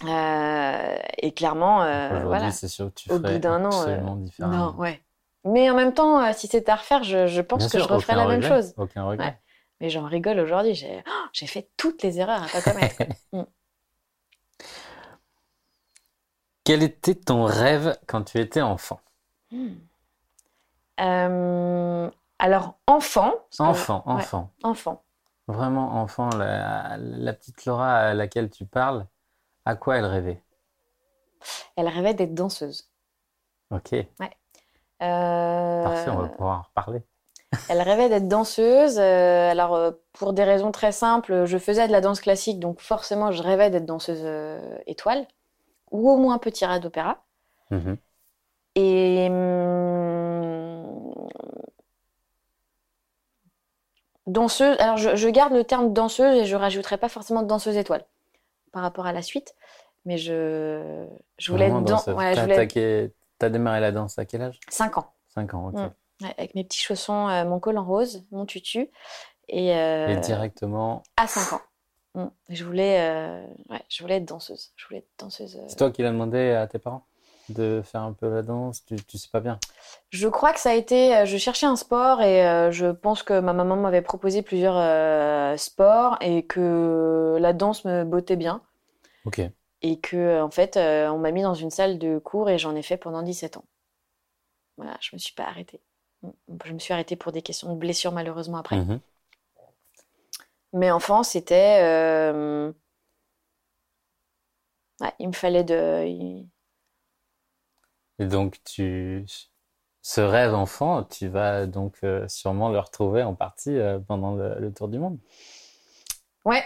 Euh, 0.04 0.96
et 1.18 1.32
clairement, 1.34 1.82
euh, 1.82 2.22
voilà. 2.24 2.50
c'est 2.52 2.68
sûr 2.68 2.86
que 2.86 2.94
tu 3.00 3.10
Au 3.10 3.18
ferais 3.18 3.34
bout 3.34 3.38
d'un 3.40 3.64
an, 3.64 3.72
euh, 3.88 3.96
absolument 3.96 4.18
Non, 4.38 4.74
ouais. 4.76 5.02
Mais 5.44 5.68
en 5.70 5.74
même 5.74 5.92
temps, 5.94 6.22
euh, 6.22 6.32
si 6.34 6.46
c'était 6.46 6.70
à 6.70 6.76
refaire, 6.76 7.02
je, 7.04 7.26
je 7.26 7.40
pense 7.40 7.58
Bien 7.60 7.68
que 7.68 7.78
sûr, 7.78 7.88
je 7.88 7.92
referais 7.94 8.14
la 8.16 8.26
même 8.26 8.42
chose. 8.42 8.74
Aucun 8.76 9.04
regret. 9.04 9.26
Ouais. 9.26 9.38
Mais 9.80 9.90
j'en 9.90 10.04
rigole 10.06 10.38
aujourd'hui. 10.40 10.74
J'ai 10.74 11.02
oh, 11.06 11.26
j'ai 11.32 11.46
fait 11.46 11.68
toutes 11.76 12.02
les 12.02 12.20
erreurs 12.20 12.42
à 12.42 12.46
pas 12.48 12.60
commettre. 12.60 13.02
Quel 16.64 16.82
était 16.82 17.14
ton 17.14 17.44
rêve 17.44 17.96
quand 18.06 18.22
tu 18.24 18.38
étais 18.38 18.60
enfant? 18.60 19.00
Hmm. 19.50 19.74
Alors, 22.40 22.74
enfant. 22.86 23.32
que- 23.56 23.62
Enfant, 23.62 24.02
ouais, 24.06 24.12
enfant. 24.14 24.50
enfant. 24.62 25.02
Vraiment 25.46 26.02
enfant, 26.02 26.28
la, 26.36 26.96
la 26.98 27.32
petite 27.32 27.64
Laura 27.64 27.96
à 27.96 28.14
laquelle 28.14 28.50
tu 28.50 28.66
parles, 28.66 29.06
à 29.68 29.76
quoi 29.76 29.98
elle 29.98 30.06
rêvait? 30.06 30.40
Elle 31.76 31.88
rêvait 31.88 32.14
d'être 32.14 32.34
danseuse. 32.34 32.88
Ok, 33.70 33.94
Euh, 35.02 35.82
parfait, 35.84 36.10
on 36.10 36.16
va 36.16 36.28
pouvoir 36.28 36.58
en 36.58 36.62
reparler. 36.62 37.02
Elle 37.68 37.82
rêvait 37.82 38.08
d'être 38.08 38.28
danseuse. 38.28 38.98
euh, 38.98 39.50
alors, 39.50 39.74
euh, 39.74 39.90
pour 40.14 40.32
des 40.32 40.42
raisons 40.42 40.72
très 40.72 40.90
simples, 40.90 41.44
je 41.44 41.58
faisais 41.58 41.86
de 41.86 41.92
la 41.92 42.00
danse 42.00 42.20
classique, 42.22 42.58
donc 42.60 42.80
forcément, 42.80 43.30
je 43.30 43.42
rêvais 43.42 43.68
d'être 43.68 43.84
danseuse 43.84 44.22
euh, 44.24 44.58
étoile, 44.86 45.26
ou 45.90 46.10
au 46.10 46.16
moins 46.16 46.38
petit 46.38 46.64
rat 46.64 46.78
d'opéra. 46.78 47.24
Mhm. 47.70 47.98
Et 48.76 49.26
hum, 49.30 51.28
danseuse, 54.26 54.76
alors 54.78 54.96
je, 54.96 55.16
je 55.16 55.28
garde 55.28 55.52
le 55.52 55.64
terme 55.64 55.92
danseuse 55.92 56.36
et 56.36 56.44
je 56.44 56.56
rajouterai 56.56 56.98
pas 56.98 57.08
forcément 57.08 57.42
danseuse 57.42 57.76
étoile 57.76 58.04
par 58.72 58.82
rapport 58.82 59.06
à 59.06 59.12
la 59.12 59.22
suite, 59.22 59.54
mais 60.04 60.18
je, 60.18 61.06
je 61.38 61.50
voulais 61.50 61.66
être 61.66 61.74
dans, 61.74 61.80
danseuse. 61.82 62.14
ouais, 62.14 62.34
T'as 62.34 62.42
voulais 62.42 62.68
démarré 63.50 63.80
la 63.80 63.92
danse 63.92 64.18
à 64.18 64.24
quel 64.24 64.42
âge? 64.42 64.58
5 64.68 64.98
ans, 64.98 65.12
5 65.28 65.54
ans, 65.54 65.68
ok. 65.68 65.74
Mm. 65.74 66.24
ouais, 66.24 66.34
avec 66.38 66.54
mes 66.54 66.64
petits 66.64 66.80
chaussons, 66.80 67.28
euh, 67.28 67.44
mon 67.44 67.60
col 67.60 67.78
en 67.78 67.84
rose, 67.84 68.24
mon 68.30 68.46
tutu, 68.46 68.90
et, 69.48 69.74
euh, 69.74 70.08
Et 70.08 70.16
directement, 70.20 71.02
à 71.16 71.26
5 71.26 71.56
ans. 71.56 71.62
Mm. 72.14 72.26
Je 72.48 72.64
voulais, 72.64 73.00
euh, 73.00 73.46
ouais, 73.70 73.82
je 73.88 74.02
voulais 74.02 74.16
être 74.16 74.24
danseuse. 74.24 74.72
Je 74.76 74.86
voulais 74.86 74.98
être 74.98 75.10
danseuse. 75.18 75.60
c'est 75.68 75.76
toi 75.76 75.90
qui 75.90 76.02
l'as 76.02 76.10
demandé 76.10 76.50
à 76.50 76.66
tes 76.66 76.78
parents? 76.78 77.06
De 77.50 77.82
faire 77.84 78.02
un 78.02 78.12
peu 78.12 78.28
la 78.28 78.42
danse 78.42 78.84
tu, 78.84 78.96
tu 78.96 79.18
sais 79.18 79.28
pas 79.30 79.40
bien 79.40 79.58
Je 80.10 80.28
crois 80.28 80.52
que 80.52 80.60
ça 80.60 80.70
a 80.70 80.74
été. 80.74 81.16
euh, 81.16 81.24
Je 81.26 81.36
cherchais 81.36 81.66
un 81.66 81.76
sport 81.76 82.22
et 82.22 82.46
euh, 82.46 82.70
je 82.70 82.86
pense 82.86 83.22
que 83.22 83.40
ma 83.40 83.52
maman 83.52 83.76
m'avait 83.76 84.02
proposé 84.02 84.42
plusieurs 84.42 84.76
euh, 84.76 85.56
sports 85.56 86.16
et 86.20 86.44
que 86.44 87.36
la 87.40 87.52
danse 87.52 87.84
me 87.84 88.04
bottait 88.04 88.36
bien. 88.36 88.62
Ok. 89.24 89.40
Et 89.82 89.98
que, 90.00 90.40
en 90.42 90.50
fait, 90.50 90.76
euh, 90.76 91.08
on 91.08 91.18
m'a 91.18 91.30
mis 91.30 91.42
dans 91.42 91.54
une 91.54 91.70
salle 91.70 91.98
de 91.98 92.18
cours 92.18 92.50
et 92.50 92.58
j'en 92.58 92.74
ai 92.74 92.82
fait 92.82 92.96
pendant 92.96 93.22
17 93.22 93.56
ans. 93.56 93.64
Voilà, 94.76 94.96
je 95.00 95.10
me 95.14 95.18
suis 95.18 95.34
pas 95.34 95.44
arrêtée. 95.44 95.80
Je 96.64 96.72
me 96.72 96.78
suis 96.78 96.92
arrêtée 96.92 97.16
pour 97.16 97.32
des 97.32 97.42
questions 97.42 97.72
de 97.72 97.78
blessures, 97.78 98.12
malheureusement, 98.12 98.58
après. 98.58 98.76
Mhm. 98.76 99.00
Mais 100.72 100.90
enfant, 100.90 101.22
c'était. 101.22 101.80
ouais, 105.00 105.12
il 105.18 105.28
me 105.28 105.32
fallait 105.32 105.64
de. 105.64 106.04
il- 106.06 106.48
Et 108.18 108.26
donc, 108.26 108.58
tu, 108.64 109.24
ce 110.02 110.20
rêve 110.20 110.54
enfant, 110.54 111.04
tu 111.04 111.28
vas 111.28 111.66
donc 111.66 111.98
euh, 112.04 112.26
sûrement 112.28 112.70
le 112.70 112.78
retrouver 112.80 113.22
en 113.22 113.34
partie 113.34 113.76
euh, 113.76 113.98
pendant 114.00 114.34
le, 114.34 114.56
le 114.60 114.72
tour 114.72 114.88
du 114.88 114.98
monde. 114.98 115.18
Ouais. 116.44 116.64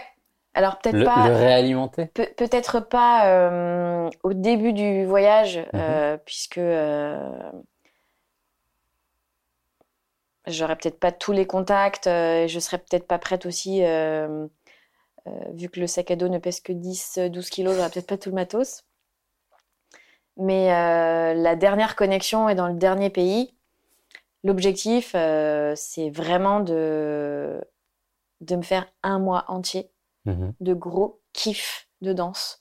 Alors, 0.53 0.79
peut-être 0.79 1.03
pas. 1.03 1.29
le 1.29 1.33
réalimenter. 1.33 2.09
Pe- 2.13 2.33
peut-être 2.35 2.79
pas 2.79 3.27
euh, 3.27 4.09
au 4.23 4.33
début 4.33 4.73
du 4.73 5.05
voyage, 5.05 5.65
Mhm. 5.73 6.19
puisque 6.25 6.59
j'aurais 10.47 10.75
peut-être 10.77 10.99
pas 10.99 11.11
tous 11.11 11.31
les 11.33 11.45
contacts, 11.47 12.07
et 12.07 12.47
je 12.47 12.59
serais 12.59 12.77
peut-être 12.79 13.07
pas 13.07 13.19
prête 13.19 13.45
aussi, 13.45 13.81
vu 15.53 15.69
que 15.69 15.79
le 15.81 15.87
sac 15.87 16.11
à 16.11 16.15
dos 16.15 16.29
ne 16.29 16.37
pèse 16.37 16.61
que 16.61 16.71
10-12 16.73 17.49
kilos, 17.49 17.75
j'aurais 17.75 17.89
peut-être 17.89 18.07
pas 18.07 18.17
tout 18.17 18.29
le 18.29 18.35
matos. 18.35 18.83
Mais 20.37 20.73
euh, 20.73 21.33
la 21.35 21.55
dernière 21.55 21.95
connexion 21.95 22.49
est 22.49 22.55
dans 22.55 22.67
le 22.67 22.73
dernier 22.73 23.09
pays. 23.09 23.53
L'objectif, 24.43 25.13
euh, 25.15 25.73
c'est 25.75 26.09
vraiment 26.09 26.59
de, 26.59 27.61
de 28.41 28.55
me 28.55 28.61
faire 28.63 28.87
un 29.03 29.19
mois 29.19 29.45
entier 29.47 29.89
Mhm. 30.25 30.53
de 30.61 30.73
gros 30.73 31.21
kiff 31.33 31.87
de 32.01 32.13
danse. 32.13 32.59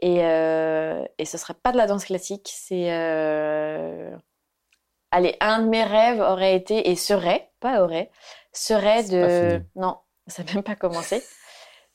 Et, 0.00 0.24
euh, 0.24 1.04
et 1.18 1.24
ce 1.24 1.38
serait 1.38 1.54
pas 1.54 1.72
de 1.72 1.76
la 1.76 1.86
danse 1.88 2.04
classique, 2.04 2.50
c'est... 2.54 2.92
euh, 2.92 4.16
Allez, 5.10 5.36
un 5.40 5.60
de 5.62 5.68
mes 5.68 5.84
rêves 5.84 6.20
aurait 6.20 6.56
été, 6.56 6.90
et 6.90 6.96
serait, 6.96 7.50
pas 7.60 7.82
aurait, 7.82 8.10
serait 8.52 9.02
de... 9.04 9.60
Non, 9.76 9.98
ça 10.26 10.42
n'a 10.44 10.54
même 10.54 10.62
pas 10.64 10.74
commencé. 10.76 11.22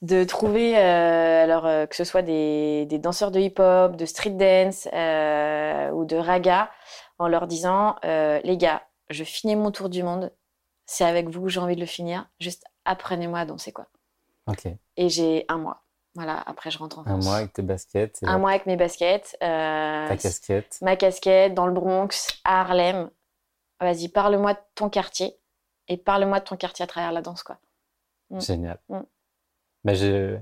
De 0.01 0.23
trouver, 0.23 0.77
euh, 0.77 1.43
alors 1.43 1.65
euh, 1.65 1.85
que 1.85 1.95
ce 1.95 2.05
soit 2.05 2.21
des, 2.21 2.85
des 2.85 2.99
danseurs 2.99 3.31
de 3.31 3.39
hip-hop, 3.39 3.97
de 3.97 4.05
street 4.05 4.29
dance 4.29 4.87
euh, 4.93 5.89
ou 5.91 6.05
de 6.05 6.15
raga, 6.15 6.71
en 7.17 7.27
leur 7.27 7.47
disant, 7.47 7.97
les 8.03 8.57
gars, 8.57 8.81
je 9.09 9.23
finis 9.25 9.57
mon 9.57 9.71
tour 9.71 9.89
du 9.89 10.03
monde, 10.03 10.31
c'est 10.85 11.03
avec 11.03 11.27
vous 11.27 11.41
que 11.43 11.49
j'ai 11.49 11.59
envie 11.59 11.75
de 11.75 11.81
le 11.81 11.85
finir, 11.85 12.29
juste 12.39 12.63
apprenez-moi 12.85 13.39
à 13.39 13.45
danser, 13.45 13.73
quoi. 13.73 13.87
Et 14.95 15.09
j'ai 15.09 15.43
un 15.49 15.57
mois. 15.57 15.83
Voilà, 16.15 16.41
après 16.47 16.71
je 16.71 16.79
rentre 16.79 16.99
en 16.99 17.01
Un 17.01 17.05
France. 17.05 17.25
mois 17.25 17.35
avec 17.35 17.53
tes 17.53 17.61
baskets 17.61 18.23
et 18.23 18.25
Un 18.25 18.39
mois 18.39 18.49
avec 18.51 18.65
mes 18.65 18.77
baskets, 18.77 19.35
ta 19.39 20.15
casquette. 20.17 20.77
ma 20.81 20.95
casquette 20.95 21.53
dans 21.53 21.67
le 21.67 21.73
Bronx, 21.73 22.09
à 22.45 22.61
Harlem. 22.61 23.09
Vas-y, 23.81 24.07
parle-moi 24.09 24.53
de 24.53 24.59
ton 24.75 24.89
quartier 24.89 25.37
et 25.87 25.97
parle-moi 25.97 26.39
de 26.39 26.45
ton 26.45 26.55
quartier 26.57 26.83
à 26.83 26.87
travers 26.87 27.11
la 27.11 27.21
danse, 27.21 27.43
quoi. 27.43 27.59
Mm. 28.31 28.39
Génial. 28.41 28.79
Mm. 28.89 28.99
Ben, 29.83 29.95
je... 29.95 30.37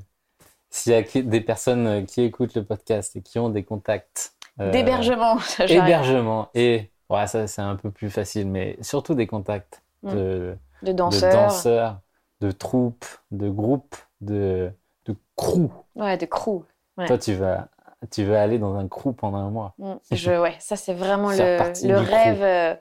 S'il 0.69 0.91
y 0.91 0.95
a 0.95 1.21
des 1.21 1.41
personnes 1.41 1.87
euh, 1.87 2.01
qui 2.03 2.21
écoutent 2.23 2.55
le 2.55 2.63
podcast 2.63 3.15
et 3.15 3.21
qui 3.21 3.39
ont 3.39 3.49
des 3.49 3.63
contacts 3.63 4.33
euh, 4.59 4.71
D'hébergement. 4.71 5.37
hébergement 5.59 6.49
et 6.53 6.91
ouais, 7.09 7.27
ça 7.27 7.47
c'est 7.47 7.61
un 7.61 7.75
peu 7.75 7.89
plus 7.91 8.09
facile, 8.09 8.47
mais 8.47 8.77
surtout 8.81 9.15
des 9.15 9.27
contacts 9.27 9.81
Mm. 10.03 10.11
de, 10.13 10.57
De 10.83 10.87
de 10.87 10.91
danseurs. 10.93 11.33
danseurs, 11.33 11.99
de 12.39 12.51
troupes, 12.51 13.05
de 13.31 13.49
groupes, 13.49 13.95
de, 14.21 14.71
de 15.05 15.15
crew. 15.35 15.71
Ouais, 15.95 16.17
de 16.17 16.27
crew. 16.27 16.61
Ouais. 16.97 17.07
Toi, 17.07 17.17
tu 17.17 17.33
vas, 17.33 17.67
tu 18.11 18.23
vas 18.23 18.43
aller 18.43 18.59
dans 18.59 18.75
un 18.75 18.87
crew 18.87 19.11
pendant 19.15 19.39
un 19.39 19.49
mois. 19.49 19.73
Mm. 19.79 19.93
Je, 20.11 20.39
ouais, 20.39 20.55
ça 20.59 20.75
c'est 20.75 20.93
vraiment 20.93 21.31
le, 21.31 21.57
le 21.87 21.97
rêve, 21.97 22.43
euh, 22.43 22.75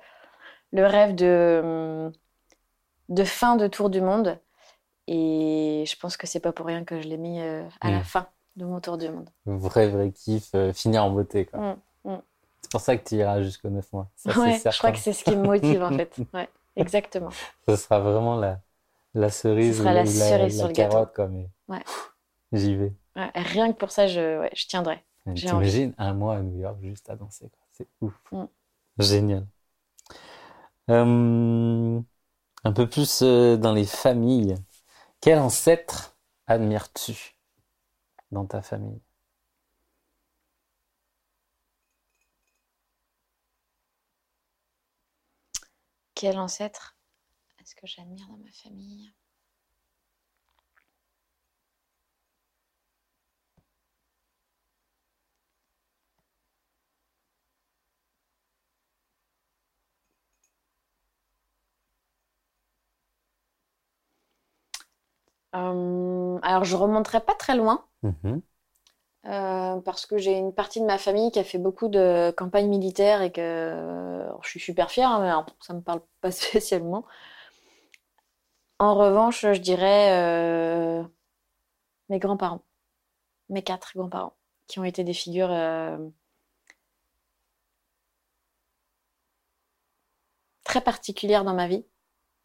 le 0.72 0.84
rêve 0.86 1.14
de, 1.14 2.12
de 3.08 3.24
fin 3.24 3.56
de 3.56 3.66
tour 3.66 3.88
du 3.88 4.02
monde. 4.02 4.38
Et 5.08 5.84
je 5.86 5.96
pense 5.98 6.16
que 6.16 6.26
c'est 6.26 6.40
pas 6.40 6.52
pour 6.52 6.66
rien 6.66 6.84
que 6.84 7.00
je 7.00 7.06
l'ai 7.08 7.16
mis 7.16 7.40
euh, 7.40 7.62
à 7.80 7.90
la 7.90 8.00
Mm. 8.00 8.04
fin 8.04 8.26
de 8.56 8.64
mon 8.64 8.80
tour 8.80 8.98
du 8.98 9.08
monde. 9.08 9.28
Vrai, 9.44 9.88
vrai 9.88 10.10
kiff, 10.10 10.54
euh, 10.54 10.72
finir 10.72 11.04
en 11.04 11.10
beauté, 11.10 11.44
quoi. 11.46 11.60
Mm, 12.04 12.10
mm. 12.10 12.22
C'est 12.62 12.70
pour 12.72 12.80
ça 12.80 12.96
que 12.96 13.08
tu 13.08 13.14
iras 13.16 13.42
jusqu'aux 13.42 13.68
9 13.70 13.92
mois. 13.92 14.08
Ça, 14.16 14.32
c'est 14.32 14.40
Ouais, 14.40 14.60
je 14.72 14.78
crois 14.78 14.90
que 14.92 14.98
c'est 14.98 15.12
ce 15.12 15.22
qui 15.24 15.36
me 15.36 15.44
motive 15.44 15.82
en 15.82 15.90
fait. 15.96 16.16
Ouais, 16.34 16.48
exactement. 16.74 17.30
Ce 17.68 17.76
sera 17.76 18.00
vraiment 18.00 18.36
la, 18.36 18.60
la 19.14 19.30
cerise 19.30 19.76
Ce 19.76 19.82
sera 19.82 19.92
ou 19.92 19.94
la 19.94 20.02
la, 20.04 20.06
cerise 20.10 20.56
la 20.56 20.58
sur 20.58 20.66
le 20.68 20.72
gâteau. 20.72 20.90
carotte, 20.92 21.14
quoi, 21.14 21.28
mais 21.28 21.48
Ouais. 21.68 21.82
j'y 22.52 22.74
vais. 22.74 22.92
Rien 23.34 23.72
que 23.72 23.78
pour 23.78 23.90
ça, 23.92 24.06
je, 24.08 24.48
tiendrai. 24.66 25.02
T'imagines 25.34 25.94
un 25.98 26.12
mois 26.14 26.36
à 26.36 26.42
New 26.42 26.58
York 26.60 26.78
juste 26.82 27.08
à 27.10 27.16
danser, 27.16 27.48
quoi. 27.50 27.60
C'est 27.72 27.86
ouf. 28.00 28.14
Génial. 28.98 29.46
Euh, 30.90 32.00
un 32.64 32.72
peu 32.72 32.88
plus 32.88 33.22
dans 33.22 33.72
les 33.72 33.84
familles. 33.84 34.54
Quel 35.20 35.38
ancêtre 35.38 36.16
admires-tu 36.46 37.36
dans 38.30 38.46
ta 38.46 38.62
famille? 38.62 39.02
Quel 46.14 46.38
ancêtre 46.38 46.96
est-ce 47.58 47.74
que 47.74 47.86
j'admire 47.86 48.28
dans 48.28 48.36
ma 48.38 48.52
famille? 48.52 49.12
Alors, 65.52 66.64
je 66.64 66.76
remonterai 66.76 67.20
pas 67.20 67.34
très 67.34 67.56
loin. 67.56 67.84
Mhm. 68.02 68.42
Euh, 69.26 69.80
parce 69.80 70.06
que 70.06 70.18
j'ai 70.18 70.38
une 70.38 70.54
partie 70.54 70.80
de 70.80 70.86
ma 70.86 70.98
famille 70.98 71.32
qui 71.32 71.40
a 71.40 71.44
fait 71.44 71.58
beaucoup 71.58 71.88
de 71.88 72.32
campagnes 72.36 72.68
militaires 72.68 73.22
et 73.22 73.32
que 73.32 74.20
alors, 74.22 74.44
je 74.44 74.50
suis 74.50 74.60
super 74.60 74.90
fière, 74.90 75.10
hein, 75.10 75.20
mais 75.20 75.28
alors, 75.28 75.46
ça 75.60 75.74
me 75.74 75.80
parle 75.80 76.00
pas 76.20 76.30
spécialement. 76.30 77.04
En 78.78 78.94
revanche, 78.94 79.40
je 79.42 79.60
dirais 79.60 80.12
euh, 80.12 81.02
mes 82.08 82.18
grands-parents, 82.18 82.64
mes 83.50 83.62
quatre 83.62 83.92
grands-parents, 83.96 84.36
qui 84.68 84.78
ont 84.80 84.84
été 84.84 85.04
des 85.04 85.14
figures 85.14 85.52
euh, 85.52 85.98
très 90.64 90.80
particulières 90.82 91.44
dans 91.44 91.54
ma 91.54 91.68
vie, 91.68 91.86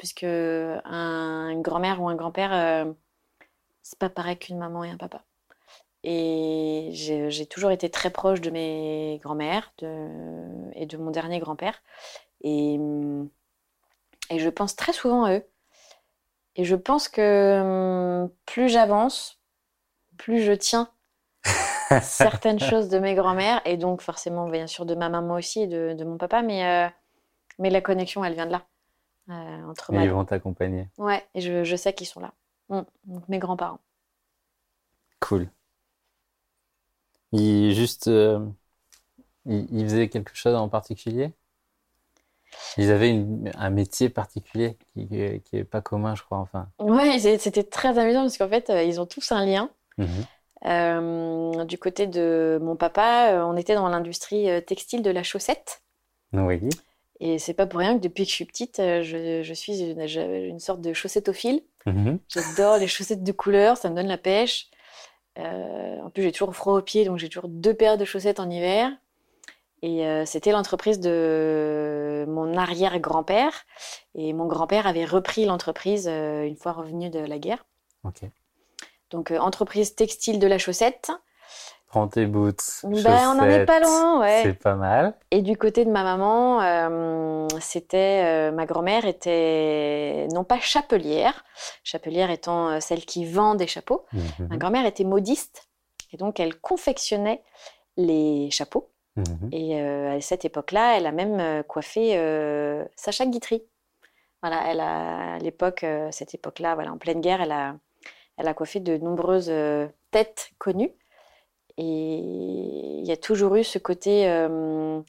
puisque 0.02 0.24
un, 0.26 1.50
une 1.52 1.62
grand-mère 1.62 2.02
ou 2.02 2.10
un 2.10 2.16
grand-père, 2.16 2.52
euh, 2.54 2.92
c'est 3.84 4.00
pas 4.00 4.10
pareil 4.10 4.38
qu'une 4.40 4.58
maman 4.60 4.84
et 4.84 4.92
un 4.92 4.98
papa. 4.98 5.24
Et 6.04 6.90
j'ai 6.94 7.48
toujours 7.48 7.72
été 7.72 7.90
très 7.92 8.12
proche 8.12 8.42
de 8.42 8.52
mes 8.52 9.20
grands-mères 9.24 9.74
de- 9.80 10.72
et 10.76 10.86
de 10.88 10.98
mon 10.98 11.12
dernier 11.12 11.40
grand-père. 11.40 11.82
Et, 12.44 12.80
et 14.32 14.40
je 14.40 14.50
pense 14.50 14.76
très 14.76 14.94
souvent 14.94 15.26
à 15.26 15.36
eux. 15.36 15.46
Et 16.56 16.64
je 16.64 16.76
pense 16.76 17.10
que 17.10 18.24
hum, 18.24 18.32
plus 18.46 18.70
j'avance, 18.70 19.42
plus 20.18 20.42
je 20.44 20.54
tiens 20.54 20.92
certaines 22.00 22.60
choses 22.60 22.90
de 22.90 23.00
mes 23.00 23.16
grands-mères. 23.16 23.62
Et 23.66 23.78
donc 23.78 24.02
forcément, 24.02 24.50
bien 24.50 24.68
sûr, 24.68 24.86
de 24.86 24.96
ma 24.96 25.10
maman 25.10 25.36
aussi 25.36 25.62
et 25.64 25.68
de, 25.68 25.94
de 25.98 26.04
mon 26.04 26.18
papa. 26.18 26.42
Mais, 26.42 26.66
euh, 26.66 26.90
mais 27.60 27.70
la 27.72 27.82
connexion, 27.82 28.26
elle 28.26 28.36
vient 28.36 28.48
de 28.48 28.54
là. 28.54 28.68
Euh, 29.30 29.64
entre 29.64 29.94
Et 29.94 30.04
ils 30.04 30.10
vont 30.10 30.26
t'accompagner. 30.26 30.88
Ouais, 30.98 31.26
et 31.36 31.42
je, 31.42 31.64
je 31.64 31.76
sais 31.76 31.94
qu'ils 31.94 32.08
sont 32.08 32.20
là. 32.20 32.34
Donc 32.70 33.28
mes 33.28 33.40
grands-parents. 33.40 33.80
Cool. 35.20 35.50
Ils 37.32 37.74
juste, 37.74 38.08
euh, 38.08 38.40
ils, 39.46 39.68
ils 39.72 39.84
faisaient 39.86 40.10
quelque 40.10 40.36
chose 40.36 40.56
en 40.56 40.70
particulier? 40.70 41.32
Ils 42.78 42.92
avaient 42.92 43.10
une- 43.10 43.52
un 43.56 43.70
métier 43.70 44.10
particulier 44.10 44.78
qui, 44.94 45.08
qui 45.46 45.58
est 45.58 45.64
pas 45.64 45.82
commun, 45.82 46.16
je 46.16 46.24
crois, 46.24 46.38
enfin. 46.40 46.68
Ouais, 46.80 47.20
c'était 47.38 47.64
très 47.64 47.98
amusant 47.98 48.22
parce 48.22 48.38
qu'en 48.38 48.50
fait, 48.50 48.70
euh, 48.70 48.84
ils 48.84 49.00
ont 49.00 49.06
tous 49.06 49.32
un 49.32 49.46
lien. 49.46 49.70
Mhm. 49.98 50.26
Euh, 50.66 51.66
du 51.66 51.78
côté 51.78 52.08
de 52.08 52.60
mon 52.62 52.76
papa, 52.76 53.44
on 53.46 53.58
était 53.58 53.76
dans 53.76 53.90
l'industrie 53.90 54.48
textile 54.66 55.02
de 55.02 55.10
la 55.10 55.24
chaussette. 55.24 55.82
Oui. 56.34 56.70
Et 57.24 57.38
c'est 57.38 57.54
pas 57.54 57.68
pour 57.68 57.80
rien 57.80 57.96
que 57.96 58.02
depuis 58.02 58.24
que 58.24 58.30
je 58.30 58.36
suis 58.36 58.46
petite, 58.46 58.80
euh, 58.80 59.04
je, 59.04 59.44
je 59.44 59.54
suis 59.54 59.80
une, 59.80 60.60
sorte 60.60 60.82
de 60.82 60.92
chaussettophile. 60.92 61.62
Mhm. 61.86 62.20
J'adore 62.28 62.78
les 62.78 62.88
chaussettes 62.88 63.24
de 63.24 63.32
couleur, 63.32 63.78
ça 63.78 63.92
me 63.92 63.96
donne 63.96 64.08
la 64.08 64.18
pêche. 64.18 64.72
Euh, 65.38 66.00
en 66.02 66.10
plus, 66.10 66.24
j'ai 66.24 66.32
toujours 66.32 66.56
froid 66.56 66.78
aux 66.78 66.82
pieds, 66.82 67.06
donc 67.06 67.20
j'ai 67.20 67.30
toujours 67.30 67.48
deux 67.48 67.76
paires 67.76 68.00
de 68.00 68.06
chaussettes 68.06 68.40
en 68.40 68.50
hiver. 68.50 68.92
Et 69.84 70.06
euh, 70.06 70.26
c'était 70.26 70.52
l'entreprise 70.52 71.00
de 71.00 72.26
mon 72.28 72.58
arrière-grand-père. 72.58 73.54
Et 74.16 74.34
mon 74.34 74.48
grand-père 74.48 74.88
avait 74.88 75.06
repris 75.06 75.46
l'entreprise 75.46 76.08
euh, 76.10 76.44
une 76.44 76.56
fois 76.56 76.72
revenu 76.72 77.12
de 77.12 77.20
la 77.20 77.38
guerre. 77.38 77.66
Donc, 79.12 79.32
entreprise 79.32 79.94
textile 79.94 80.40
de 80.40 80.48
la 80.48 80.58
chaussette. 80.58 81.12
Prends 81.92 82.08
tes 82.08 82.26
boots. 82.26 82.56
Ben, 82.86 83.36
on 83.36 83.40
en 83.40 83.50
est 83.50 83.66
pas 83.66 83.82
loin, 83.82 84.22
ouais. 84.22 84.44
C'est 84.44 84.54
pas 84.54 84.76
mal. 84.76 85.14
Et 85.30 85.42
du 85.42 85.58
côté 85.58 85.84
de 85.84 85.92
ma 85.92 86.04
maman, 86.04 86.62
euh, 86.62 87.48
c'était 87.60 88.24
euh, 88.24 88.52
ma 88.54 88.66
grand-mère 88.66 89.04
était 89.06 90.26
non 90.34 90.46
pas 90.46 90.62
chapelière, 90.62 91.44
chapelière 91.84 92.32
étant 92.32 92.70
euh, 92.70 92.80
celle 92.80 93.04
qui 93.04 93.26
vend 93.26 93.56
des 93.56 93.68
chapeaux. 93.68 94.06
Ma 94.14 94.22
Mhm. 94.46 94.58
grand-mère 94.58 94.86
était 94.86 95.04
modiste 95.04 95.68
et 96.14 96.18
donc 96.18 96.40
elle 96.40 96.56
confectionnait 96.62 97.44
les 97.98 98.50
chapeaux. 98.52 98.90
Mhm. 99.18 99.50
Et 99.52 99.82
à 99.82 100.22
cette 100.22 100.46
époque-là, 100.46 100.96
elle 100.96 101.06
a 101.08 101.12
même 101.12 101.62
coiffé 101.66 102.16
Sacha 102.96 103.26
Guitry. 103.26 103.64
Voilà, 104.42 104.62
elle 104.70 104.80
a 104.80 105.34
à 105.34 105.40
l'époque, 105.40 105.86
cette 106.12 106.34
époque-là, 106.36 106.76
voilà, 106.76 106.94
en 106.94 106.98
pleine 106.98 107.20
guerre, 107.20 107.42
elle 107.42 107.52
a, 107.52 107.76
elle 108.38 108.48
a 108.48 108.54
coiffé 108.54 108.80
de 108.80 108.96
nombreuses 108.96 109.52
têtes 110.12 110.52
connues. 110.58 110.94
Et 111.78 111.84
il 113.00 113.06
y 113.06 113.12
a 113.12 113.18
toujours 113.18 113.56
eu 113.56 113.64
ce 113.64 113.80
côté 113.80 114.28
euh, 114.30 115.02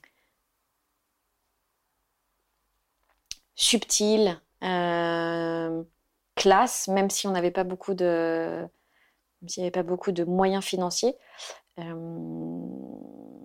subtil, 3.54 4.40
euh, 4.62 5.82
classe, 6.36 6.88
même 6.88 7.10
si 7.10 7.26
on 7.26 7.32
n'avait 7.32 7.50
pas 7.50 7.64
beaucoup 7.64 7.94
de, 7.94 8.66
s'il 9.46 9.62
n'y 9.62 9.66
avait 9.66 9.70
pas 9.72 9.82
beaucoup 9.82 10.12
de 10.12 10.24
moyens 10.24 10.64
financiers. 10.64 11.16
Euh, 11.78 11.94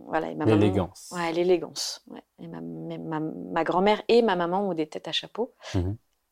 voilà, 0.06 0.32
et 0.32 0.36
ma 0.36 0.46
maman- 0.46 0.60
L'élégance. 0.60 1.10
Ouais, 1.12 1.32
l'élégance. 1.34 2.02
ouais. 2.08 2.22
Et 2.40 2.48
ma, 2.48 2.62
ma- 2.62 2.98
ma- 2.98 3.20
ma 3.20 3.64
grand-mère 3.64 4.02
et 4.08 4.22
ma 4.22 4.36
maman 4.36 4.70
ont 4.70 4.74
des 4.74 4.88
têtes 4.88 5.08
à 5.08 5.12
chapeau. 5.12 5.54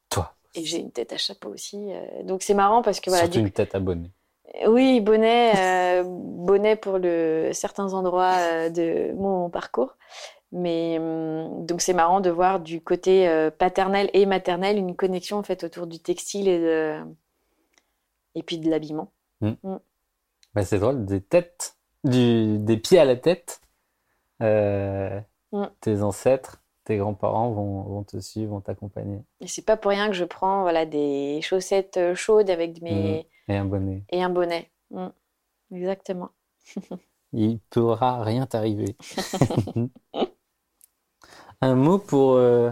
Toi. 0.09 0.33
Et 0.53 0.63
j'ai 0.63 0.77
une 0.79 0.91
tête 0.91 1.11
à 1.11 1.17
chapeau 1.17 1.49
aussi. 1.49 1.89
donc 2.23 2.41
c'est 2.41 2.53
marrant 2.53 2.81
parce 2.81 3.01
que 3.01 3.09
voilà, 3.09 3.25
Surtout 3.25 3.39
du 3.39 3.45
une 3.47 3.51
tête 3.51 3.75
abonnée. 3.75 4.11
Oui, 4.68 5.01
bonnet, 5.01 5.53
euh, 5.58 6.03
bonnet 6.06 6.76
pour 6.76 6.97
le, 6.97 7.49
certains 7.53 7.93
endroits 7.93 8.36
euh, 8.38 8.70
de 8.70 9.14
mon 9.14 9.49
parcours. 9.49 9.95
Mais 10.51 10.97
hum, 10.99 11.66
donc 11.66 11.82
c'est 11.82 11.93
marrant 11.93 12.22
de 12.22 12.30
voir 12.30 12.60
du 12.60 12.82
côté 12.82 13.28
euh, 13.28 13.51
paternel 13.51 14.10
et 14.14 14.26
maternel 14.26 14.78
une 14.78 14.95
connexion 14.95 15.38
en 15.38 15.43
fait 15.43 15.64
autour 15.64 15.88
du 15.88 15.99
textile 15.99 16.47
et 16.47 16.60
de 16.60 16.99
et 18.36 18.43
puis 18.43 18.58
de 18.58 18.70
l'habillement. 18.70 19.12
Bah, 19.41 20.64
c'est 20.64 20.80
drôle, 20.80 21.06
des 21.06 21.22
têtes, 21.22 21.76
du, 22.03 22.58
des 22.60 22.78
pieds 22.78 22.99
à 22.99 23.06
la 23.06 23.16
tête. 23.16 23.62
euh, 24.41 25.20
Mm. 25.51 25.66
Tes 25.80 26.01
ancêtres, 26.01 26.62
tes 26.84 26.97
grands-parents 26.97 27.51
vont, 27.51 27.84
vont 27.84 28.03
te 28.03 28.20
suivre, 28.20 28.51
vont 28.51 28.62
t'accompagner. 28.62 29.20
Et 29.39 29.47
c'est 29.47 29.62
pas 29.64 29.78
pour 29.78 29.91
rien 29.91 30.08
que 30.08 30.14
je 30.14 30.26
prends 30.26 30.64
voilà 30.64 30.86
des 30.86 31.39
chaussettes 31.41 32.14
chaudes 32.14 32.49
avec 32.49 32.82
mes 32.82 33.26
Et 33.47 33.55
un 33.57 33.65
bonnet. 33.65 34.03
et 34.09 34.23
un 34.23 34.29
bonnet. 34.29 34.71
Mm. 34.91 35.07
Exactement. 35.71 36.31
Il 37.33 37.59
pourra 37.69 38.23
rien 38.23 38.45
t'arriver. 38.45 38.95
Un 41.61 41.75
mot 41.75 41.97
pour 41.99 42.33
euh, 42.35 42.71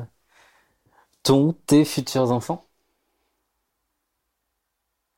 ton, 1.24 1.54
tes 1.66 1.86
futurs 1.86 2.32
enfants? 2.32 2.66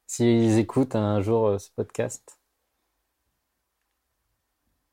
S'ils 0.08 0.58
écoutent 0.58 0.96
un 0.96 1.22
jour 1.22 1.48
euh, 1.48 1.58
ce 1.60 1.70
podcast. 1.72 2.40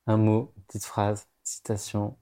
Un 0.07 0.17
mot, 0.17 0.53
une 0.57 0.63
petite 0.65 0.85
phrase, 0.85 1.27
citation. 1.43 2.17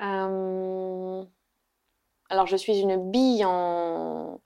Euh, 0.00 0.75
Alors, 2.28 2.46
je 2.46 2.56
suis 2.56 2.78
une 2.78 3.10
bille 3.10 3.44
en, 3.44 4.40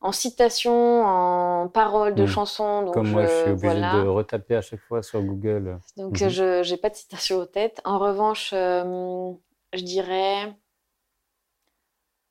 en 0.00 0.12
citation, 0.12 1.04
en 1.04 1.68
paroles 1.68 2.14
de 2.14 2.24
Mm. 2.24 2.28
chansons. 2.28 2.82
Donc 2.82 2.94
Comme 2.94 3.10
moi, 3.10 3.22
je 3.24 3.28
suis 3.28 3.50
obligé 3.50 3.66
voilà. 3.74 4.02
de 4.02 4.06
retaper 4.08 4.56
à 4.56 4.62
chaque 4.62 4.80
fois 4.80 5.02
sur 5.02 5.22
Google. 5.22 5.78
Donc, 5.96 6.20
Mhm. 6.20 6.28
je 6.30 6.70
n'ai 6.70 6.76
pas 6.76 6.90
de 6.90 6.96
citation 6.96 7.40
en 7.40 7.46
tête. 7.46 7.80
En 7.84 7.98
revanche, 7.98 8.50
euh, 8.52 9.32
je 9.72 9.82
dirais 9.82 10.52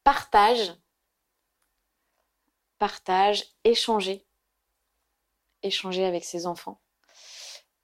partage, 0.03 0.73
partage, 2.79 3.45
échanger, 3.63 4.25
échanger 5.63 6.05
avec 6.05 6.23
ses 6.25 6.47
enfants. 6.47 6.81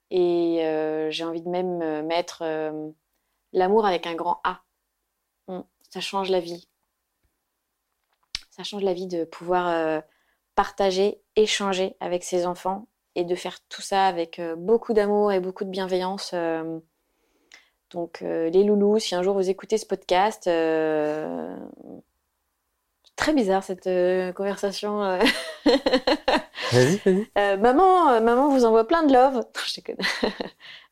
Et 0.09 0.65
euh, 0.65 1.11
j'ai 1.11 1.23
envie 1.25 1.41
de 1.41 1.49
même 1.49 1.81
euh, 1.81 2.01
mettre 2.01 2.41
euh, 2.41 2.89
l'amour 3.53 3.85
avec 3.85 4.07
un 4.07 4.15
grand 4.15 4.39
A. 4.43 4.61
Mm, 5.47 5.61
Ça 5.89 6.01
change 6.01 6.29
la 6.29 6.39
vie. 6.39 6.67
Ça 8.57 8.63
change 8.63 8.83
la 8.83 8.93
vie 8.93 9.07
de 9.07 9.23
pouvoir 9.23 9.67
euh, 9.67 10.01
partager, 10.55 11.21
échanger 11.35 11.95
avec 11.99 12.23
ses 12.23 12.45
enfants 12.47 12.87
et 13.15 13.23
de 13.23 13.35
faire 13.35 13.59
tout 13.69 13.81
ça 13.83 14.07
avec 14.07 14.39
euh, 14.39 14.55
beaucoup 14.55 14.93
d'amour 14.93 15.31
et 15.31 15.39
beaucoup 15.39 15.63
de 15.63 15.69
bienveillance. 15.69 16.31
euh. 16.33 16.79
Donc, 17.91 18.19
les 18.19 18.65
loulous, 18.65 18.99
si 18.99 19.15
un 19.15 19.23
jour 19.23 19.33
vous 19.33 19.49
écoutez 19.49 19.77
ce 19.77 19.85
podcast, 19.85 20.41
c'est 20.43 21.45
très 23.15 23.31
bizarre 23.33 23.63
cette 23.63 23.87
conversation. 24.35 24.99
Vas-y, 26.73 26.97
vas-y. 26.97 27.57
Maman, 27.57 28.19
maman 28.19 28.49
vous 28.49 28.65
envoie 28.65 28.85
plein 28.85 29.03
de 29.03 29.13
love. 29.13 29.35
Non, 29.35 29.43
je 29.65 29.75
déconne. 29.75 29.95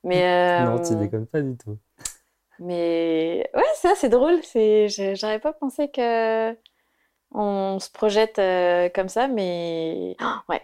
Mais, 0.05 0.63
Non, 0.63 0.79
tu 0.81 0.95
déconnes 0.95 1.27
pas 1.27 1.41
du 1.41 1.57
tout. 1.57 1.77
mais 2.59 3.49
ouais, 3.53 3.63
ça 3.75 3.91
c'est 3.97 4.07
drôle. 4.07 4.41
C'est, 4.43 4.87
j'aurais 5.15 5.39
pas 5.39 5.51
pensé 5.51 5.89
que 5.91 6.55
on 7.35 7.79
se 7.79 7.89
projette 7.89 8.39
euh, 8.39 8.89
comme 8.89 9.09
ça, 9.09 9.27
mais 9.27 10.15
ouais, 10.49 10.61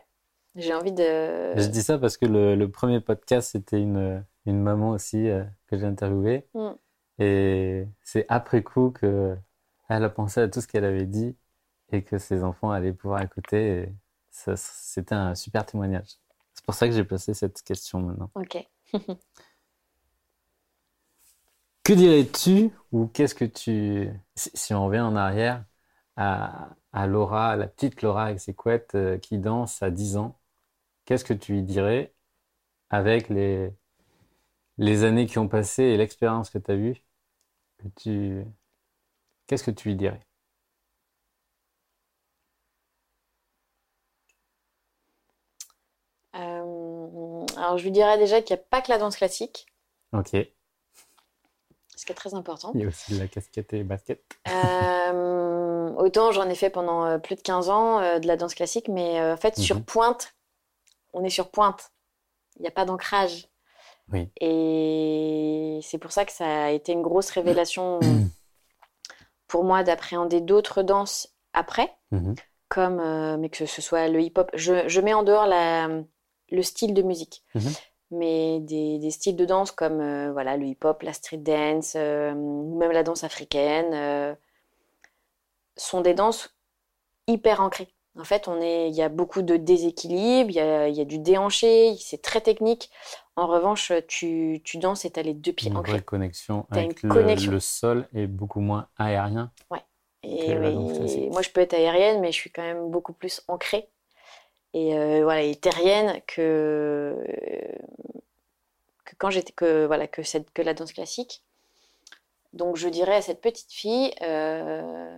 j'ai 0.55 0.73
envie 0.73 0.91
de. 0.91 1.57
Je 1.57 1.67
dis 1.67 1.83
ça 1.83 1.97
parce 1.97 2.17
que 2.17 2.25
le, 2.25 2.55
le 2.55 2.71
premier 2.71 2.99
podcast, 2.99 3.51
c'était 3.51 3.81
une, 3.81 4.23
une 4.45 4.61
maman 4.61 4.91
aussi 4.91 5.29
euh, 5.29 5.43
que 5.67 5.77
j'ai 5.77 5.85
interviewée. 5.85 6.47
Mm. 6.53 6.71
Et 7.19 7.87
c'est 8.03 8.25
après 8.29 8.63
coup 8.63 8.91
que 8.91 9.35
elle 9.89 10.03
a 10.03 10.09
pensé 10.09 10.39
à 10.39 10.47
tout 10.47 10.61
ce 10.61 10.67
qu'elle 10.67 10.85
avait 10.85 11.05
dit 11.05 11.35
et 11.91 12.03
que 12.03 12.17
ses 12.17 12.43
enfants 12.43 12.71
allaient 12.71 12.93
pouvoir 12.93 13.21
écouter. 13.21 13.89
C'était 14.31 15.13
un 15.13 15.35
super 15.35 15.65
témoignage. 15.65 16.17
C'est 16.53 16.65
pour 16.65 16.73
ça 16.73 16.87
que 16.87 16.93
j'ai 16.93 17.03
placé 17.03 17.33
cette 17.33 17.61
question 17.61 17.99
maintenant. 17.99 18.31
Ok. 18.35 18.65
Que 21.83 21.93
dirais-tu 21.93 22.69
ou 22.91 23.07
qu'est-ce 23.07 23.33
que 23.33 23.45
tu... 23.45 24.07
Si, 24.35 24.51
si 24.53 24.73
on 24.75 24.85
revient 24.85 25.01
en 25.01 25.15
arrière 25.15 25.63
à, 26.17 26.69
à 26.93 27.07
Laura, 27.07 27.55
la 27.57 27.67
petite 27.67 28.01
Laura 28.01 28.25
avec 28.25 28.39
ses 28.39 28.53
couettes 28.53 28.95
euh, 28.95 29.17
qui 29.17 29.37
danse 29.39 29.81
à 29.83 29.91
10 29.91 30.17
ans, 30.17 30.39
qu'est-ce 31.05 31.25
que 31.25 31.33
tu 31.35 31.53
lui 31.53 31.63
dirais 31.63 32.13
avec 32.91 33.29
les, 33.29 33.71
les 34.77 35.03
années 35.05 35.27
qui 35.27 35.39
ont 35.39 35.47
passé 35.47 35.83
et 35.83 35.95
l'expérience 35.97 36.49
que 36.49 36.57
tu 36.57 36.71
as 36.71 36.75
eue 36.75 36.95
que 37.79 37.87
tu... 38.01 38.45
Qu'est-ce 39.47 39.63
que 39.63 39.71
tu 39.71 39.89
lui 39.89 39.95
dirais? 39.95 40.19
Euh, 46.35 47.45
alors 47.57 47.77
je 47.77 47.83
lui 47.83 47.91
dirais 47.91 48.17
déjà 48.17 48.41
qu'il 48.41 48.55
n'y 48.55 48.61
a 48.61 48.63
pas 48.69 48.81
que 48.81 48.91
la 48.91 48.97
danse 48.97 49.15
classique, 49.17 49.65
Ok. 50.11 50.33
Il 50.33 50.47
ce 51.95 52.05
qui 52.05 52.11
est 52.11 52.15
très 52.15 52.33
important. 52.33 52.73
y 52.75 52.83
a 52.83 52.87
aussi 52.87 53.17
la 53.17 53.27
casquette 53.27 53.73
et 53.73 53.83
basket. 53.83 54.23
Euh, 54.47 55.70
autant 55.97 56.31
j'en 56.31 56.47
ai 56.49 56.55
fait 56.55 56.69
pendant 56.69 57.05
euh, 57.05 57.17
plus 57.17 57.35
de 57.35 57.41
15 57.41 57.69
ans 57.69 57.99
euh, 57.99 58.19
de 58.19 58.27
la 58.27 58.37
danse 58.37 58.53
classique, 58.55 58.87
mais 58.87 59.19
euh, 59.19 59.33
en 59.33 59.37
fait 59.37 59.57
sur 59.57 59.77
Mhm. 59.77 59.83
pointe, 59.83 60.35
on 61.13 61.23
est 61.23 61.29
sur 61.29 61.49
pointe. 61.49 61.91
Il 62.57 62.63
n'y 62.63 62.67
a 62.67 62.71
pas 62.71 62.85
d'ancrage. 62.85 63.47
Oui. 64.11 64.29
Et 64.41 65.79
c'est 65.83 65.97
pour 65.97 66.11
ça 66.11 66.25
que 66.25 66.31
ça 66.31 66.65
a 66.65 66.69
été 66.71 66.91
une 66.91 67.01
grosse 67.01 67.29
révélation 67.31 67.99
pour 69.47 69.63
moi 69.63 69.83
d'appréhender 69.83 70.41
d'autres 70.41 70.83
danses 70.83 71.33
après, 71.53 71.93
Mhm. 72.11 72.35
comme 72.69 72.99
euh, 72.99 73.37
mais 73.37 73.49
que 73.49 73.65
ce 73.65 73.81
soit 73.81 74.07
le 74.07 74.21
hip-hop. 74.21 74.49
Je, 74.53 74.87
je 74.87 75.01
mets 75.01 75.13
en 75.13 75.23
dehors 75.23 75.45
la, 75.47 75.89
le 76.49 76.61
style 76.63 76.93
de 76.93 77.01
musique, 77.01 77.43
Mhm. 77.55 77.71
mais 78.11 78.59
des, 78.61 78.99
des 78.99 79.11
styles 79.11 79.35
de 79.35 79.45
danse 79.45 79.71
comme 79.71 79.99
euh, 80.01 80.31
voilà 80.31 80.57
le 80.57 80.65
hip-hop, 80.67 81.01
la 81.03 81.13
street 81.13 81.37
dance, 81.37 81.93
euh, 81.95 82.33
même 82.33 82.91
la 82.91 83.03
danse 83.03 83.23
africaine, 83.23 84.37
sont 85.81 86.01
des 86.01 86.13
danses 86.13 86.55
hyper 87.27 87.61
ancrées. 87.61 87.89
En 88.19 88.25
fait, 88.25 88.47
on 88.49 88.59
est, 88.61 88.89
il 88.89 88.95
y 88.95 89.01
a 89.01 89.07
beaucoup 89.07 89.41
de 89.41 89.55
déséquilibre, 89.55 90.49
il 90.49 90.55
y 90.55 90.59
a, 90.59 90.89
il 90.89 90.95
y 90.95 90.99
a 91.01 91.05
du 91.05 91.17
déhanché, 91.17 91.95
c'est 91.97 92.21
très 92.21 92.41
technique. 92.41 92.89
En 93.37 93.47
revanche, 93.47 93.93
tu, 94.07 94.59
tu 94.65 94.77
danses 94.77 95.05
et 95.05 95.11
tu 95.11 95.19
as 95.19 95.23
les 95.23 95.33
deux 95.33 95.53
pieds 95.53 95.71
Une 95.71 95.77
ancrés. 95.77 95.93
vraie 95.93 96.01
connexion 96.01 96.65
avec 96.71 97.01
une 97.03 97.09
le, 97.09 97.15
connexion. 97.15 97.51
le 97.51 97.59
sol 97.61 98.09
est 98.13 98.27
beaucoup 98.27 98.59
moins 98.59 98.89
aérien. 98.97 99.51
Et 100.23 100.47
que 100.47 100.51
la 100.51 100.69
oui, 100.71 101.29
moi, 101.29 101.41
je 101.41 101.49
peux 101.49 101.61
être 101.61 101.73
aérienne, 101.73 102.19
mais 102.19 102.31
je 102.33 102.37
suis 102.37 102.51
quand 102.51 102.61
même 102.63 102.89
beaucoup 102.91 103.13
plus 103.13 103.41
ancrée. 103.47 103.87
et 104.73 104.93
euh, 104.97 105.23
voilà, 105.23 105.41
et 105.43 105.55
terrienne 105.55 106.21
que, 106.27 107.15
que 109.05 109.15
quand 109.17 109.29
j'étais 109.29 109.53
que 109.53 109.85
voilà 109.85 110.07
que 110.07 110.21
cette 110.21 110.51
que 110.51 110.61
la 110.61 110.73
danse 110.73 110.91
classique. 110.93 111.43
Donc 112.53 112.75
je 112.75 112.89
dirais 112.89 113.15
à 113.15 113.21
cette 113.21 113.39
petite 113.41 113.71
fille, 113.71 114.13
euh, 114.21 115.17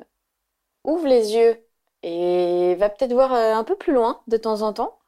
ouvre 0.83 1.07
les 1.07 1.35
yeux 1.35 1.63
et 2.03 2.75
va 2.75 2.89
peut-être 2.89 3.13
voir 3.13 3.33
euh, 3.33 3.53
un 3.53 3.63
peu 3.63 3.75
plus 3.75 3.93
loin 3.93 4.21
de 4.27 4.37
temps 4.37 4.61
en 4.61 4.73
temps. 4.73 4.99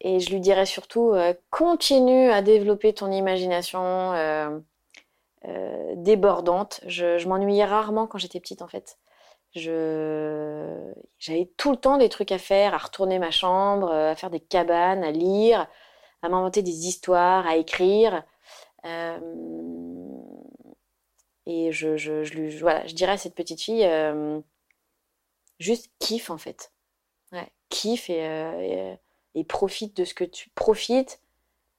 Et 0.00 0.18
je 0.18 0.30
lui 0.30 0.40
dirais 0.40 0.66
surtout, 0.66 1.12
euh, 1.12 1.32
continue 1.50 2.30
à 2.30 2.42
développer 2.42 2.92
ton 2.92 3.10
imagination 3.12 4.12
euh, 4.14 4.58
débordante. 5.96 6.80
Je, 6.86 7.26
m'ennuyais 7.28 7.64
rarement 7.64 8.06
quand 8.06 8.18
j'étais 8.18 8.40
petite 8.40 8.62
en 8.62 8.68
fait. 8.68 8.98
J'avais 9.54 11.50
tout 11.56 11.70
le 11.70 11.76
temps 11.76 11.98
des 11.98 12.08
trucs 12.08 12.32
à 12.32 12.38
faire, 12.38 12.74
à 12.74 12.78
retourner 12.78 13.18
ma 13.18 13.30
chambre, 13.30 13.92
à 13.92 14.16
faire 14.16 14.30
des 14.30 14.40
cabanes, 14.40 15.04
à 15.04 15.12
lire, 15.12 15.68
à 16.22 16.28
m'inventer 16.28 16.62
des 16.62 16.88
histoires, 16.88 17.46
à 17.46 17.56
écrire. 17.56 18.24
Et 21.46 21.72
je, 21.72 21.96
je, 21.96 22.24
je, 22.24 22.34
lui, 22.34 22.56
voilà, 22.58 22.86
je 22.86 22.94
dirais 22.94 23.12
à 23.12 23.18
cette 23.18 23.34
petite 23.34 23.60
fille, 23.60 23.84
euh, 23.84 24.40
juste 25.58 25.90
kiffe 25.98 26.30
en 26.30 26.38
fait. 26.38 26.72
Ouais, 27.32 27.50
kiffe 27.68 28.10
et, 28.10 28.26
euh, 28.26 28.96
et, 29.34 29.40
et 29.40 29.44
profite 29.44 29.96
de 29.96 30.04
ce 30.04 30.14
que 30.14 30.24
tu 30.24 30.50
profites, 30.50 31.20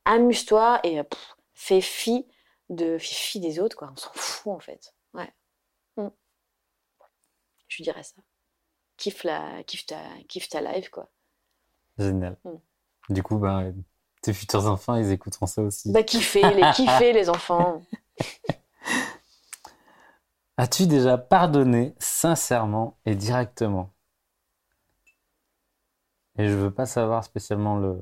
amuse-toi 0.05 0.79
et 0.83 0.99
euh, 0.99 1.03
pff, 1.03 1.35
fais 1.53 1.81
fi 1.81 2.25
de 2.69 2.97
fais 2.97 3.15
fi 3.15 3.39
des 3.39 3.59
autres 3.59 3.77
quoi. 3.77 3.89
On 3.91 3.95
s'en 3.95 4.11
fout 4.13 4.53
en 4.53 4.59
fait. 4.59 4.93
Ouais. 5.13 5.31
Mm. 5.97 6.09
Je 7.67 7.77
lui 7.77 7.83
dirais 7.83 8.03
ça. 8.03 8.21
Kiffe 8.97 9.23
la, 9.23 9.63
kiffe 9.63 9.85
ta, 9.85 10.01
kiffe 10.27 10.49
ta 10.49 10.61
live 10.61 10.89
quoi. 10.89 11.09
Génial. 11.97 12.37
Mm. 12.43 13.13
Du 13.13 13.21
coup, 13.21 13.37
ben, 13.37 13.73
tes 14.21 14.33
futurs 14.33 14.65
enfants, 14.67 14.95
ils 14.95 15.11
écouteront 15.11 15.45
ça 15.45 15.61
aussi. 15.61 15.91
Bah 15.91 16.03
kiffer, 16.03 16.53
les 16.53 16.71
kiffer 16.73 17.13
les 17.13 17.29
enfants. 17.29 17.81
As-tu 20.57 20.87
déjà 20.87 21.19
pardonné 21.19 21.93
sincèrement 21.99 22.97
et 23.05 23.13
directement? 23.13 23.93
Et 26.37 26.47
je 26.47 26.53
veux 26.53 26.71
pas 26.71 26.85
savoir 26.85 27.23
spécialement 27.23 27.75
le 27.77 27.99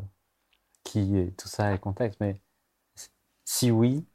qui 0.84 1.18
et 1.18 1.34
tout 1.34 1.47
ça 1.47 1.74
et 1.74 1.80
contexte, 1.80 2.20
mais 2.22 2.41
si 3.45 3.70
oui, 3.72 4.06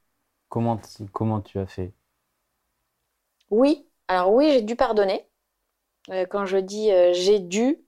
comment 0.49 0.80
comment 1.12 1.41
tu 1.41 1.59
as 1.59 1.66
fait? 1.66 1.95
Oui, 3.51 3.87
alors 4.09 4.32
oui, 4.32 4.51
j'ai 4.53 4.62
dû 4.62 4.76
pardonner. 4.76 5.26
Euh, 6.11 6.26
quand 6.26 6.47
je 6.47 6.59
dis 6.59 6.93
euh, 6.93 7.12
j'ai 7.14 7.41
dû, 7.41 7.80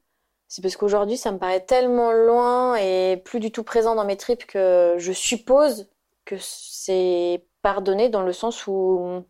c'est 0.49 0.63
parce 0.63 0.77
qu'aujourd'hui 0.77 1.17
ça 1.17 1.33
me 1.33 1.39
paraît 1.39 1.65
tellement 1.65 2.13
loin 2.13 2.77
et 2.77 3.19
plus 3.25 3.41
du 3.41 3.53
tout 3.53 3.65
présent 3.65 3.95
dans 3.95 4.05
mes 4.05 4.17
tripes 4.17 4.47
que 4.47 4.97
je 4.99 5.13
suppose 5.13 5.89
que 6.25 6.37
c'est 6.41 7.45
pardonner 7.63 8.09
dans 8.11 8.23
le 8.23 8.33
sens 8.33 8.67
où 8.67 9.25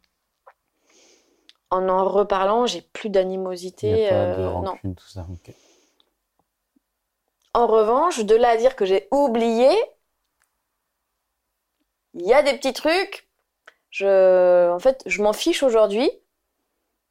en 1.70 1.88
en 1.88 2.08
reparlant, 2.08 2.66
j'ai 2.66 2.82
plus 2.82 3.10
d'animosité. 3.10 4.08
euh, 4.12 4.52
non. 4.62 4.94
tout 4.94 5.08
ça. 5.08 5.26
En 7.54 7.66
revanche, 7.66 8.24
de 8.24 8.34
là 8.34 8.50
à 8.50 8.56
dire 8.56 8.76
que 8.76 8.84
j'ai 8.84 9.08
oublié, 9.10 9.68
il 12.14 12.26
y 12.26 12.32
a 12.32 12.42
des 12.42 12.54
petits 12.56 12.72
trucs. 12.72 13.28
Je, 13.90 14.70
en 14.70 14.78
fait, 14.78 15.02
je 15.06 15.22
m'en 15.22 15.32
fiche 15.32 15.62
aujourd'hui. 15.62 16.10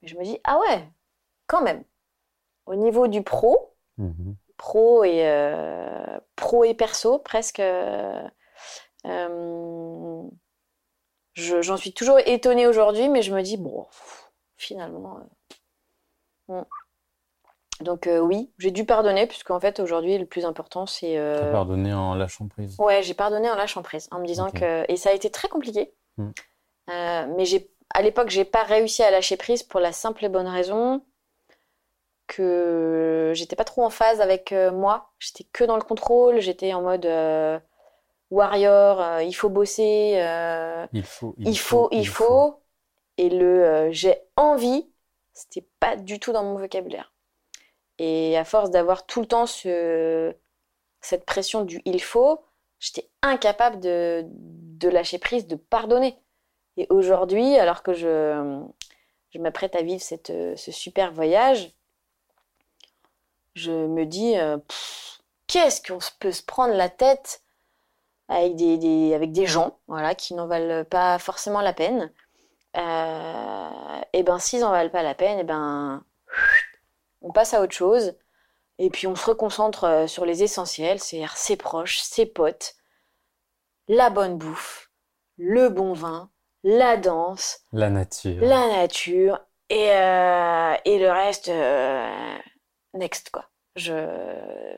Mais 0.01 0.07
je 0.07 0.17
me 0.17 0.23
dis, 0.23 0.39
ah 0.43 0.59
ouais, 0.59 0.87
quand 1.47 1.61
même. 1.61 1.83
Au 2.65 2.75
niveau 2.75 3.07
du 3.07 3.23
pro, 3.23 3.73
Mhm. 3.97 4.35
pro 4.57 5.03
et, 5.03 5.27
euh, 5.27 6.19
pro 6.35 6.63
et 6.63 6.73
perso, 6.73 7.19
presque. 7.19 7.59
euh, 7.59 8.21
je- 11.33 11.61
j'en 11.61 11.77
suis 11.77 11.93
toujours 11.93 12.19
étonnée 12.19 12.67
aujourd'hui, 12.67 13.09
mais 13.09 13.21
je 13.21 13.33
me 13.33 13.41
dis, 13.41 13.57
bon, 13.57 13.83
pff, 13.83 14.26
finalement. 14.57 15.19
euh, 16.49 16.61
hmm. 16.61 16.65
Donc, 17.81 18.07
euh, 18.07 18.19
oui, 18.19 18.51
j'ai 18.57 18.71
dû 18.71 18.85
pardonner, 18.85 19.27
puisqu'en 19.27 19.59
fait, 19.59 19.79
aujourd'hui, 19.79 20.17
le 20.17 20.25
plus 20.25 20.45
important, 20.45 20.85
c'est. 20.85 21.13
T'as 21.13 21.19
euh, 21.19 21.51
pardonné 21.51 21.93
en 21.93 22.15
lâchant 22.15 22.47
prise. 22.47 22.75
Ouais, 22.79 23.03
j'ai 23.03 23.13
pardonné 23.13 23.49
en 23.49 23.55
lâchant 23.55 23.83
prise, 23.83 24.07
en 24.11 24.19
me 24.19 24.25
disant 24.25 24.49
que. 24.49 24.89
Et 24.91 24.97
ça 24.97 25.11
a 25.11 25.13
été 25.13 25.29
très 25.29 25.47
compliqué. 25.47 25.93
Hmm. 26.17 26.31
Euh, 26.89 27.27
mais 27.35 27.45
j'ai, 27.45 27.69
à 27.93 28.01
l'époque, 28.01 28.29
j'ai 28.29 28.45
pas 28.45 28.63
réussi 28.63 29.03
à 29.03 29.11
lâcher 29.11 29.37
prise 29.37 29.61
pour 29.61 29.79
la 29.79 29.91
simple 29.91 30.25
et 30.25 30.29
bonne 30.29 30.47
raison 30.47 31.03
que 32.25 33.31
j'étais 33.35 33.55
pas 33.55 33.63
trop 33.63 33.85
en 33.85 33.89
phase 33.89 34.19
avec 34.19 34.53
moi. 34.73 35.11
J'étais 35.19 35.45
que 35.45 35.63
dans 35.63 35.77
le 35.77 35.83
contrôle, 35.83 36.39
j'étais 36.39 36.73
en 36.73 36.81
mode 36.81 37.07
warrior, 38.31 39.21
il 39.21 39.33
faut 39.33 39.49
bosser, 39.49 40.15
Il 40.93 41.03
faut, 41.03 41.35
il 41.37 41.57
faut, 41.57 41.89
il 41.91 42.07
faut. 42.07 42.59
Et 43.17 43.29
le 43.29 43.63
euh, 43.65 43.91
j'ai 43.91 44.15
envie, 44.35 44.87
c'était 45.33 45.67
pas 45.79 45.95
du 45.95 46.19
tout 46.19 46.31
dans 46.31 46.43
mon 46.43 46.57
vocabulaire. 46.57 47.13
Et 47.99 48.37
à 48.37 48.45
force 48.45 48.69
d'avoir 48.71 49.05
tout 49.05 49.21
le 49.21 49.27
temps 49.27 49.47
ce, 49.47 50.35
cette 51.01 51.25
pression 51.25 51.63
du 51.63 51.81
il 51.85 52.01
faut, 52.01 52.41
j'étais 52.79 53.09
incapable 53.21 53.79
de, 53.79 54.25
lâcher 54.89 55.17
prise, 55.19 55.47
de 55.47 55.55
pardonner. 55.55 56.17
Et 56.77 56.87
aujourd'hui, 56.89 57.57
alors 57.57 57.83
que 57.83 57.93
je, 57.93 58.63
m'apprête 59.39 59.75
à 59.75 59.83
vivre 59.83 60.01
cette, 60.01 60.31
ce 60.57 60.71
super 60.71 61.11
voyage, 61.11 61.71
je 63.55 63.71
me 63.71 64.05
dis, 64.05 64.37
euh, 64.37 64.57
qu'est-ce 65.47 65.81
qu'on 65.81 65.99
peut 66.19 66.31
se 66.31 66.43
prendre 66.43 66.73
la 66.75 66.89
tête 66.89 67.43
avec 68.29 68.55
des, 68.55 68.77
des- 68.77 69.13
avec 69.13 69.31
des 69.31 69.45
gens 69.45 69.79
voilà, 69.87 70.15
qui 70.15 70.33
n'en 70.33 70.47
valent 70.47 70.85
pas 70.85 71.17
forcément 71.19 71.61
la 71.61 71.73
peine. 71.73 72.11
Euh, 72.77 74.01
et 74.13 74.23
ben 74.23 74.39
s'ils 74.39 74.63
en 74.63 74.71
valent 74.71 74.89
pas 74.89 75.03
la 75.03 75.15
peine, 75.15 75.39
et 75.39 75.43
ben 75.43 76.03
on 77.21 77.31
passe 77.31 77.53
à 77.53 77.61
autre 77.61 77.73
chose. 77.73 78.15
Et 78.79 78.89
puis 78.91 79.07
on 79.07 79.15
se 79.15 79.25
reconcentre 79.25 79.83
euh, 79.85 80.07
sur 80.07 80.25
les 80.25 80.43
essentiels, 80.43 80.99
c'est-à-dire 80.99 81.35
ses 81.35 81.57
proches, 81.57 81.99
ses 81.99 82.27
potes, 82.27 82.75
la 83.87 84.09
bonne 84.11 84.37
bouffe, 84.37 84.91
le 85.37 85.69
bon 85.69 85.93
vin, 85.93 86.29
la 86.63 86.97
danse, 86.97 87.61
La 87.71 87.89
nature. 87.89 88.37
la 88.41 88.67
nature 88.67 89.39
et, 89.69 89.91
euh, 89.91 90.75
et 90.85 90.99
le 90.99 91.09
reste, 91.09 91.49
euh, 91.49 92.37
next 92.93 93.31
quoi. 93.31 93.45
Je 93.75 93.93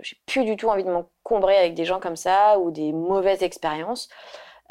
j'ai 0.01 0.17
plus 0.25 0.43
du 0.45 0.55
tout 0.57 0.67
envie 0.69 0.83
de 0.83 0.91
m'encombrer 0.91 1.57
avec 1.57 1.73
des 1.73 1.85
gens 1.85 1.99
comme 1.99 2.15
ça 2.17 2.57
ou 2.59 2.71
des 2.71 2.93
mauvaises 2.93 3.43
expériences. 3.43 4.07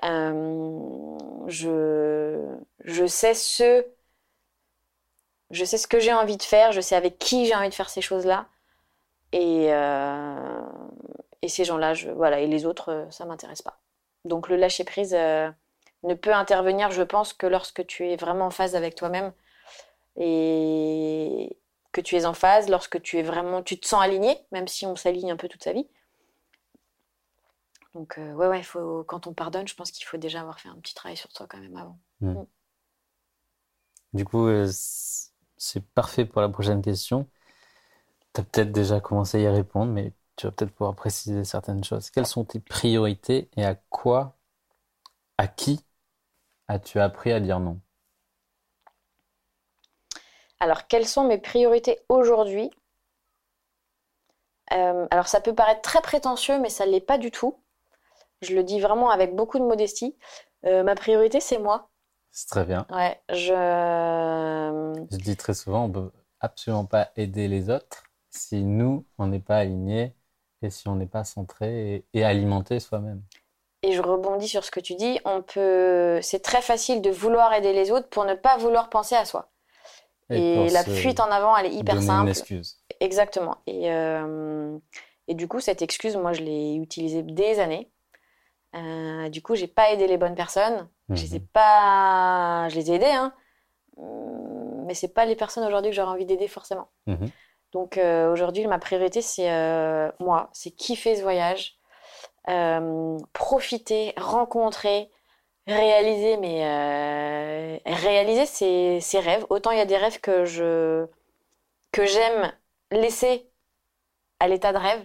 Euh, 0.05 1.19
je, 1.49 3.07
sais 3.07 3.35
ce, 3.35 3.85
je 5.51 5.65
sais 5.65 5.79
ce 5.79 5.87
que 5.87 5.99
j'ai 5.99 6.13
envie 6.13 6.37
de 6.37 6.43
faire, 6.43 6.73
je 6.73 6.81
sais 6.81 6.95
avec 6.97 7.19
qui 7.19 7.47
j'ai 7.47 7.55
envie 7.55 7.69
de 7.69 7.75
faire 7.75 7.91
ces 7.91 8.01
choses-là. 8.01 8.47
Et, 9.33 9.73
euh, 9.73 10.63
ces 11.47 11.65
gens-là, 11.65 11.95
je, 11.95 12.11
voilà, 12.11 12.41
et 12.41 12.47
les 12.47 12.67
autres, 12.67 12.93
euh, 12.93 13.11
ça 13.11 13.25
m'intéresse 13.25 13.63
pas. 13.63 13.81
Donc 14.25 14.49
le 14.49 14.57
lâcher 14.57 14.85
prise 14.85 15.15
ne 15.15 16.15
peut 16.15 16.35
intervenir, 16.35 16.91
je 16.91 17.03
pense, 17.03 17.33
que 17.33 17.47
lorsque 17.47 17.87
tu 17.87 18.09
es 18.11 18.17
vraiment 18.17 18.47
en 18.47 18.51
phase 18.51 18.77
avec 18.77 18.95
toi-même 18.95 19.33
et 20.17 21.57
que 21.93 22.01
tu 22.01 22.17
es 22.17 22.27
en 22.27 22.35
phase, 22.35 22.69
lorsque 22.69 23.01
tu 23.03 23.19
es 23.19 23.23
vraiment, 23.23 23.63
tu 23.63 23.79
te 23.79 23.87
sens 23.87 24.03
aligné, 24.03 24.39
même 24.53 24.69
si 24.69 24.87
on 24.87 24.97
s'aligne 24.97 25.33
un 25.33 25.37
peu 25.37 25.49
toute 25.49 25.65
sa 25.65 25.73
vie. 25.73 25.89
Donc 27.99 28.17
euh, 28.17 28.33
ouais, 28.35 28.47
ouais, 28.47 28.63
faut, 28.63 29.03
quand 29.03 29.27
on 29.27 29.35
pardonne, 29.35 29.67
je 29.67 29.75
pense 29.75 29.91
qu'il 29.91 30.07
faut 30.07 30.19
déjà 30.19 30.41
avoir 30.41 30.61
fait 30.61 30.69
un 30.69 30.77
petit 30.77 30.95
travail 30.95 31.17
sur 31.17 31.33
soi 31.33 31.49
quand 31.49 31.59
même 31.59 31.77
avant. 31.77 31.99
Du 34.13 34.25
coup, 34.25 34.47
euh, 34.47 34.69
c'est 35.57 35.85
parfait 35.95 36.25
pour 36.25 36.41
la 36.41 36.49
prochaine 36.49 36.81
question. 36.81 37.29
Tu 38.33 38.41
as 38.41 38.45
peut-être 38.45 38.71
déjà 38.71 39.01
commencé 39.01 39.39
à 39.39 39.41
y 39.41 39.49
répondre, 39.49 39.91
mais 39.93 40.13
tu 40.37 40.47
vas 40.47 40.53
peut-être 40.53 40.71
pouvoir 40.71 40.95
préciser 40.95 41.43
certaines 41.43 41.83
choses. 41.83 42.09
Quelles 42.11 42.25
sont 42.25 42.45
tes 42.45 42.61
priorités 42.61 43.51
et 43.57 43.65
à 43.65 43.75
quoi, 43.75 44.37
à 45.37 45.49
qui 45.49 45.85
as-tu 46.69 47.01
appris 47.01 47.33
à 47.33 47.41
dire 47.41 47.59
non? 47.59 47.81
Alors, 50.61 50.87
quelles 50.87 51.09
sont 51.09 51.25
mes 51.25 51.39
priorités 51.39 51.99
aujourd'hui? 52.09 52.71
Euh, 54.73 55.07
alors, 55.11 55.27
ça 55.27 55.41
peut 55.41 55.55
paraître 55.55 55.83
très 55.83 56.01
prétentieux, 56.01 56.61
mais 56.61 56.71
ça 56.71 56.87
ne 56.87 56.93
l'est 56.93 57.01
pas 57.01 57.19
du 57.19 57.33
tout. 57.33 57.57
Je 58.43 58.55
le 58.55 58.63
dis 58.63 58.81
vraiment 58.81 59.11
avec 59.11 59.35
beaucoup 59.35 59.59
de 59.59 59.65
modestie. 59.65 60.17
Euh, 60.65 60.83
ma 60.83 60.95
priorité, 60.95 61.41
c'est 61.41 61.59
moi. 61.59 61.91
C'est 62.31 62.49
très 62.49 62.65
bien. 62.65 62.87
Ouais, 62.91 63.21
je... 63.31 65.07
Je 65.11 65.17
dis 65.17 65.37
très 65.37 65.55
souvent, 65.55 65.85
on 65.85 65.91
peut 65.91 66.11
absolument 66.41 66.85
pas 66.85 67.11
aider 67.17 67.49
les 67.49 67.71
autres 67.71 68.05
si 68.31 68.63
nous, 68.63 69.07
on 69.19 69.27
n'est 69.27 69.41
pas 69.41 69.57
alignés 69.57 70.15
et 70.63 70.71
si 70.71 70.89
on 70.89 70.97
n'est 70.97 71.07
pas 71.07 71.25
centré 71.25 71.95
et, 71.95 72.07
et 72.15 72.25
alimenté 72.25 72.79
soi-même. 72.81 73.23
Et 73.83 73.93
je 73.93 74.03
rebondis 74.03 74.49
sur 74.49 74.65
ce 74.65 74.71
que 74.71 74.81
tu 74.81 74.95
dis. 74.95 75.21
On 75.25 75.43
peut... 75.43 76.21
C'est 76.23 76.41
très 76.43 76.63
facile 76.63 77.01
de 77.01 77.11
vouloir 77.11 77.53
aider 77.55 77.73
les 77.73 77.91
autres 77.91 78.09
pour 78.09 78.25
ne 78.25 78.35
pas 78.35 78.57
vouloir 78.57 78.91
penser 78.91 79.15
à 79.15 79.25
soi. 79.25 79.51
Et 80.31 80.69
la 80.69 80.85
fuite 80.85 81.21
en 81.21 81.31
avant, 81.31 81.57
elle 81.57 81.67
est 81.67 81.75
hyper 81.75 81.95
donner 81.95 82.07
une 82.07 82.13
simple. 82.13 82.31
excuse. 82.31 82.85
Exactement. 83.01 83.57
Et, 83.67 83.91
euh, 83.91 84.77
Et 85.27 85.35
du 85.35 85.49
coup, 85.49 85.61
cette 85.61 85.81
excuse, 85.81 86.17
moi, 86.17 86.33
je 86.33 86.43
l'ai 86.43 86.75
utilisée 86.75 87.23
des 87.23 87.61
années. 87.61 87.91
Euh, 88.75 89.29
du 89.31 89.43
coup, 89.43 89.55
j'ai 89.55 89.67
pas 89.69 89.91
aidé 89.93 90.07
les 90.07 90.19
bonnes 90.19 90.35
personnes. 90.35 90.89
Je 91.11 91.23
les 91.23 91.37
ai 91.37 91.39
Mhm. 91.39 91.47
pas, 91.49 92.69
je 92.69 92.75
les 92.77 92.91
ai 92.91 92.95
aidées, 92.97 93.07
hein. 93.07 93.33
Hum, 93.97 94.85
Mais 94.87 94.95
c'est 94.95 95.13
pas 95.13 95.25
les 95.27 95.37
personnes 95.37 95.65
aujourd'hui 95.67 95.91
que 95.91 95.97
j'aurais 95.97 96.13
envie 96.13 96.25
d'aider 96.27 96.49
forcément. 96.49 96.89
Mhm. 97.07 97.31
Donc 97.73 97.99
euh, 97.99 98.33
aujourd'hui, 98.33 98.67
ma 98.67 98.79
priorité, 98.79 99.21
c'est 99.21 99.51
euh, 99.51 100.11
moi, 100.19 100.49
c'est 100.55 100.71
kiffer 100.71 101.17
ce 101.17 101.23
voyage, 101.23 101.77
profiter, 103.35 104.15
rencontrer, 104.17 105.11
réaliser 105.67 106.39
euh, 106.65 107.79
réaliser 107.85 108.47
ses, 108.47 109.01
ses 109.01 109.21
rêves. 109.21 109.45
Autant 109.51 109.71
il 109.71 109.79
y 109.79 109.83
a 109.83 109.87
des 109.87 109.99
rêves 109.99 110.21
que 110.21 110.45
je 110.47 111.07
que 111.93 112.07
j'aime 112.07 112.53
laisser 112.91 113.51
à 114.41 114.49
l'état 114.49 114.73
de 114.73 114.79
rêve. 114.79 115.05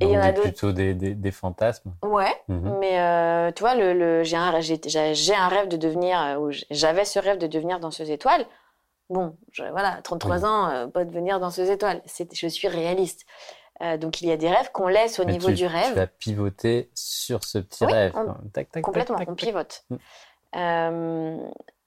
Et 0.00 0.04
il 0.04 0.10
y 0.10 0.12
Donc, 0.14 0.22
en 0.22 0.26
a 0.26 0.26
des- 0.30 0.36
d'autres- 0.36 0.48
plutôt 0.48 0.72
des, 0.72 0.92
des, 0.94 1.14
des 1.14 1.30
fantasmes. 1.30 1.94
Ouais, 2.04 2.34
Mhm. 2.48 2.76
mais 2.80 3.00
euh, 3.00 3.50
tu 3.52 3.60
vois, 3.62 3.74
le, 3.74 3.94
le- 3.94 4.24
j'ai 4.24 4.36
un, 4.36 4.50
un 4.52 5.48
rêve 5.48 5.68
de 5.68 5.76
devenir, 5.78 6.20
euh, 6.20 6.36
ou 6.36 6.50
j'avais 6.70 7.04
ce 7.06 7.18
rêve 7.18 7.38
de 7.38 7.46
devenir 7.46 7.80
danseuse 7.80 8.10
étoile. 8.10 8.44
Bon, 9.08 9.36
je- 9.52 9.62
voilà, 9.64 10.00
33 10.02 10.38
Oui. 10.40 10.44
ans, 10.44 10.68
euh, 10.68 10.86
pas 10.86 11.04
devenir 11.04 11.40
danseuse 11.40 11.70
étoile. 11.70 12.02
Je 12.32 12.46
suis 12.48 12.68
réaliste. 12.68 13.24
Euh, 13.82 13.96
donc 13.98 14.20
il 14.22 14.28
y 14.28 14.32
a 14.32 14.36
des 14.38 14.48
rêves 14.50 14.70
qu'on 14.72 14.88
laisse 14.88 15.18
au 15.20 15.24
Mais 15.26 15.32
niveau 15.32 15.48
tu, 15.48 15.54
du 15.54 15.66
rêve. 15.66 15.92
Tu 15.94 15.98
as 16.00 16.06
pivoté 16.06 16.90
sur 16.94 17.44
ce 17.44 17.58
petit 17.58 17.84
Oui, 17.86 17.92
rêve. 17.92 18.12
on- 18.16 18.24
quoi. 18.24 18.36
Tac, 18.52 18.70
tac, 18.70 18.82
Complètement, 18.82 19.18
tac, 19.18 19.28
on 19.30 19.34
pivote. 19.34 19.84
Mm. 19.90 19.96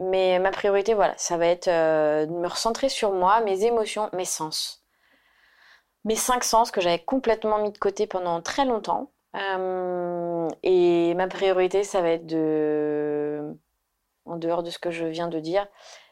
Mais 0.02 0.40
ma 0.40 0.52
priorité, 0.52 0.94
voilà, 0.94 1.14
ça 1.18 1.38
va 1.38 1.48
être 1.48 1.68
de 1.68 2.32
me 2.32 2.48
recentrer 2.48 2.90
sur 2.90 3.12
moi, 3.12 3.42
mes 3.42 3.66
émotions, 3.66 4.10
mes 4.14 4.26
sens. 4.26 4.79
Mes 6.06 6.16
cinq 6.16 6.44
sens 6.44 6.72
que 6.72 6.82
j'avais 6.82 7.00
complètement 7.00 7.60
mis 7.60 7.72
de 7.72 7.78
côté 7.78 8.08
pendant 8.08 8.42
très 8.42 8.66
longtemps. 8.66 9.12
Euh, 9.36 10.48
et 10.64 11.14
ma 11.16 11.28
priorité, 11.28 11.84
ça 11.84 12.02
va 12.02 12.10
être 12.10 12.26
de, 12.26 13.56
en 14.26 14.38
dehors 14.38 14.64
de 14.64 14.70
ce 14.70 14.80
que 14.80 14.92
je 14.92 15.06
viens 15.06 15.28
de 15.28 15.40
dire, 15.40 15.68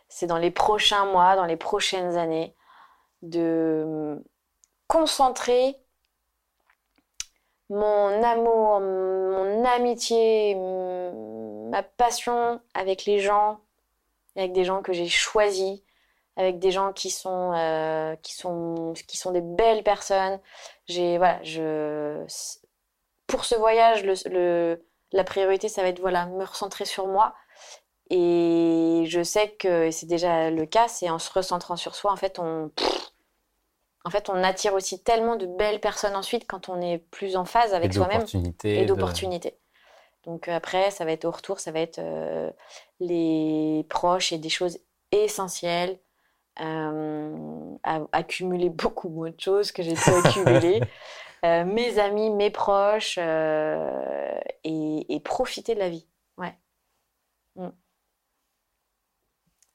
c'est 0.10 0.28
dans 0.28 0.38
les 0.38 0.52
prochains 0.52 1.06
mois, 1.06 1.36
dans 1.36 1.46
les 1.46 1.58
prochaines 1.58 2.18
années, 2.18 2.56
de 3.22 4.24
concentrer 4.88 5.78
mon 7.70 8.24
amour, 8.24 8.80
mon 8.80 9.66
amitié, 9.66 10.56
ma 11.70 11.84
passion 11.84 12.62
avec 12.74 13.06
les 13.06 13.20
gens, 13.20 13.60
avec 14.36 14.54
des 14.54 14.64
gens 14.64 14.82
que 14.82 14.94
j'ai 14.94 15.08
choisis, 15.08 15.82
avec 16.38 16.60
des 16.60 16.72
gens 16.72 16.94
qui 16.94 17.10
sont, 17.12 17.54
euh, 17.56 18.16
qui 18.24 18.34
sont, 18.36 18.94
qui 19.08 19.18
sont 19.18 19.32
des 19.32 19.42
belles 19.42 19.84
personnes. 19.84 20.40
J'ai, 20.88 21.18
voilà, 21.18 21.44
je, 21.44 22.24
pour 23.28 23.46
ce 23.46 23.56
voyage, 23.56 24.04
le, 24.06 24.14
le- 24.30 24.86
la 25.14 25.24
priorité, 25.24 25.70
ça 25.70 25.82
va 25.84 25.90
être, 25.90 26.00
voilà, 26.00 26.26
me 26.28 26.46
recentrer 26.46 26.86
sur 26.86 27.08
moi. 27.08 27.34
Et 28.10 29.04
je 29.08 29.22
sais 29.24 29.52
que 29.52 29.92
c'est 29.92 30.06
déjà 30.06 30.50
le 30.50 30.66
cas, 30.66 30.88
c'est 30.88 31.10
en 31.10 31.20
se 31.20 31.32
recentrant 31.32 31.76
sur 31.76 31.96
soi, 31.96 32.12
en 32.12 32.16
fait, 32.16 32.40
on, 32.40 32.70
pff, 32.70 33.12
en 34.06 34.10
fait, 34.10 34.30
on 34.30 34.44
attire 34.44 34.74
aussi 34.74 35.04
tellement 35.04 35.36
de 35.36 35.46
belles 35.46 35.82
personnes 35.82 36.16
ensuite 36.16 36.48
quand 36.48 36.70
on 36.70 36.80
est 36.82 37.00
plus 37.00 37.36
en 37.36 37.44
phase 37.46 37.74
avec 37.74 37.92
soi-même 37.94 38.22
et 38.82 38.86
d'opportunités. 38.86 39.58
Donc 40.24 40.48
après, 40.50 40.92
ça 40.92 41.06
va 41.06 41.12
être 41.14 41.26
au 41.26 41.32
retour, 41.32 41.60
ça 41.60 41.72
va 41.72 41.80
être 41.82 42.00
euh, 42.00 42.50
les 43.02 43.86
proches 43.90 44.32
et 44.34 44.38
des 44.38 44.50
choses 44.50 44.80
essentielles. 45.12 46.00
Euh, 46.62 47.76
à 47.84 48.02
accumuler 48.12 48.70
beaucoup 48.72 49.10
moins 49.10 49.32
de 49.32 49.40
choses 49.40 49.72
que 49.72 49.84
j'ai 49.84 49.96
pu 49.96 50.10
accumuler. 50.10 50.82
Euh, 51.46 51.66
mes 51.66 52.00
amis, 52.00 52.32
mes 52.32 52.50
proches 52.50 53.20
euh, 53.22 54.40
et, 54.64 55.14
et 55.14 55.20
profiter 55.20 55.76
de 55.76 55.80
la 55.80 55.90
vie. 55.90 56.08
Ouais. 56.40 56.58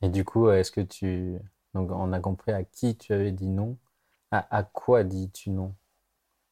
Et 0.03 0.09
du 0.09 0.25
coup, 0.25 0.51
est-ce 0.51 0.73
que 0.73 0.81
tu... 0.81 1.39
Donc, 1.75 1.91
on 1.93 2.13
a 2.13 2.19
compris 2.19 2.51
à 2.51 2.65
qui 2.65 2.97
tu 2.97 3.13
avais 3.13 3.31
dit 3.31 3.47
non. 3.47 3.79
À, 4.33 4.57
à 4.57 4.65
quoi 4.65 5.05
dis-tu 5.05 5.51
non? 5.51 5.75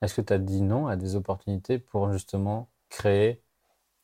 Est-ce 0.01 0.15
que 0.15 0.21
tu 0.21 0.33
as 0.33 0.39
dit 0.39 0.63
non 0.63 0.87
à 0.87 0.97
des 0.97 1.17
opportunités 1.17 1.79
pour 1.79 2.13
justement 2.13 2.71
créer 2.89 3.43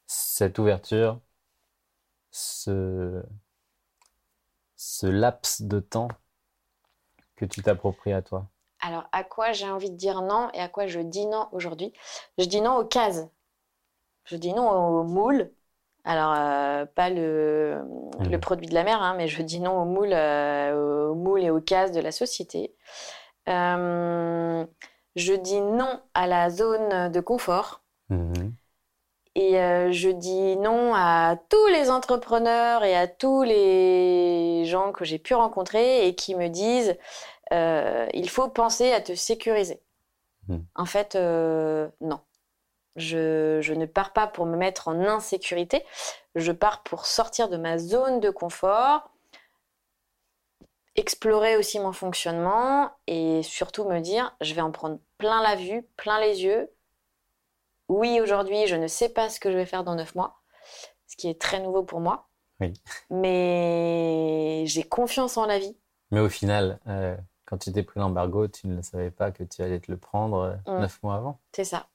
cette 0.07 0.59
ouverture, 0.59 1.21
ce, 2.31 3.23
ce 4.77 5.07
laps 5.07 5.63
de 5.63 5.81
temps 5.81 6.09
que 7.35 7.47
tu 7.47 7.63
t'appropries 7.63 8.13
à 8.13 8.21
toi? 8.21 8.51
Alors, 8.81 9.09
à 9.13 9.25
quoi 9.25 9.53
j'ai 9.53 9.69
envie 9.69 9.91
de 9.91 9.97
dire 9.97 10.23
non 10.23 10.49
et 10.55 10.61
à 10.61 10.69
quoi 10.69 10.87
je 10.87 11.01
dis 11.01 11.27
non 11.27 11.49
aujourd'hui? 11.53 11.93
Je 12.39 12.45
dis 12.45 12.61
non 12.61 12.77
aux 12.79 12.85
cases. 12.87 13.27
Je 14.25 14.37
dis 14.37 14.53
non 14.53 14.71
aux 14.71 15.05
moules. 15.05 15.53
Alors, 16.05 16.33
euh, 16.35 16.87
pas 16.87 17.11
le, 17.11 17.83
le 18.29 18.39
produit 18.39 18.67
de 18.69 18.75
la 18.75 18.85
mer, 18.85 19.03
hein, 19.03 19.15
mais 19.17 19.29
je 19.29 19.43
dis 19.43 19.61
non 19.61 19.83
aux 19.83 19.85
moules, 19.85 20.13
euh, 20.13 21.11
aux 21.11 21.15
moules 21.15 21.43
et 21.45 21.51
aux 21.51 21.61
cases 21.61 21.93
de 21.93 22.01
la 22.01 22.13
société. 22.13 22.75
Euh, 23.49 24.67
je 25.17 25.35
dis 25.35 25.61
non 25.61 26.01
à 26.15 26.27
la 26.27 26.51
zone 26.51 27.11
de 27.13 27.21
confort. 27.21 27.83
Mhm. 28.09 28.57
Et 29.37 29.61
euh, 29.61 29.93
je 29.93 30.09
dis 30.09 30.57
non 30.57 30.95
à 30.95 31.37
tous 31.51 31.67
les 31.67 31.91
entrepreneurs 31.91 32.85
et 32.85 32.97
à 32.97 33.07
tous 33.07 33.43
les 33.43 34.65
gens 34.65 34.93
que 34.93 35.05
j'ai 35.05 35.19
pu 35.19 35.35
rencontrer 35.35 36.09
et 36.09 36.15
qui 36.15 36.35
me 36.35 36.49
disent 36.49 36.97
euh, 37.53 38.07
il 38.15 38.31
faut 38.31 38.49
penser 38.49 38.93
à 38.93 39.03
te 39.03 39.15
sécuriser. 39.15 39.83
Hmm. 40.49 40.61
En 40.75 40.87
fait, 40.87 41.17
euh, 41.17 41.87
non. 42.01 42.21
Je, 42.97 43.61
je 43.61 43.75
ne 43.75 43.85
pars 43.85 44.15
pas 44.15 44.27
pour 44.27 44.47
me 44.47 44.57
mettre 44.57 44.89
en 44.89 44.99
insécurité. 45.01 45.85
Je 46.35 46.51
pars 46.51 46.83
pour 46.83 47.05
sortir 47.05 47.51
de 47.51 47.59
ma 47.59 47.77
zone 47.77 48.21
de 48.21 48.31
confort, 48.31 49.11
explorer 50.95 51.59
aussi 51.59 51.79
mon 51.79 51.93
fonctionnement 51.93 52.91
et 53.07 53.43
surtout 53.43 53.85
me 53.85 54.01
dire 54.01 54.35
je 54.41 54.55
vais 54.55 54.63
en 54.63 54.73
prendre 54.73 54.99
plein 55.19 55.43
la 55.43 55.57
vue, 55.57 55.83
plein 55.99 56.19
les 56.21 56.43
yeux 56.43 56.71
oui, 57.89 58.21
aujourd'hui, 58.21 58.67
je 58.67 58.77
ne 58.77 58.87
sais 58.87 59.09
pas 59.09 59.29
ce 59.29 59.41
que 59.41 59.51
je 59.51 59.57
vais 59.57 59.67
faire 59.67 59.85
dans 59.85 59.95
neuf 59.95 60.15
mois, 60.15 60.41
ce 61.07 61.17
qui 61.17 61.29
est 61.29 61.41
très 61.41 61.61
nouveau 61.61 61.83
pour 61.83 62.01
moi. 62.01 62.29
Oui. 62.61 62.73
Mais 63.11 64.65
j'ai 64.67 64.83
confiance 64.83 65.37
en 65.37 65.47
la 65.47 65.59
vie. 65.59 65.77
Mais 66.11 66.21
au 66.21 66.29
final, 66.29 66.79
euh, 66.87 67.17
quand 67.45 67.59
tu 67.59 67.73
t'es 67.73 67.83
pris 67.83 68.01
l'embargo, 68.01 68.49
tu 68.49 68.67
ne 68.69 68.81
savais 68.83 69.11
pas 69.11 69.31
que 69.31 69.43
tu 69.45 69.63
allais 69.63 69.81
te 69.81 69.91
le 69.91 69.99
prendre 69.99 70.39
euh, 70.69 70.73
Mm. 70.77 70.81
neuf 70.81 71.03
mois 71.03 71.17
avant. 71.17 71.41
C'est 71.53 71.65
ça. 71.65 71.87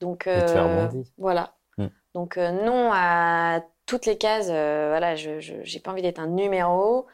Donc, 0.00 0.26
Et 0.26 0.38
tu 0.44 0.52
as 0.52 0.64
euh, 0.64 0.82
rebondi. 0.86 1.12
voilà. 1.18 1.54
Mm. 1.78 1.86
Donc, 2.14 2.36
euh, 2.38 2.50
non 2.52 2.90
à 2.92 3.62
toutes 3.86 4.06
les 4.06 4.18
cases. 4.18 4.46
voilà, 4.46 5.16
je 5.16 5.30
n'ai 5.74 5.80
pas 5.80 5.90
envie 5.92 6.02
d'être 6.02 6.20
un 6.20 6.26
numéro. 6.28 7.06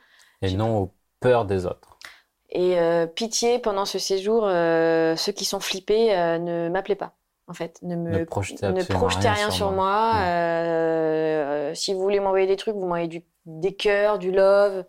Et 0.43 0.53
non 0.55 0.79
aux 0.79 0.95
peurs 1.21 1.45
des 1.47 1.67
autres. 1.67 1.99
Et 2.53 2.77
pitié, 3.15 3.59
pendant 3.61 3.85
ce 3.85 3.99
séjour, 4.01 4.43
ceux 4.49 5.33
qui 5.33 5.45
sont 5.45 5.61
flippés 5.61 6.09
ne 6.39 6.69
m'appelaient 6.69 6.97
pas. 6.97 7.13
En 7.51 7.55
fait, 7.55 7.81
ne 7.83 7.97
me 7.97 8.21
Ne 8.21 8.25
projetez 8.25 8.65
ne 8.65 8.71
absolument 8.79 9.01
projetez 9.01 9.29
rien 9.29 9.35
rien 9.35 9.51
sur 9.51 9.73
moi. 9.73 10.13
moi. 10.13 10.23
Euh, 10.23 11.75
si 11.75 11.93
vous 11.93 12.01
voulez 12.01 12.21
m'envoyer 12.21 12.47
des 12.47 12.55
trucs, 12.57 12.75
vous 12.77 12.83
m'envoyez 12.83 13.09
du- 13.09 13.25
des 13.45 13.75
cœurs, 13.75 14.19
du 14.21 14.31
love. 14.31 14.85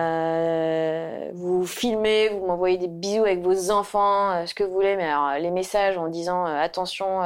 Euh, 0.00 1.30
vous 1.34 1.64
filmez, 1.66 2.28
vous 2.30 2.46
m'envoyez 2.46 2.78
des 2.78 2.88
bisous 2.88 3.22
avec 3.24 3.40
vos 3.42 3.70
enfants, 3.70 4.32
euh, 4.32 4.46
ce 4.46 4.54
que 4.54 4.64
vous 4.64 4.72
voulez. 4.72 4.96
Mais 4.96 5.04
alors, 5.08 5.38
les 5.38 5.50
messages 5.50 5.96
en 5.98 6.08
disant 6.08 6.46
euh, 6.46 6.56
attention, 6.60 7.22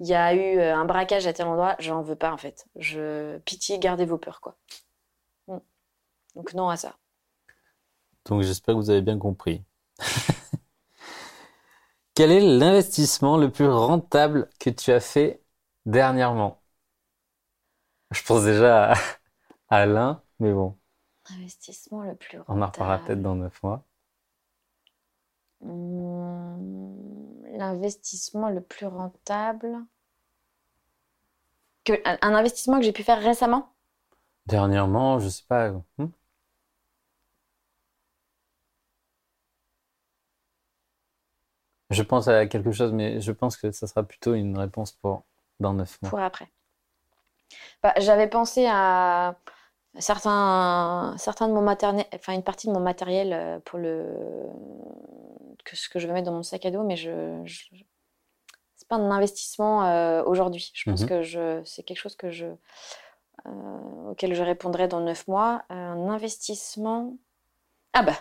il 0.00 0.06
y 0.06 0.14
a 0.14 0.32
eu 0.34 0.60
un 0.60 0.84
braquage 0.84 1.26
à 1.26 1.32
tel 1.32 1.46
endroit, 1.46 1.74
j'en 1.78 2.02
veux 2.02 2.16
pas 2.16 2.32
en 2.32 2.36
fait. 2.36 2.66
Je 2.76 3.38
pitié, 3.38 3.78
gardez 3.78 4.04
vos 4.06 4.18
peurs 4.18 4.40
quoi. 4.40 4.56
Mm. 5.48 5.58
Donc 6.36 6.54
non 6.54 6.68
à 6.68 6.76
ça. 6.76 6.94
Donc 8.26 8.42
j'espère 8.42 8.74
que 8.74 8.80
vous 8.80 8.90
avez 8.90 9.02
bien 9.02 9.18
compris. 9.18 9.62
Quel 12.16 12.32
est 12.32 12.40
l'investissement 12.40 13.36
le 13.36 13.48
plus 13.52 13.68
rentable 13.68 14.48
que 14.58 14.70
tu 14.70 14.90
as 14.90 14.98
fait 14.98 15.40
dernièrement? 15.84 16.60
Je 18.10 18.22
pense 18.22 18.42
déjà 18.44 18.92
à, 18.92 18.96
à 19.70 19.86
l'un, 19.86 20.22
mais 20.40 20.52
bon, 20.52 20.76
Investissement 21.30 22.02
le 22.02 22.16
plus 22.16 22.40
on 22.48 22.60
en 22.60 22.66
reparlera 22.66 22.98
rentable. 22.98 23.04
peut-être 23.04 23.22
dans 23.22 23.36
neuf 23.36 23.62
mois. 23.62 23.84
Hum, 25.60 27.42
L'investissement 27.58 28.48
le 28.48 28.62
plus 28.62 28.86
rentable. 28.86 29.84
Que, 31.84 31.94
un 32.04 32.34
investissement 32.34 32.78
que 32.78 32.84
j'ai 32.84 32.92
pu 32.92 33.02
faire 33.02 33.22
récemment? 33.22 33.72
Dernièrement, 34.46 35.20
je 35.20 35.28
sais 35.28 35.44
pas. 35.46 35.70
hmm? 35.98 36.06
Je 41.90 42.02
pense 42.02 42.26
à 42.28 42.46
quelque 42.46 42.72
chose, 42.72 42.92
mais 42.92 43.20
je 43.20 43.32
pense 43.32 43.56
que 43.56 43.70
ça 43.70 43.86
sera 43.86 44.02
plutôt 44.02 44.34
une 44.34 44.58
réponse 44.58 44.92
pour 44.92 45.22
dans 45.60 45.72
neuf 45.72 46.00
mois. 46.02 46.10
Pour 46.10 46.20
après. 46.20 46.48
Bah, 47.82 47.94
j'avais 47.98 48.28
pensé 48.28 48.66
à 48.68 49.36
certains, 49.98 51.14
certains 51.18 51.48
de 51.48 51.52
mon 51.54 51.62
matériel, 51.62 52.04
enfin 52.14 52.32
une 52.32 52.42
partie 52.42 52.66
de 52.66 52.72
mon 52.72 52.80
matériel 52.80 53.32
euh, 53.32 53.58
pour 53.60 53.78
le 53.78 54.04
que 55.64 55.76
ce 55.76 55.88
que 55.88 55.98
je 55.98 56.06
vais 56.06 56.12
mettre 56.12 56.26
dans 56.26 56.32
mon 56.34 56.42
sac 56.42 56.64
à 56.66 56.70
dos, 56.70 56.82
mais 56.84 56.96
je, 56.96 57.40
je 57.44 57.64
c'est 58.76 58.88
pas 58.88 58.96
un 58.96 59.10
investissement 59.10 59.84
euh, 59.84 60.22
aujourd'hui. 60.24 60.70
Je 60.74 60.90
pense 60.90 61.02
Mhm. 61.02 61.08
que 61.08 61.22
je, 61.22 61.62
c'est 61.64 61.82
quelque 61.82 61.98
chose 61.98 62.16
que 62.16 62.30
je 62.30 62.46
euh, 63.46 64.10
auquel 64.10 64.34
je 64.34 64.42
répondrai 64.42 64.88
dans 64.88 65.00
neuf 65.00 65.26
mois. 65.28 65.62
Un 65.68 66.08
investissement. 66.08 67.16
Ah 67.92 68.02
bah. 68.02 68.16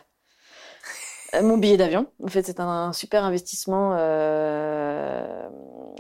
Euh, 1.34 1.42
Mon 1.42 1.58
billet 1.58 1.78
d'avion, 1.78 2.08
en 2.24 2.28
fait, 2.28 2.44
c'est 2.44 2.60
un 2.60 2.94
super 2.94 3.24
investissement. 3.24 3.96
euh, 3.98 5.50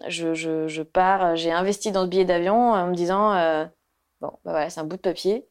je, 0.07 0.81
pars, 0.83 1.35
j'ai 1.35 1.51
investi 1.51 1.91
dans 1.91 2.03
ce 2.03 2.09
billet 2.09 2.25
d'avion 2.25 2.71
en 2.73 2.87
me 2.87 2.93
disant, 2.95 3.33
euh, 3.33 3.65
bon, 4.21 4.29
bah 4.45 4.51
voilà, 4.51 4.69
c'est 4.69 4.79
un 4.79 4.85
bout 4.85 4.97
de 4.97 5.01
papier. 5.01 5.47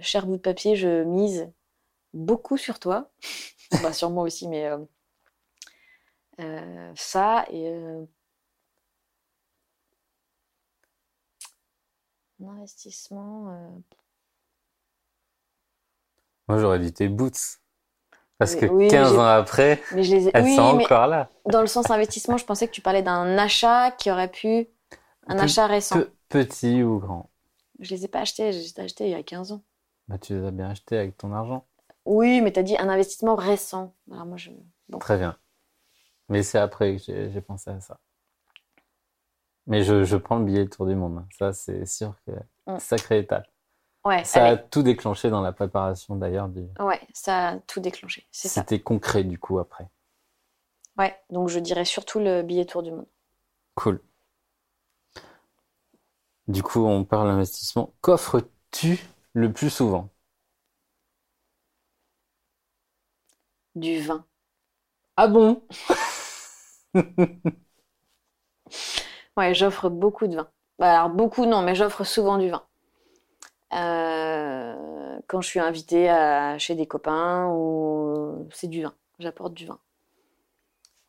Cher 0.00 0.26
bout 0.26 0.36
de 0.36 0.40
papier, 0.42 0.76
je 0.76 1.02
mise 1.04 1.50
beaucoup 2.14 2.56
sur 2.56 2.78
toi. 2.78 3.10
bah, 3.82 3.92
sur 3.92 4.10
moi 4.10 4.24
aussi, 4.24 4.48
mais 4.48 4.68
ça 6.96 7.44
et 7.50 7.68
un 12.40 12.46
investissement. 12.48 13.82
Moi, 16.48 16.58
j'aurais 16.58 16.78
dit 16.78 16.92
tes 16.92 17.08
boots. 17.08 17.60
Parce 18.38 18.56
que 18.56 18.66
oui, 18.66 18.88
15 18.88 19.12
j'ai- 19.12 19.18
ans 19.18 19.26
après, 19.26 19.80
Mais 19.92 20.02
je 20.02 20.14
les 20.16 20.28
ai. 20.28 20.30
elles 20.34 20.44
oui, 20.44 20.56
sont 20.56 20.76
mais 20.76 20.84
encore 20.84 21.06
là. 21.06 21.30
dans 21.46 21.60
le 21.60 21.66
sens 21.66 21.90
investissement, 21.90 22.36
je 22.36 22.44
pensais 22.44 22.66
que 22.66 22.72
tu 22.72 22.80
parlais 22.80 23.02
d'un 23.02 23.38
achat 23.38 23.92
qui 23.92 24.10
aurait 24.10 24.30
pu. 24.30 24.66
Un 25.26 25.36
Pe- 25.36 25.42
achat 25.42 25.66
récent. 25.66 26.00
Pe- 26.00 26.10
petit 26.28 26.82
ou 26.82 26.98
grand. 26.98 27.30
Je 27.80 27.94
les 27.94 28.04
ai 28.04 28.08
pas 28.08 28.20
achetés, 28.20 28.52
je 28.52 28.58
les 28.58 28.72
ai 28.76 28.80
achetés 28.80 29.04
il 29.06 29.10
y 29.10 29.14
a 29.14 29.22
15 29.22 29.52
ans. 29.52 29.62
Bah, 30.08 30.18
tu 30.18 30.34
les 30.34 30.44
as 30.46 30.50
bien 30.50 30.68
achetés 30.70 30.98
avec 30.98 31.16
ton 31.16 31.32
argent. 31.32 31.66
Oui, 32.04 32.40
mais 32.42 32.52
tu 32.52 32.58
as 32.60 32.62
dit 32.62 32.76
un 32.76 32.88
investissement 32.88 33.36
récent. 33.36 33.94
Alors 34.12 34.26
moi, 34.26 34.36
je. 34.36 34.50
Bon. 34.90 34.98
Très 34.98 35.16
bien. 35.16 35.36
Mais 36.28 36.42
c'est 36.42 36.58
après 36.58 36.96
que 36.96 37.30
j'ai 37.30 37.40
pensé 37.40 37.70
à 37.70 37.80
ça. 37.80 37.98
Mais 39.66 39.82
je, 39.82 40.04
je 40.04 40.16
prends 40.16 40.38
le 40.38 40.44
billet 40.44 40.64
de 40.64 40.70
tour 40.70 40.86
du 40.86 40.94
monde. 40.94 41.18
hein. 41.18 41.26
Ça, 41.38 41.52
c'est 41.52 41.86
sûr 41.86 42.14
que 42.26 42.32
Mm. 42.66 42.78
sacrée 42.78 43.20
étape. 43.20 43.46
Ouais, 44.04 44.22
Ça 44.24 44.46
a 44.46 44.56
tout 44.56 44.82
déclenché 44.82 45.30
dans 45.30 45.40
la 45.40 45.52
préparation 45.52 46.16
d'ailleurs. 46.16 46.48
Du... 46.48 46.62
Ouais, 46.78 47.00
ça 47.14 47.48
a 47.48 47.58
tout 47.60 47.80
déclenché. 47.80 48.26
C'est 48.30 48.48
ça. 48.48 48.60
C'était 48.60 48.80
concret 48.80 49.24
du 49.24 49.38
coup 49.38 49.58
après. 49.58 49.88
Ouais, 50.98 51.16
donc 51.30 51.48
je 51.48 51.60
dirais 51.60 51.84
surtout 51.84 52.18
le 52.18 52.42
billet 52.42 52.64
tour 52.64 52.82
du 52.82 52.90
monde. 52.90 53.06
Cool. 53.76 54.00
Du 56.48 56.62
coup, 56.62 56.84
on 56.86 57.04
parle 57.04 57.28
d'investissement. 57.28 57.92
Qu'offres-tu 58.00 58.98
le 59.34 59.52
plus 59.52 59.68
souvent? 59.70 60.08
Du 63.76 64.00
vin. 64.00 64.24
Ah 65.16 65.28
bon? 65.28 65.62
Ouais, 69.36 69.54
j'offre 69.54 69.88
beaucoup 69.88 70.26
de 70.26 70.36
vin. 70.36 70.48
Bah, 70.78 70.94
alors 71.00 71.10
beaucoup 71.10 71.46
non, 71.46 71.62
mais 71.62 71.74
j'offre 71.74 72.04
souvent 72.04 72.38
du 72.38 72.48
vin. 72.50 72.62
Euh, 73.74 74.74
quand 75.26 75.40
je 75.40 75.48
suis 75.48 75.60
invitée 75.60 76.08
à- 76.08 76.58
chez 76.58 76.74
des 76.74 76.86
copains 76.86 77.48
ou 77.48 78.48
c'est 78.52 78.68
du 78.68 78.82
vin. 78.82 78.94
J'apporte 79.18 79.54
du 79.54 79.66
vin. 79.66 79.78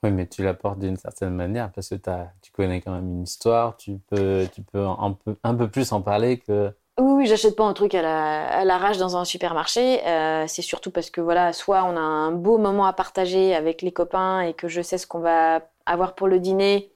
Oui, 0.04 0.12
mais 0.12 0.28
tu 0.28 0.44
l'apportes 0.44 0.80
d'une 0.80 0.98
certaine 0.98 1.34
manière 1.34 1.72
parce 1.72 1.90
que 1.90 1.96
tu 2.42 2.52
connais 2.52 2.82
quand 2.82 2.92
même 2.92 3.10
une 3.10 3.24
histoire, 3.24 3.76
tu 3.78 3.98
peux, 4.08 4.48
tu 4.54 4.62
peux 4.62 4.86
un 4.86 5.14
peu, 5.14 5.36
un 5.44 5.56
peu 5.56 5.68
plus 5.70 5.92
en 5.92 6.02
parler 6.02 6.40
que. 6.40 6.72
Oui, 7.00 7.12
oui, 7.14 7.26
j'achète 7.26 7.56
pas 7.56 7.66
un 7.66 7.74
truc 7.74 7.94
à 7.96 8.02
la, 8.02 8.64
l'arrache 8.66 8.98
dans 8.98 9.18
un 9.18 9.26
supermarché. 9.26 10.06
Euh, 10.08 10.46
c'est 10.48 10.62
surtout 10.62 10.92
parce 10.92 11.10
que 11.10 11.22
voilà, 11.22 11.52
soit 11.54 11.84
on 11.84 11.98
a 11.98 12.00
un 12.00 12.32
beau 12.32 12.58
moment 12.58 12.86
à 12.86 12.94
partager 12.94 13.54
avec 13.56 13.82
les 13.82 13.92
copains 13.92 14.42
et 14.42 14.54
que 14.54 14.68
je 14.68 14.82
sais 14.82 14.98
ce 14.98 15.08
qu'on 15.08 15.20
va 15.20 15.62
avoir 15.86 16.16
pour 16.16 16.28
le 16.28 16.40
dîner 16.40 16.92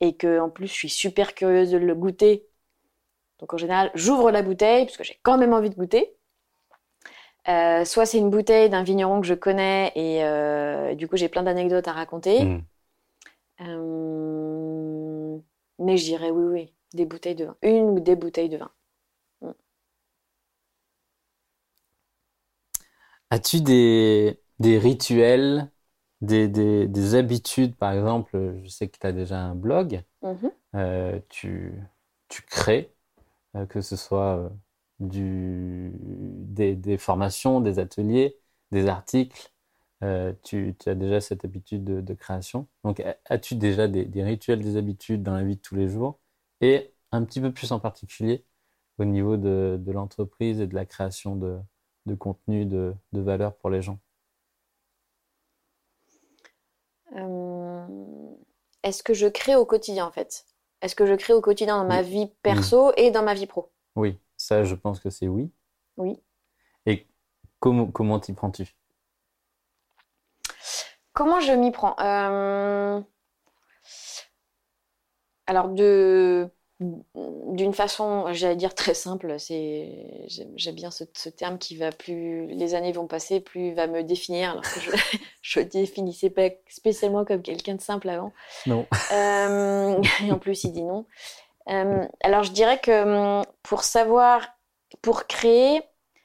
et 0.00 0.16
que 0.16 0.40
en 0.40 0.50
plus 0.50 0.68
je 0.68 0.72
suis 0.74 0.90
super 0.90 1.34
curieuse 1.34 1.70
de 1.72 1.78
le 1.78 1.94
goûter. 1.94 2.48
Donc 3.42 3.52
en 3.54 3.58
général, 3.58 3.90
j'ouvre 3.94 4.30
la 4.30 4.42
bouteille 4.42 4.86
parce 4.86 4.96
que 4.96 5.04
j'ai 5.04 5.20
quand 5.22 5.36
même 5.36 5.52
envie 5.52 5.68
de 5.68 5.74
goûter. 5.74 6.16
Euh, 7.48 7.84
soit 7.84 8.06
c'est 8.06 8.18
une 8.18 8.30
bouteille 8.30 8.70
d'un 8.70 8.84
vigneron 8.84 9.20
que 9.20 9.26
je 9.26 9.34
connais 9.34 9.90
et 9.96 10.24
euh, 10.24 10.94
du 10.94 11.08
coup 11.08 11.16
j'ai 11.16 11.28
plein 11.28 11.42
d'anecdotes 11.42 11.88
à 11.88 11.92
raconter. 11.92 12.40
Mm. 12.44 12.66
Euh, 13.62 15.38
mais 15.80 15.96
je 15.96 16.04
dirais 16.04 16.30
oui, 16.30 16.44
oui, 16.44 16.72
des 16.94 17.04
bouteilles 17.04 17.34
de 17.34 17.46
vin. 17.46 17.56
Une 17.62 17.90
ou 17.90 18.00
des 18.00 18.16
bouteilles 18.16 18.48
de 18.48 18.58
vin. 18.58 18.70
As-tu 23.30 23.60
des, 23.62 24.40
des 24.58 24.78
rituels, 24.78 25.70
des, 26.20 26.48
des, 26.48 26.86
des 26.86 27.14
habitudes, 27.14 27.74
par 27.76 27.92
exemple, 27.92 28.56
je 28.62 28.68
sais 28.68 28.88
que 28.88 28.98
tu 28.98 29.06
as 29.06 29.12
déjà 29.12 29.38
un 29.40 29.54
blog, 29.54 30.02
Mhm. 30.22 30.52
tu, 31.28 31.72
tu 32.28 32.42
crées, 32.42 32.91
que 33.68 33.80
ce 33.80 33.96
soit 33.96 34.36
euh, 34.38 34.48
du, 35.00 35.92
des, 35.98 36.98
formations, 36.98 37.60
des 37.60 37.78
ateliers, 37.78 38.38
des 38.70 38.88
articles, 38.88 39.52
euh, 40.02 40.32
tu, 40.42 40.74
as 40.86 40.94
déjà 40.94 41.20
cette 41.20 41.44
habitude 41.44 41.84
de, 41.84 42.14
création. 42.14 42.68
Donc, 42.84 43.02
as-tu 43.26 43.54
déjà 43.54 43.88
des, 43.88 44.22
rituels, 44.22 44.60
des 44.60 44.76
habitudes 44.76 45.22
dans 45.22 45.34
la 45.34 45.44
vie 45.44 45.56
de 45.56 45.60
tous 45.60 45.76
les 45.76 45.88
jours? 45.88 46.20
Et 46.60 46.94
un 47.12 47.24
petit 47.24 47.40
peu 47.40 47.52
plus 47.52 47.72
en 47.72 47.80
particulier 47.80 48.44
au 48.98 49.04
niveau 49.04 49.36
de, 49.36 49.80
l'entreprise 49.86 50.60
et 50.60 50.66
de 50.66 50.74
la 50.74 50.86
création 50.86 51.36
de, 51.36 52.14
contenu, 52.16 52.66
de, 52.66 52.94
valeur 53.12 53.56
pour 53.56 53.70
les 53.70 53.82
gens? 53.82 53.98
Euh, 57.14 57.86
Est-ce 58.82 59.02
que 59.02 59.14
je 59.14 59.26
crée 59.26 59.54
au 59.54 59.66
quotidien 59.66 60.06
en 60.06 60.12
fait? 60.12 60.46
Est-ce 60.82 60.96
que 60.96 61.06
je 61.06 61.14
crée 61.14 61.32
au 61.32 61.40
quotidien 61.40 61.78
dans 61.78 61.88
ma 61.88 62.02
vie 62.02 62.26
perso 62.42 62.92
et 62.96 63.10
dans 63.10 63.22
ma 63.22 63.34
vie 63.34 63.46
pro? 63.46 63.72
Oui, 63.94 64.18
ça, 64.36 64.64
je 64.64 64.74
pense 64.74 65.00
que 65.00 65.10
c'est 65.10 65.28
oui. 65.28 65.50
Oui. 65.96 66.20
Et 66.86 67.06
comment, 67.60 67.86
comment 67.86 68.18
t'y 68.18 68.32
prends-tu? 68.32 68.74
Comment 71.12 71.40
je 71.40 71.52
m'y 71.52 71.70
prends? 71.70 71.94
Euh, 72.00 73.00
Alors 75.46 75.68
de 75.68 76.50
d'une 77.14 77.74
façon, 77.74 78.32
j'allais 78.32 78.56
dire 78.56 78.74
très 78.74 78.94
simple, 78.94 79.38
c'est 79.38 80.26
j'aime 80.56 80.74
bien 80.74 80.90
ce, 80.90 81.04
ce 81.14 81.28
terme 81.28 81.58
qui 81.58 81.76
va 81.76 81.92
plus 81.92 82.46
les 82.48 82.74
années 82.74 82.92
vont 82.92 83.06
passer, 83.06 83.40
plus 83.40 83.72
va 83.74 83.86
me 83.86 84.02
définir, 84.02 84.50
alors 84.52 84.62
que 84.62 84.80
je 84.80 84.90
je 85.42 85.60
définissais 85.60 86.30
pas 86.30 86.48
spécialement 86.68 87.24
comme 87.24 87.42
quelqu'un 87.42 87.74
de 87.76 87.80
simple 87.80 88.08
avant. 88.08 88.32
Non. 88.66 88.86
Euh, 89.12 90.00
et 90.24 90.32
en 90.32 90.38
plus, 90.38 90.64
il 90.64 90.72
dit 90.72 90.82
non. 90.84 91.06
Euh, 91.68 92.06
alors, 92.22 92.42
je 92.44 92.52
dirais 92.52 92.80
que 92.80 93.42
pour 93.62 93.84
savoir, 93.84 94.46
pour 95.02 95.26
créer, 95.26 95.82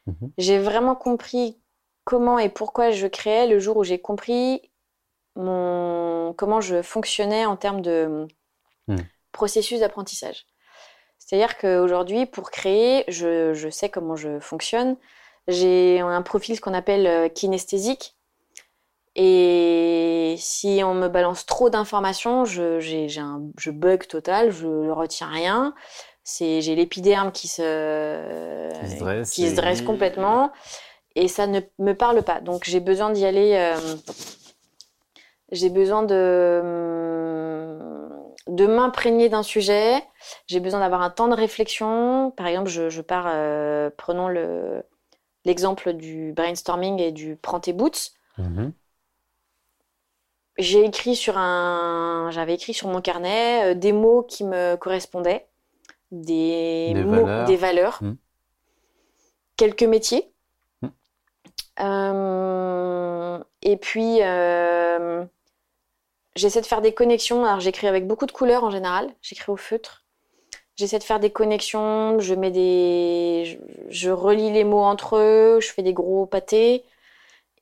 Mhm. 0.08 0.32
j'ai 0.38 0.60
vraiment 0.60 0.96
compris 0.96 1.60
comment 2.06 2.40
et 2.40 2.50
pourquoi 2.50 2.92
je 2.92 3.08
créais 3.08 3.48
le 3.48 3.60
jour 3.60 3.78
où 3.78 3.84
j'ai 3.84 4.00
compris 4.00 4.62
mon, 5.36 6.34
comment 6.38 6.62
je 6.62 6.82
fonctionnais 6.82 7.46
en 7.46 7.58
termes 7.58 7.82
de 7.82 8.28
Mhm. 8.88 9.10
Processus 9.38 9.80
d'apprentissage. 9.82 10.46
C'est-à-dire 11.20 11.58
qu'aujourd'hui, 11.58 12.26
pour 12.26 12.50
créer, 12.52 13.04
je, 13.08 13.54
je 13.54 13.70
sais 13.70 13.90
comment 13.90 14.16
je 14.16 14.40
fonctionne. 14.40 14.98
J'ai 15.48 16.00
un 16.02 16.22
profil 16.24 16.56
ce 16.56 16.62
qu'on 16.62 16.74
appelle 16.74 17.06
euh, 17.08 17.30
kinesthésique. 17.30 18.16
Et 19.16 20.36
si 20.38 20.82
on 20.84 20.94
me 20.94 21.08
balance 21.08 21.46
trop 21.46 21.70
d'informations, 21.70 22.46
je, 22.46 22.80
j'ai, 22.80 23.08
un, 23.20 23.42
je 23.58 23.72
bug 23.72 24.06
total, 24.08 24.52
je 24.52 24.68
ne 24.68 24.92
retiens 24.92 25.30
rien. 25.30 25.74
C'est, 26.24 26.62
j'ai 26.62 26.76
l'épiderme 26.76 27.32
qui 27.32 27.48
se, 27.48 28.70
Qui 28.82 28.90
se 28.92 29.00
dresse 29.00 29.32
qui 29.32 29.48
se 29.48 29.54
et- 29.54 29.56
dresse 29.56 29.82
complètement 29.82 30.52
et 31.16 31.28
ça 31.28 31.48
ne 31.48 31.62
me 31.80 31.94
parle 31.94 32.22
pas. 32.22 32.42
Donc 32.42 32.64
j'ai 32.66 32.80
besoin 32.82 33.10
d'y 33.12 33.26
aller. 33.26 33.54
euh, 33.56 33.96
j'ai 35.52 35.70
besoin 35.70 36.04
de, 36.04 36.62
de 38.48 38.66
m'imprégner 38.68 39.30
d'un 39.30 39.44
sujet. 39.44 40.04
J'ai 40.48 40.60
besoin 40.60 40.80
d'avoir 40.82 41.02
un 41.02 41.10
temps 41.10 41.28
de 41.28 41.36
réflexion. 41.36 42.32
Par 42.38 42.48
exemple, 42.48 42.70
je, 42.70 42.90
je 42.90 43.02
pars, 43.02 43.26
euh, 43.28 43.90
prenons 43.98 44.28
le, 44.28 44.84
l'exemple 45.46 45.94
du 45.94 46.34
brainstorming 46.34 47.00
et 47.00 47.12
du 47.12 47.36
prends 47.36 47.60
tes 47.60 47.74
boots. 47.74 48.12
Mhm. 48.38 48.74
J'ai 50.58 50.84
écrit 50.86 51.16
sur 51.16 51.38
un, 51.38 52.30
j'avais 52.32 52.56
écrit 52.56 52.74
sur 52.74 52.88
mon 52.88 53.00
carnet 53.02 53.72
euh, 53.72 53.74
des 53.76 53.92
mots 53.94 54.24
qui 54.24 54.44
me 54.44 54.76
correspondaient, 54.76 55.48
des, 56.12 56.94
Des 56.96 57.04
mots, 57.04 57.26
valeurs. 57.26 57.46
des 57.48 57.56
valeurs, 57.58 58.00
Mm. 58.02 58.14
quelques 59.56 59.84
métiers. 59.84 60.32
Mm. 60.82 60.88
Euh, 61.82 63.40
et 63.62 63.78
puis 63.78 64.18
euh, 64.24 65.26
j'essaie 66.38 66.62
de 66.62 66.66
faire 66.66 66.82
des 66.82 66.94
connexions. 66.94 67.46
Alors 67.46 67.60
j'écris 67.60 67.88
avec 67.88 68.08
beaucoup 68.08 68.26
de 68.26 68.32
couleurs 68.32 68.64
en 68.64 68.72
général. 68.72 69.14
J'écris 69.22 69.52
au 69.52 69.58
feutre. 69.58 70.06
J'essaie 70.78 71.00
de 71.00 71.04
faire 71.04 71.20
des 71.20 71.32
connexions, 71.32 72.20
je 72.20 72.36
mets 72.36 72.52
des, 72.52 73.60
je, 73.90 74.12
relie 74.12 74.52
les 74.52 74.64
mots 74.64 74.84
entre 74.84 75.18
eux, 75.18 75.60
je 75.60 75.70
fais 75.72 75.82
des 75.82 75.94
gros 75.94 76.28
pâtés. 76.28 76.86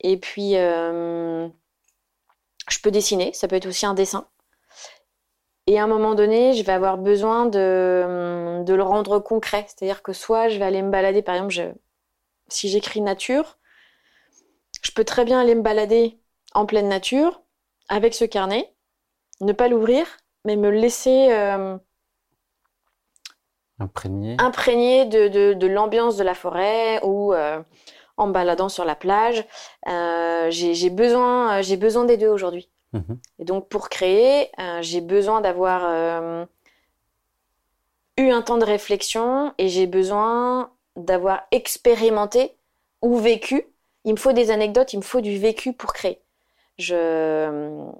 Et 0.00 0.18
puis, 0.18 0.56
euh, 0.56 1.48
je 2.68 2.78
peux 2.80 2.90
dessiner, 2.90 3.32
ça 3.32 3.48
peut 3.48 3.56
être 3.56 3.66
aussi 3.66 3.86
un 3.86 3.94
dessin. 3.94 4.28
Et 5.66 5.78
à 5.78 5.84
un 5.84 5.86
moment 5.86 6.14
donné, 6.14 6.52
je 6.52 6.62
vais 6.62 6.72
avoir 6.72 6.98
besoin 6.98 7.46
de, 7.46 8.64
le 8.68 8.82
rendre 8.82 9.18
concret. 9.18 9.64
C'est-à-dire 9.68 10.02
que 10.02 10.12
soit 10.12 10.48
je 10.48 10.58
vais 10.58 10.64
aller 10.66 10.82
me 10.82 10.90
balader, 10.90 11.22
par 11.22 11.34
exemple, 11.36 11.74
si 12.48 12.68
j'écris 12.68 13.00
nature, 13.00 13.58
je 14.82 14.92
peux 14.92 15.04
très 15.04 15.24
bien 15.24 15.40
aller 15.40 15.54
me 15.54 15.62
balader 15.62 16.20
en 16.54 16.66
pleine 16.66 16.88
nature 16.88 17.42
avec 17.88 18.14
ce 18.14 18.24
carnet, 18.24 18.72
ne 19.40 19.52
pas 19.52 19.68
l'ouvrir, 19.68 20.06
mais 20.44 20.56
me 20.56 20.70
laisser 20.70 21.28
euh, 21.30 21.76
imprégné 24.38 25.04
de, 25.06 25.28
de, 25.28 25.52
de 25.54 25.66
l'ambiance 25.66 26.16
de 26.16 26.24
la 26.24 26.34
forêt 26.34 27.00
ou 27.02 27.34
euh, 27.34 27.62
en 28.16 28.28
me 28.28 28.32
baladant 28.32 28.68
sur 28.68 28.84
la 28.84 28.94
plage. 28.94 29.44
Euh, 29.88 30.48
j'ai 30.50 30.90
besoin, 30.90 31.60
j'ai 31.62 31.76
besoin 31.76 32.04
des 32.04 32.16
deux 32.16 32.28
aujourd'hui. 32.28 32.70
Mhm. 32.92 33.18
Et 33.38 33.44
donc 33.44 33.68
pour 33.68 33.88
créer, 33.88 34.50
j'ai 34.80 35.00
besoin 35.00 35.40
d'avoir 35.40 36.46
eu 38.16 38.30
un 38.30 38.42
temps 38.42 38.58
de 38.58 38.64
réflexion 38.64 39.52
et 39.58 39.68
j'ai 39.68 39.86
besoin 39.86 40.70
d'avoir 40.96 41.42
expérimenté 41.50 42.56
ou 43.02 43.16
vécu. 43.16 43.66
Il 44.04 44.12
me 44.12 44.18
faut 44.18 44.32
des 44.32 44.50
anecdotes, 44.50 44.92
il 44.92 44.98
me 44.98 45.02
faut 45.02 45.20
du 45.20 45.38
vécu 45.38 45.72
pour 45.72 45.92
créer. 45.92 46.22
Je, 46.78 47.90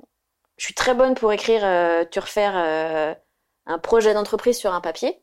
je 0.57 0.65
suis 0.65 0.75
très 0.75 0.95
bonne 0.95 1.15
pour 1.15 1.33
écrire, 1.33 1.63
euh, 1.65 2.05
te 2.05 2.21
refaire 2.21 2.53
euh, 2.57 3.15
un 3.67 3.79
projet 3.79 4.15
d'entreprise 4.15 4.59
sur 4.59 4.73
un 4.73 4.81
papier. 4.81 5.21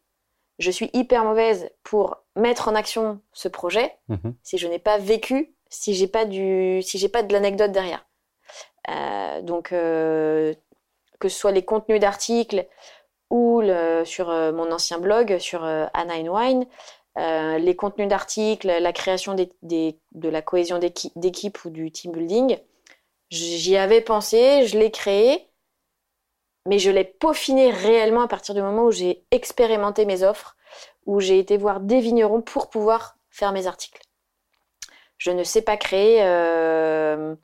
Je 0.59 0.69
suis 0.71 0.89
hyper 0.93 1.23
mauvaise 1.23 1.69
pour 1.83 2.17
mettre 2.35 2.67
en 2.67 2.75
action 2.75 3.21
ce 3.31 3.47
projet 3.47 3.95
Mhm. 4.09 4.35
si 4.43 4.57
je 4.57 4.67
n'ai 4.67 4.79
pas 4.79 4.97
vécu, 4.97 5.55
si 5.69 5.93
j'ai 5.95 6.07
pas 6.07 6.25
du, 6.25 6.81
si 6.83 6.97
j'ai 6.97 7.09
pas 7.09 7.23
de 7.23 7.33
l'anecdote 7.33 7.71
derrière. 7.71 8.05
Euh, 8.89 9.41
donc 9.41 9.69
que 9.69 10.55
ce 11.29 11.37
soit 11.39 11.51
les 11.51 11.63
contenus 11.63 11.99
d'articles 12.01 12.67
ou 13.29 13.61
le, 13.61 14.03
sur 14.05 14.27
mon 14.27 14.71
ancien 14.71 14.99
blog 14.99 15.37
sur 15.39 15.63
Anna 15.63 16.15
and 16.17 16.27
Wine, 16.27 16.65
euh, 17.17 17.57
les 17.57 17.75
contenus 17.75 18.07
d'articles, 18.09 18.67
la 18.67 18.93
création 18.93 19.33
des, 19.35 19.51
des- 19.61 19.97
de 20.11 20.29
la 20.29 20.41
cohésion 20.41 20.79
d'équi- 20.79 21.11
d'équipe 21.15 21.63
ou 21.65 21.69
du 21.69 21.91
team 21.91 22.11
building, 22.11 22.57
j'y 23.33 23.77
avais 23.77 24.01
pensé, 24.01 24.67
je 24.67 24.77
l'ai 24.77 24.91
créé, 24.91 25.49
mais 26.65 26.79
je 26.79 26.91
l'ai 26.91 27.03
peaufiné 27.03 27.71
réellement 27.71 28.21
à 28.21 28.27
partir 28.27 28.55
du 28.55 28.61
moment 28.61 28.85
où 28.85 28.91
j'ai 28.91 29.23
expérimenté 29.31 30.05
mes 30.05 30.23
offres, 30.23 30.55
où 31.05 31.19
j'ai 31.19 31.39
été 31.39 31.57
voir 31.57 31.79
des 31.79 31.99
vignerons 31.99 32.41
pour 32.41 32.69
pouvoir 32.69 33.17
faire 33.29 33.51
mes 33.51 33.67
articles. 33.67 34.01
Je 35.17 35.31
ne 35.31 35.43
sais 35.43 35.61
pas 35.61 35.77
créer. 35.77 36.23
euh, 36.23 37.35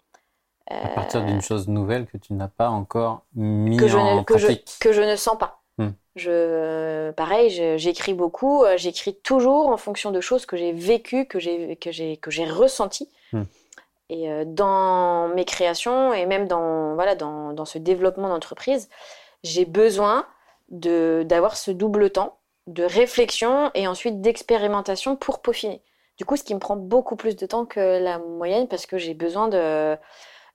À 0.70 0.88
partir 0.90 1.26
d'une 1.26 1.42
chose 1.42 1.68
nouvelle 1.68 2.06
que 2.06 2.18
tu 2.18 2.34
n'as 2.34 2.48
pas 2.48 2.70
encore 2.70 3.26
mis 3.36 3.78
que 3.78 3.88
je, 3.88 3.98
en 3.98 4.18
ne, 4.18 4.24
que, 4.24 4.38
je, 4.38 4.48
que 4.80 4.92
je 4.92 5.02
ne 5.02 5.16
sens 5.16 5.38
pas. 5.38 5.62
Hmm. 5.78 5.90
Je, 6.16 7.12
pareil, 7.12 7.50
je- 7.50 7.78
j'écris 7.78 8.14
beaucoup, 8.14 8.64
euh, 8.64 8.78
j'écris 8.78 9.16
toujours 9.16 9.70
en 9.70 9.78
fonction 9.78 10.12
de 10.12 10.22
choses 10.22 10.46
que 10.46 10.58
j'ai 10.58 10.74
vécues, 10.74 11.26
que 11.26 11.40
j'ai, 11.40 11.76
que 11.78 11.92
j'ai, 11.92 12.18
que 12.18 12.32
j'ai 12.32 12.46
ressenties. 12.46 13.10
Et 14.10 14.30
euh, 14.30 14.44
dans 14.46 15.28
mes 15.30 15.46
créations 15.46 16.14
et 16.14 16.26
même 16.26 16.48
dans, 16.48 16.96
voilà, 16.96 17.16
dans, 17.16 17.54
dans 17.54 17.66
ce 17.66 17.78
développement 17.78 18.30
d'entreprise, 18.30 18.90
j'ai 19.44 19.66
besoin 19.66 20.26
d'avoir 20.70 21.58
ce 21.58 21.72
double 21.72 22.10
temps 22.12 22.38
de 22.68 22.84
réflexion 22.84 23.72
et 23.74 23.88
ensuite 23.88 24.22
d'expérimentation 24.22 25.16
pour 25.16 25.42
peaufiner. 25.42 25.82
Du 26.18 26.26
coup, 26.26 26.36
ce 26.36 26.44
qui 26.44 26.54
me 26.54 26.60
prend 26.60 26.76
beaucoup 26.76 27.16
plus 27.16 27.36
de 27.36 27.46
temps 27.46 27.66
que 27.66 28.00
la 28.02 28.20
moyenne 28.20 28.68
parce 28.68 28.86
que 28.86 28.98
j'ai 28.98 29.14
besoin 29.14 29.48
de, 29.48 29.96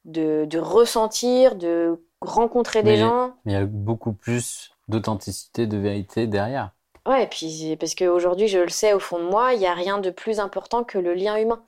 de, 0.04 0.44
de 0.44 0.58
ressentir, 0.58 1.56
de 1.56 2.04
rencontrer 2.20 2.82
des 2.82 2.96
gens. 2.96 3.32
Mais 3.44 3.52
il 3.52 3.54
y 3.54 3.58
a 3.58 3.64
beaucoup 3.64 4.12
plus 4.12 4.70
d'authenticité, 4.88 5.66
de 5.66 5.78
vérité 5.78 6.26
derrière. 6.26 6.70
Ouais, 7.06 7.24
et 7.24 7.26
puis 7.26 7.76
parce 7.78 7.94
qu'aujourd'hui, 7.94 8.48
je 8.48 8.58
le 8.58 8.68
sais 8.68 8.92
au 8.92 8.98
fond 8.98 9.18
de 9.18 9.24
moi, 9.24 9.54
il 9.54 9.60
n'y 9.60 9.66
a 9.66 9.74
rien 9.74 9.98
de 9.98 10.10
plus 10.10 10.40
important 10.40 10.84
que 10.84 10.98
le 10.98 11.14
lien 11.14 11.36
humain. 11.36 11.64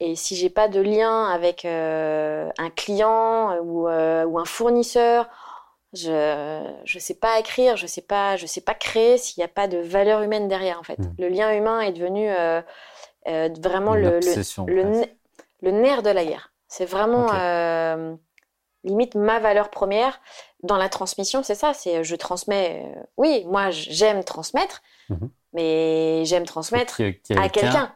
Et 0.00 0.14
si 0.16 0.36
j'ai 0.36 0.50
pas 0.50 0.68
de 0.68 0.80
lien 0.80 1.26
avec 1.26 1.64
euh, 1.64 2.48
un 2.58 2.70
client 2.70 3.56
ou, 3.58 3.88
euh, 3.88 4.24
ou 4.24 4.38
un 4.38 4.44
fournisseur, 4.44 5.28
je 5.92 6.62
je 6.84 6.98
sais 6.98 7.14
pas 7.14 7.38
écrire, 7.40 7.76
je 7.76 7.86
sais 7.86 8.02
pas 8.02 8.36
je 8.36 8.46
sais 8.46 8.60
pas 8.60 8.74
créer 8.74 9.18
s'il 9.18 9.40
n'y 9.40 9.44
a 9.44 9.48
pas 9.48 9.66
de 9.68 9.78
valeur 9.78 10.22
humaine 10.22 10.46
derrière 10.48 10.78
en 10.78 10.82
fait. 10.84 10.98
Mm. 10.98 11.14
Le 11.18 11.28
lien 11.28 11.52
humain 11.52 11.80
est 11.80 11.92
devenu 11.92 12.30
euh, 12.30 12.60
euh, 13.26 13.48
vraiment 13.60 13.94
Une 13.94 14.02
le, 15.62 15.70
nerf 15.72 16.02
de 16.02 16.10
la 16.10 16.24
guerre. 16.24 16.52
C'est 16.68 16.84
vraiment 16.84 17.26
euh, 17.32 18.14
limite 18.84 19.14
ma 19.16 19.40
valeur 19.40 19.70
première 19.70 20.20
dans 20.62 20.76
la 20.76 20.88
transmission, 20.88 21.42
c'est 21.42 21.54
ça, 21.54 21.74
c'est 21.74 22.04
je 22.04 22.14
transmets. 22.16 22.84
euh, 22.96 23.00
oui, 23.16 23.44
moi 23.46 23.70
j'aime 23.70 24.22
transmettre, 24.24 24.82
Mhm. 25.08 25.30
mais 25.54 26.24
j'aime 26.26 26.44
transmettre 26.44 27.00
à 27.36 27.48
quelqu'un. 27.48 27.94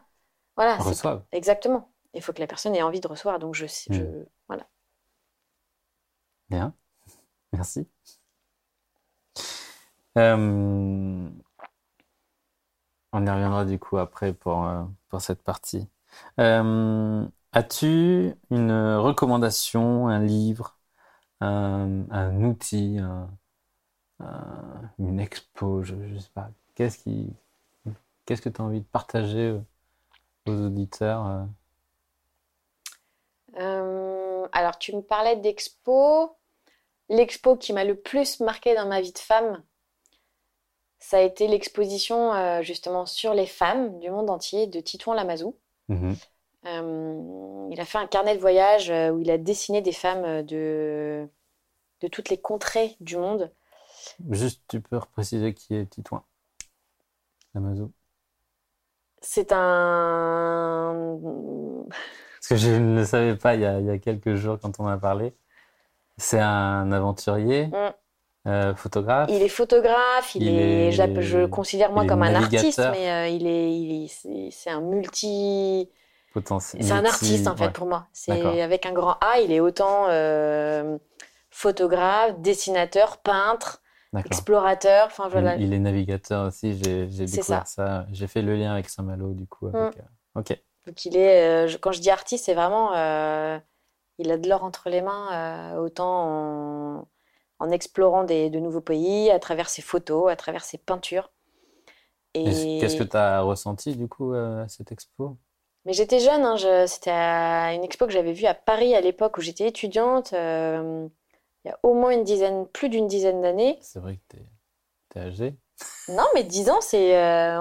Voilà, 0.57 0.77
c'est- 0.77 0.89
reçoive. 0.89 1.21
exactement. 1.31 1.89
Il 2.13 2.21
faut 2.23 2.33
que 2.33 2.39
la 2.41 2.47
personne 2.47 2.75
ait 2.75 2.81
envie 2.83 3.01
de 3.01 3.07
recevoir. 3.07 3.39
Donc 3.39 3.55
je, 3.55 3.65
je 3.91 4.03
Mhm. 4.03 4.17
voilà. 4.47 4.67
Bien. 6.49 6.73
Merci. 7.53 7.87
Euh, 10.17 11.29
On 13.13 13.25
y 13.25 13.29
reviendra 13.29 13.65
du 13.65 13.79
coup 13.79 13.97
après 13.97 14.33
pour, 14.33 14.65
euh, 14.65 14.83
pour 15.09 15.21
cette 15.21 15.43
partie. 15.43 15.87
Euh, 16.39 17.25
As-tu 17.55 18.33
une 18.49 18.71
recommandation, 18.97 20.07
un 20.07 20.19
livre, 20.19 20.79
un, 21.41 22.05
un 22.11 22.43
outil, 22.43 22.99
un- 22.99 23.29
un- 24.19 24.91
une 24.99 25.19
expo, 25.19 25.83
je, 25.83 25.95
je 26.13 26.19
sais 26.19 26.29
pas. 26.33 26.51
Qu'est-ce 26.75 26.99
qui, 26.99 27.29
qu'est-ce 28.25 28.41
que 28.41 28.49
tu 28.49 28.61
as 28.61 28.65
envie 28.65 28.81
de 28.81 28.85
partager 28.87 29.49
euh, 29.49 29.59
aux 30.47 30.53
auditeurs 30.67 31.47
euh 33.59 34.23
alors, 34.51 34.77
tu 34.77 34.95
me 34.95 35.01
parlais 35.01 35.35
d'expo. 35.35 36.37
L'expo 37.09 37.57
qui 37.57 37.73
m'a 37.73 37.83
le 37.83 37.95
plus 37.95 38.39
marqué 38.39 38.75
dans 38.75 38.87
ma 38.87 39.01
vie 39.01 39.11
de 39.11 39.19
femme, 39.19 39.61
ça 40.99 41.17
a 41.17 41.21
été 41.21 41.47
l'exposition 41.47 42.33
euh, 42.33 42.61
justement 42.61 43.05
sur 43.05 43.33
les 43.33 43.45
femmes 43.45 43.99
du 43.99 44.09
monde 44.09 44.29
entier 44.29 44.67
de 44.67 44.79
Titouan 44.79 45.13
Lamazou. 45.13 45.57
Mhm. 45.89 46.15
Euh, 46.65 47.67
il 47.71 47.81
a 47.81 47.85
fait 47.85 47.97
un 47.97 48.07
carnet 48.07 48.35
de 48.35 48.39
voyage 48.39 48.89
où 48.89 49.19
il 49.19 49.29
a 49.29 49.37
dessiné 49.37 49.81
des 49.81 49.91
femmes 49.91 50.43
de, 50.43 51.27
de 51.99 52.07
toutes 52.07 52.29
les 52.29 52.39
contrées 52.39 52.95
du 53.01 53.17
monde. 53.17 53.51
Juste, 54.29 54.61
tu 54.69 54.79
peux 54.79 54.97
repréciser 54.97 55.53
qui 55.53 55.75
est 55.75 55.87
Titouan 55.87 56.23
Lamazou. 57.53 57.91
C'est 59.19 59.51
un... 59.51 61.19
Parce 62.49 62.61
que 62.61 62.67
je 62.67 62.71
ne 62.75 62.95
le 62.99 63.05
savais 63.05 63.35
pas 63.37 63.55
il 63.55 63.61
y 63.61 63.65
a, 63.65 63.79
il 63.79 63.85
y 63.85 63.89
a 63.89 63.97
quelques 63.97 64.35
jours 64.35 64.57
quand 64.61 64.77
on 64.79 64.87
a 64.87 64.97
parlé. 64.97 65.33
C'est 66.17 66.39
un 66.41 66.91
aventurier, 66.91 67.67
Mm. 67.67 68.49
euh, 68.49 68.75
photographe. 68.75 69.29
Il 69.31 69.41
est 69.41 69.47
photographe, 69.47 70.35
il, 70.35 70.43
Il 70.43 70.59
est, 70.59 70.87
est- 70.89 71.21
je 71.21 71.37
le 71.37 71.47
considère 71.47 71.91
moi 71.93 72.05
comme 72.05 72.21
un 72.21 72.35
artiste, 72.35 72.81
mais 72.91 73.09
euh, 73.09 73.27
il 73.29 73.47
est, 73.47 74.51
c'est 74.51 74.69
un 74.69 74.81
multi, 74.81 75.89
potentiel. 76.33 76.83
c'est 76.83 76.91
un 76.91 77.05
artiste 77.05 77.47
en 77.47 77.55
fait 77.55 77.67
ouais. 77.67 77.71
pour 77.71 77.87
moi. 77.87 78.07
C'est 78.11 78.61
avec 78.61 78.85
un 78.85 78.91
grand 78.91 79.15
A, 79.21 79.39
il 79.39 79.51
est 79.53 79.61
autant 79.61 80.07
euh, 80.09 80.97
photographe, 81.49 82.37
dessinateur, 82.41 83.19
peintre, 83.19 83.81
explorateur. 84.25 85.05
Enfin 85.07 85.27
Il, 85.27 85.31
voilà. 85.31 85.55
il 85.55 85.73
est 85.73 85.79
navigateur 85.79 86.47
aussi, 86.47 86.77
j'ai 86.83 87.05
découvert 87.07 87.67
ça. 87.67 88.05
J'ai 88.11 88.27
fait 88.27 88.41
le 88.41 88.55
lien 88.57 88.73
avec 88.73 88.89
Saint-Malo 88.89 89.33
du 89.33 89.47
coup. 89.47 89.67
Avec, 89.67 89.97
euh, 89.97 90.01
Ok. 90.35 90.59
Donc 90.87 91.05
il 91.05 91.17
est, 91.17 91.65
euh, 91.65 91.67
je- 91.67 91.77
quand 91.77 91.91
je 91.91 92.01
dis 92.01 92.09
artiste, 92.09 92.45
c'est 92.45 92.53
vraiment, 92.53 92.93
euh, 92.95 93.57
il 94.19 94.31
a 94.31 94.37
de 94.37 94.49
l'or 94.49 94.63
entre 94.63 94.89
les 94.89 95.01
mains, 95.01 95.73
euh, 95.75 95.79
autant 95.79 96.99
en, 96.99 97.07
en 97.59 97.71
explorant 97.71 98.23
des, 98.25 98.49
de 98.49 98.59
nouveaux 98.59 98.81
pays, 98.81 99.31
à 99.31 99.39
travers 99.39 99.69
ses 99.69 99.81
photos, 99.81 100.31
à 100.31 100.35
travers 100.35 100.63
ses 100.65 100.77
peintures. 100.79 101.31
Et 102.35 102.77
Qu'est-ce 102.79 102.95
que 102.97 103.03
tu 103.03 103.17
as 103.17 103.41
ressenti 103.41 103.95
du 103.95 104.07
coup 104.07 104.33
à 104.33 104.67
cette 104.67 104.91
expo? 104.91 105.37
Mais 105.85 105.93
j'étais 105.93 106.19
jeune, 106.19 106.43
hein, 106.45 106.55
je- 106.55 106.85
c'était 106.87 107.11
une 107.11 107.83
expo 107.83 108.05
que 108.07 108.13
j'avais 108.13 108.31
vue 108.33 108.45
à 108.45 108.53
Paris 108.53 108.95
à 108.95 109.01
l'époque 109.01 109.37
où 109.37 109.41
j'étais 109.41 109.67
étudiante, 109.67 110.31
euh, 110.33 111.07
il 111.65 111.67
y 111.69 111.71
a 111.71 111.79
au 111.83 111.93
moins 111.93 112.11
une 112.11 112.23
dizaine, 112.23 112.67
plus 112.67 112.89
d'une 112.89 113.07
dizaine 113.07 113.41
d'années. 113.41 113.77
C'est 113.81 113.99
vrai 113.99 114.17
que 114.17 114.37
tu 114.37 115.19
es, 115.19 115.19
âgé. 115.21 115.55
Non, 116.09 116.25
mais 116.35 116.43
10 116.43 116.69
ans, 116.69 116.81
c'est, 116.81 117.15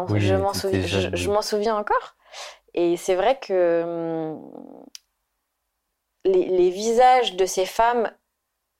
Oui, 0.08 0.20
je 0.20 0.34
m'en 0.34 0.52
souviens, 0.52 0.80
je, 0.86 1.40
souviens 1.42 1.76
encore. 1.76 2.16
Et 2.74 2.96
c'est 2.96 3.14
vrai 3.14 3.38
que 3.38 3.82
hum, 3.84 4.86
les, 6.24 6.46
les 6.48 6.70
visages 6.70 7.36
de 7.36 7.46
ces 7.46 7.66
femmes 7.66 8.10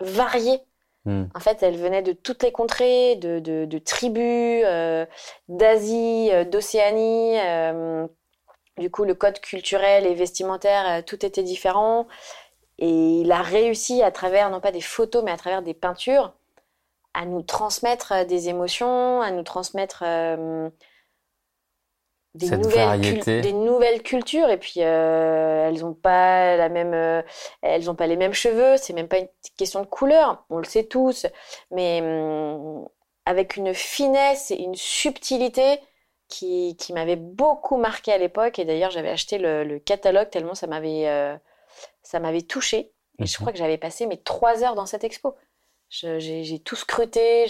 variés 0.01 0.61
Hmm. 1.07 1.25
En 1.35 1.41
fait, 1.41 1.63
elles 1.63 1.77
venaient 1.79 2.03
de 2.03 2.13
toutes 2.13 2.43
les 2.45 2.53
contrées, 2.53 3.17
de, 3.17 3.39
de- 3.41 3.65
de 3.67 3.79
tribus, 3.79 4.65
euh, 4.67 5.07
d'Asie, 5.49 6.31
euh, 6.33 6.45
d'Océanie. 6.45 7.39
euh, 7.41 8.07
du 8.79 8.91
coup, 8.91 9.05
le 9.05 9.15
code 9.15 9.41
culturel 9.41 10.07
et 10.07 10.15
vestimentaire, 10.15 11.05
tout 11.07 11.25
était 11.27 11.43
différent. 11.45 12.09
Et 12.79 12.89
il 13.23 13.33
a 13.33 13.43
réussi 13.43 14.03
à 14.03 14.11
travers, 14.13 14.51
non 14.51 14.61
pas 14.61 14.73
des 14.73 14.81
photos, 14.83 15.25
mais 15.25 15.33
à 15.33 15.37
travers 15.39 15.63
des 15.63 15.75
peintures, 15.75 16.35
à 17.15 17.27
nous 17.27 17.43
transmettre 17.43 18.27
des 18.27 18.49
émotions, 18.51 19.23
à 19.23 19.31
nous 19.33 19.45
transmettre 19.45 20.05
des, 22.35 22.51
nouvelles 22.51 22.99
des 23.41 23.53
nouvelles 23.53 24.03
cultures. 24.03 24.49
Et 24.51 24.59
puis, 24.59 24.77
euh, 24.83 25.69
elles 25.69 25.81
n'ont 25.81 25.95
pas 25.95 26.57
la 26.57 26.69
même, 26.69 26.95
euh, 26.95 27.23
elles 27.63 27.91
ont 27.91 27.95
pas 27.95 28.07
les 28.07 28.17
mêmes 28.17 28.33
cheveux. 28.33 28.77
C'est 28.79 28.93
même 28.93 29.09
pas 29.09 29.19
une 29.19 29.29
question 29.57 29.81
de 29.81 29.87
couleur. 29.87 30.45
On 30.51 30.59
le 30.59 30.65
sait 30.65 30.85
tous, 30.85 31.27
mais 31.71 32.01
hum, 32.03 32.89
avec 33.27 33.57
une 33.57 33.75
finesse 33.75 34.51
et 34.51 34.57
une 34.57 34.75
subtilité 34.75 35.79
qui, 36.29 36.77
qui 36.79 36.93
m'avait 36.93 37.17
beaucoup 37.17 37.77
marqué 37.77 38.13
à 38.13 38.19
l'époque. 38.19 38.59
Et 38.59 38.65
d'ailleurs, 38.65 38.91
j'avais 38.91 39.11
acheté 39.11 39.39
le, 39.39 39.65
le 39.65 39.79
catalogue 39.79 40.31
tellement 40.31 40.55
ça 40.55 40.67
m'avait 40.67 41.09
euh, 41.09 41.37
ça 42.03 42.21
m'avait 42.21 42.43
touché. 42.43 42.93
Et 43.19 43.27
je 43.27 43.39
Mhm. 43.39 43.41
crois 43.41 43.53
que 43.53 43.59
j'avais 43.59 43.79
passé 43.79 44.07
mes 44.07 44.19
trois 44.23 44.63
heures 44.65 44.75
dans 44.75 44.87
cette 44.87 45.05
expo. 45.05 45.37
J'ai 45.91 46.59
tout 46.61 46.77
scruté, 46.77 47.47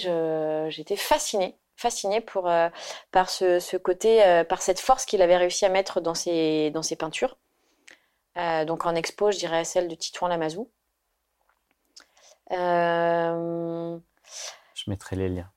j'étais 0.68 0.96
fascinée, 0.96 1.56
fascinée 1.82 2.20
pour, 2.20 2.48
euh, 2.48 2.68
par 3.10 3.28
ce, 3.28 3.58
ce 3.58 3.76
côté, 3.76 4.24
euh, 4.24 4.44
par 4.44 4.62
cette 4.62 4.80
force 4.80 5.04
qu'il 5.04 5.20
avait 5.20 5.36
réussi 5.36 5.66
à 5.66 5.68
mettre 5.68 6.00
dans 6.00 6.14
ses, 6.14 6.70
dans 6.70 6.82
ses 6.82 6.96
peintures. 6.96 7.36
Euh, 8.38 8.64
donc 8.64 8.86
en 8.86 8.94
expo, 8.94 9.30
je 9.30 9.38
dirais 9.38 9.64
celle 9.64 9.88
de 9.88 9.94
Titouan 9.94 10.28
Lamazou. 10.28 10.70
Je 12.50 13.98
mettrai 14.86 15.16
les 15.16 15.28
liens. 15.28 15.50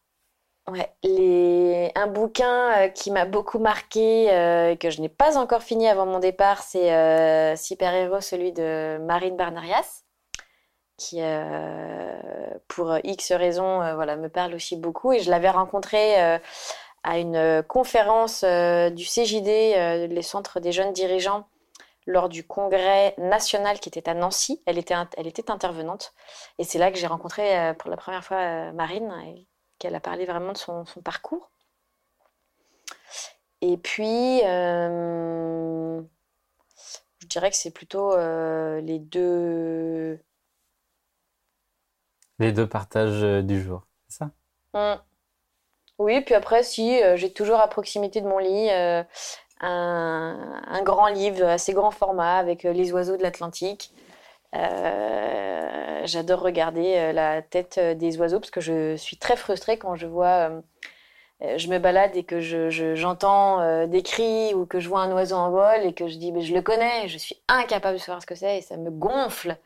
Ouais, 0.68 0.92
les... 1.04 1.92
un 1.94 2.08
bouquin 2.08 2.90
qui 2.90 3.12
m'a 3.12 3.26
beaucoup 3.26 3.60
marqué, 3.60 4.26
et 4.72 4.78
que 4.78 4.90
je 4.90 5.02
n'ai 5.02 5.10
pas 5.10 5.38
encore 5.38 5.62
fini 5.62 5.88
avant 5.88 6.06
mon 6.06 6.20
départ, 6.20 6.64
c'est 6.64 7.56
Super 7.56 7.94
Héros, 7.94 8.22
celui 8.22 8.52
de 8.52 8.98
Marine 9.02 9.36
Barnarias, 9.38 10.05
qui, 10.98 11.18
euh, 11.22 12.18
pour 12.68 12.98
X 13.04 13.32
raisons, 13.34 13.82
euh, 13.82 13.96
voilà, 13.96 14.16
me 14.16 14.30
parle 14.30 14.54
aussi 14.56 14.78
beaucoup. 14.78 15.12
Et 15.14 15.20
je 15.20 15.30
l'avais 15.30 15.50
rencontré 15.50 16.22
euh, 16.22 16.40
à 17.04 17.20
une 17.20 17.64
conférence 17.68 18.44
euh, 18.44 18.90
du 18.90 19.06
CJD, 19.06 19.48
euh, 19.78 20.08
les 20.08 20.22
centres 20.22 20.60
des 20.60 20.72
jeunes 20.72 20.94
dirigeants, 20.94 21.48
lors 22.08 22.30
du 22.30 22.46
congrès 22.46 23.16
national 23.18 23.80
qui 23.80 23.90
était 23.90 24.10
à 24.10 24.14
Nancy. 24.14 24.62
Elle 24.66 24.78
était, 24.78 24.96
elle 25.18 25.28
était 25.28 25.52
intervenante. 25.52 26.14
Et 26.60 26.64
c'est 26.64 26.80
là 26.80 26.92
que 26.92 26.98
j'ai 26.98 27.08
rencontré 27.08 27.58
euh, 27.60 27.74
pour 27.74 27.90
la 27.90 27.98
première 27.98 28.24
fois 28.24 28.38
euh, 28.38 28.72
Marine. 28.74 29.14
Et 29.28 29.48
qu'elle 29.80 29.96
a 29.96 30.00
parlé 30.00 30.26
vraiment 30.26 30.54
de 30.54 30.58
son, 30.58 30.86
parcours. 31.04 31.52
Et 33.62 33.78
puis, 33.78 34.42
euh, 34.44 36.02
je 37.20 37.28
dirais 37.28 37.50
que 37.50 37.58
c'est 37.58 37.72
plutôt 37.72 38.14
euh, 38.14 38.82
les 38.82 39.00
deux. 39.00 40.20
Les 42.40 42.52
deux 42.52 42.68
partages 42.68 43.24
euh, 43.24 43.42
du 43.42 43.62
jour, 43.62 43.88
c'est 44.08 44.20
ça? 44.20 44.32
Hmm. 44.74 45.00
Oui, 45.98 46.22
puis 46.22 46.36
après, 46.36 46.64
si, 46.64 47.02
euh, 47.02 47.16
j'ai 47.16 47.32
toujours 47.32 47.60
à 47.60 47.68
proximité 47.70 48.22
de 48.22 48.28
mon 48.28 48.38
lit 48.38 48.70
euh, 48.72 49.04
un, 49.62 50.82
grand 50.84 51.08
livre 51.08 51.46
assez 51.46 51.74
grand 51.74 51.92
format 51.92 52.38
avec 52.38 52.64
les 52.64 52.92
oiseaux 52.92 53.18
de 53.18 53.24
l'Atlantique. 53.24 53.92
J'adore 56.04 56.42
regarder 56.42 57.12
la 57.14 57.42
tête 57.42 57.80
des 57.80 58.18
oiseaux 58.20 58.40
parce 58.40 58.52
que 58.52 58.62
je 58.62 58.96
suis 58.96 59.18
très 59.18 59.36
frustrée 59.36 59.78
quand 59.78 59.96
je 59.96 60.08
vois, 60.08 60.52
je 61.42 61.68
me 61.68 61.80
balade 61.80 62.16
et 62.16 62.24
que 62.24 62.40
je, 62.40 62.70
je- 62.70 62.96
j'entends 62.96 63.60
euh, 63.62 63.88
des 63.88 64.04
cris 64.04 64.54
ou 64.54 64.66
que 64.66 64.80
je 64.80 64.90
vois 64.90 65.02
un 65.02 65.12
oiseau 65.12 65.36
en 65.36 65.52
vol 65.52 65.82
et 65.86 65.94
que 65.94 66.08
je 66.08 66.18
dis, 66.18 66.32
mais 66.32 66.42
je 66.42 66.54
le 66.54 66.62
connais, 66.62 67.08
je 67.08 67.18
suis 67.18 67.38
incapable 67.48 67.98
de 67.98 68.02
savoir 68.02 68.22
ce 68.22 68.28
que 68.28 68.36
c'est 68.36 68.60
et 68.60 68.62
ça 68.62 68.78
me 68.78 68.90
gonfle. 68.92 69.58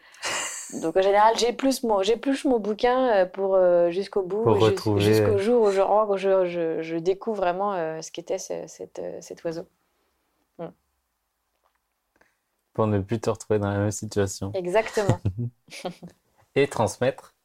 Donc 0.74 0.96
en 0.98 1.02
général, 1.02 1.36
j'épluche 1.38 1.84
mon, 1.84 2.02
mon 2.46 2.60
bouquin 2.60 3.24
euh, 3.24 3.26
pour 3.26 3.56
euh, 3.56 3.90
jusqu'au 3.92 4.22
bout, 4.24 4.60
jusqu'au 4.96 5.00
euh, 5.00 5.38
jour 5.38 5.64
où 5.64 5.72
je, 5.72 5.82
rentre, 5.82 6.18
je, 6.18 6.46
je, 6.46 6.82
je 6.82 6.96
découvre 6.98 7.38
vraiment 7.42 7.74
euh, 7.74 8.02
ce 8.02 8.12
qu'était 8.12 8.38
ce- 8.38 8.68
cet 9.22 9.44
oiseau. 9.44 9.66
Pour 12.74 12.88
ne 12.88 12.98
plus 13.00 13.20
te 13.22 13.30
retrouver 13.30 13.60
dans 13.60 13.70
la 13.72 13.78
même 13.78 13.92
situation. 13.92 14.56
Exactement. 14.56 15.22
Et 16.56 16.68
transmettre 16.68 17.36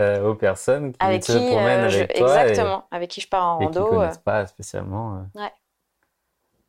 euh, 0.00 0.24
aux 0.30 0.34
personnes 0.36 0.92
qui 0.94 1.06
Avec 1.06 1.22
se 1.22 1.32
qui, 1.32 1.38
promènent 1.38 1.84
je- 1.88 2.04
avec 2.04 2.14
toi 2.14 2.48
et, 2.50 2.62
exactement, 2.62 2.86
avec 2.90 3.10
qui 3.10 3.20
je 3.20 3.28
pars 3.28 3.44
en 3.46 3.56
et 3.60 3.70
qui 3.70 3.84
rando. 3.84 4.02
euh, 4.02 4.14
connaissent 4.14 4.18
pas 4.18 4.46
spécialement 4.46 5.26
Ouais. 5.34 5.52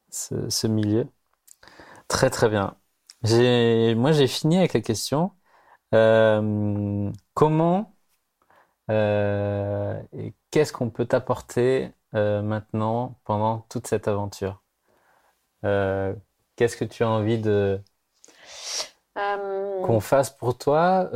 ce, 0.10 0.50
ce 0.50 0.68
milieu. 0.68 1.08
Très 2.08 2.30
très 2.30 2.50
bien. 2.50 2.78
Moi 3.96 4.12
j'ai 4.12 4.28
fini 4.28 4.58
avec 4.58 4.74
les 4.74 4.82
questions. 4.82 5.32
Euh, 5.94 7.12
comment 7.34 7.96
euh, 8.90 10.02
et 10.14 10.34
qu'est-ce 10.52 10.74
qu'on 10.74 10.90
peut 10.90 11.06
t'apporter 11.06 11.92
euh, 12.16 12.42
maintenant 12.42 13.20
pendant 13.26 13.60
toute 13.70 13.88
cette 13.88 14.08
aventure? 14.08 14.64
Qu'est-ce 16.56 16.78
que 16.78 16.86
tu 16.86 17.04
as 17.04 17.10
envie 17.10 17.40
de 17.40 17.82
qu'on 19.16 20.00
fasse 20.00 20.30
pour 20.30 20.58
toi, 20.58 21.10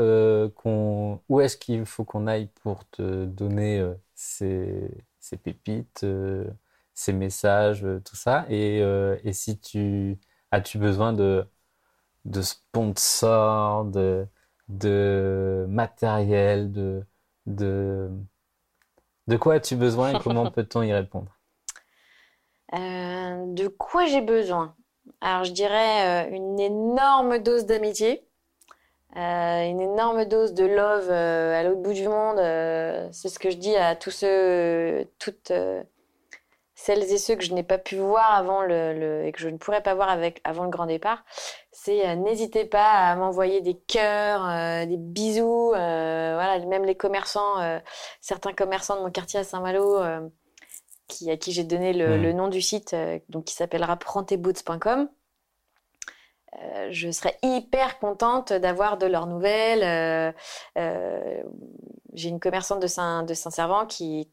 qu'on, 0.56 1.22
où 1.30 1.42
est-ce 1.42 1.58
qu'il 1.58 1.86
faut 1.86 2.06
qu'on 2.06 2.28
aille 2.28 2.48
pour 2.62 2.88
te 2.90 3.26
donner 3.26 3.86
ces, 4.16 4.90
ces 5.20 5.38
pépites, 5.38 6.06
ces 6.94 7.14
messages, 7.14 7.86
tout 8.06 8.16
ça, 8.16 8.46
et, 8.50 8.80
et 8.80 9.34
si 9.34 9.60
tu 9.60 10.18
as-tu 10.52 10.78
besoin 10.78 11.14
de, 11.14 11.46
de 12.26 12.42
sponsors, 12.42 13.86
de, 13.86 14.28
de 14.68 15.66
matériel, 15.70 16.72
de, 16.72 17.04
de, 17.46 18.10
de 19.28 19.38
quoi 19.38 19.56
as-tu 19.56 19.76
besoin 19.76 20.14
et 20.16 20.20
comment 20.20 20.50
peut-on 20.52 20.82
y 20.82 20.94
répondre? 20.94 21.32
Euh, 22.74 23.46
de 23.54 23.68
quoi 23.68 24.06
j'ai 24.06 24.22
besoin? 24.22 24.76
Alors, 25.22 25.46
je 25.46 25.52
dirais 25.54 26.28
euh, 26.28 26.36
une 26.36 26.60
énorme 26.60 27.40
dose 27.40 27.66
d'amitié, 27.66 28.28
euh, 29.16 29.70
une 29.70 29.80
énorme 29.80 30.26
dose 30.26 30.54
de 30.54 30.66
love 30.66 31.10
à 31.10 31.64
l'autre 31.64 31.82
bout 31.82 31.94
du 31.94 32.08
monde. 32.08 32.38
c'est 33.14 33.30
ce 33.30 33.40
que 33.40 33.50
je 33.50 33.58
dis 33.58 33.76
à 33.76 33.96
tous 33.96 34.12
ceux, 34.12 35.08
toutes 35.18 35.52
celles 36.78 37.04
et 37.12 37.18
ceux 37.18 37.36
que 37.36 37.44
je 37.44 37.54
n'ai 37.54 37.64
pas 37.64 37.80
pu 37.80 37.98
voir 37.98 38.34
avant 38.36 38.62
le, 38.62 38.94
le- 38.94 39.26
et 39.26 39.32
que 39.34 39.40
je 39.42 39.50
ne 39.50 39.58
pourrais 39.58 39.82
pas 39.84 39.96
voir 39.96 40.10
avec, 40.10 40.40
avant 40.46 40.64
le 40.64 40.70
grand 40.70 40.86
départ. 40.86 41.26
C'est 41.72 42.08
euh, 42.08 42.16
n'hésitez 42.16 42.66
pas 42.66 42.90
à 43.10 43.16
m'envoyer 43.16 43.62
des 43.62 43.76
cœurs, 43.78 44.46
euh, 44.48 44.86
des 44.86 44.98
bisous. 44.98 45.74
euh, 45.76 46.34
voilà, 46.36 46.60
même 46.68 46.86
les 46.86 46.96
commerçants, 46.96 47.56
certains 48.22 48.54
commerçants 48.54 48.98
de 48.98 49.02
mon 49.04 49.12
quartier 49.12 49.40
à 49.42 49.44
Saint-Malo. 49.44 50.00
qui, 51.08 51.32
à 51.32 51.38
qui 51.38 51.52
j'ai 51.54 51.64
donné 51.64 51.94
le, 51.94 52.18
le 52.18 52.34
nom 52.34 52.48
du 52.50 52.62
site, 52.62 52.96
donc 53.30 53.46
qui 53.46 53.54
s'appellera 53.56 53.98
prendtesboots.com. 53.98 55.10
Euh, 56.64 56.88
je 56.92 57.12
serais 57.12 57.38
hyper 57.44 58.00
contente 58.00 58.54
d'avoir 58.54 58.98
de 58.98 59.06
leurs 59.06 59.28
nouvelles. 59.28 59.84
Euh, 59.84 60.32
euh, 60.78 61.44
j'ai 62.14 62.30
une 62.30 62.40
commerçante 62.40 62.82
de 62.82 62.88
Saint, 62.88 63.24
de 63.24 63.34
Saint-Servant 63.34 63.86
qui 63.86 64.32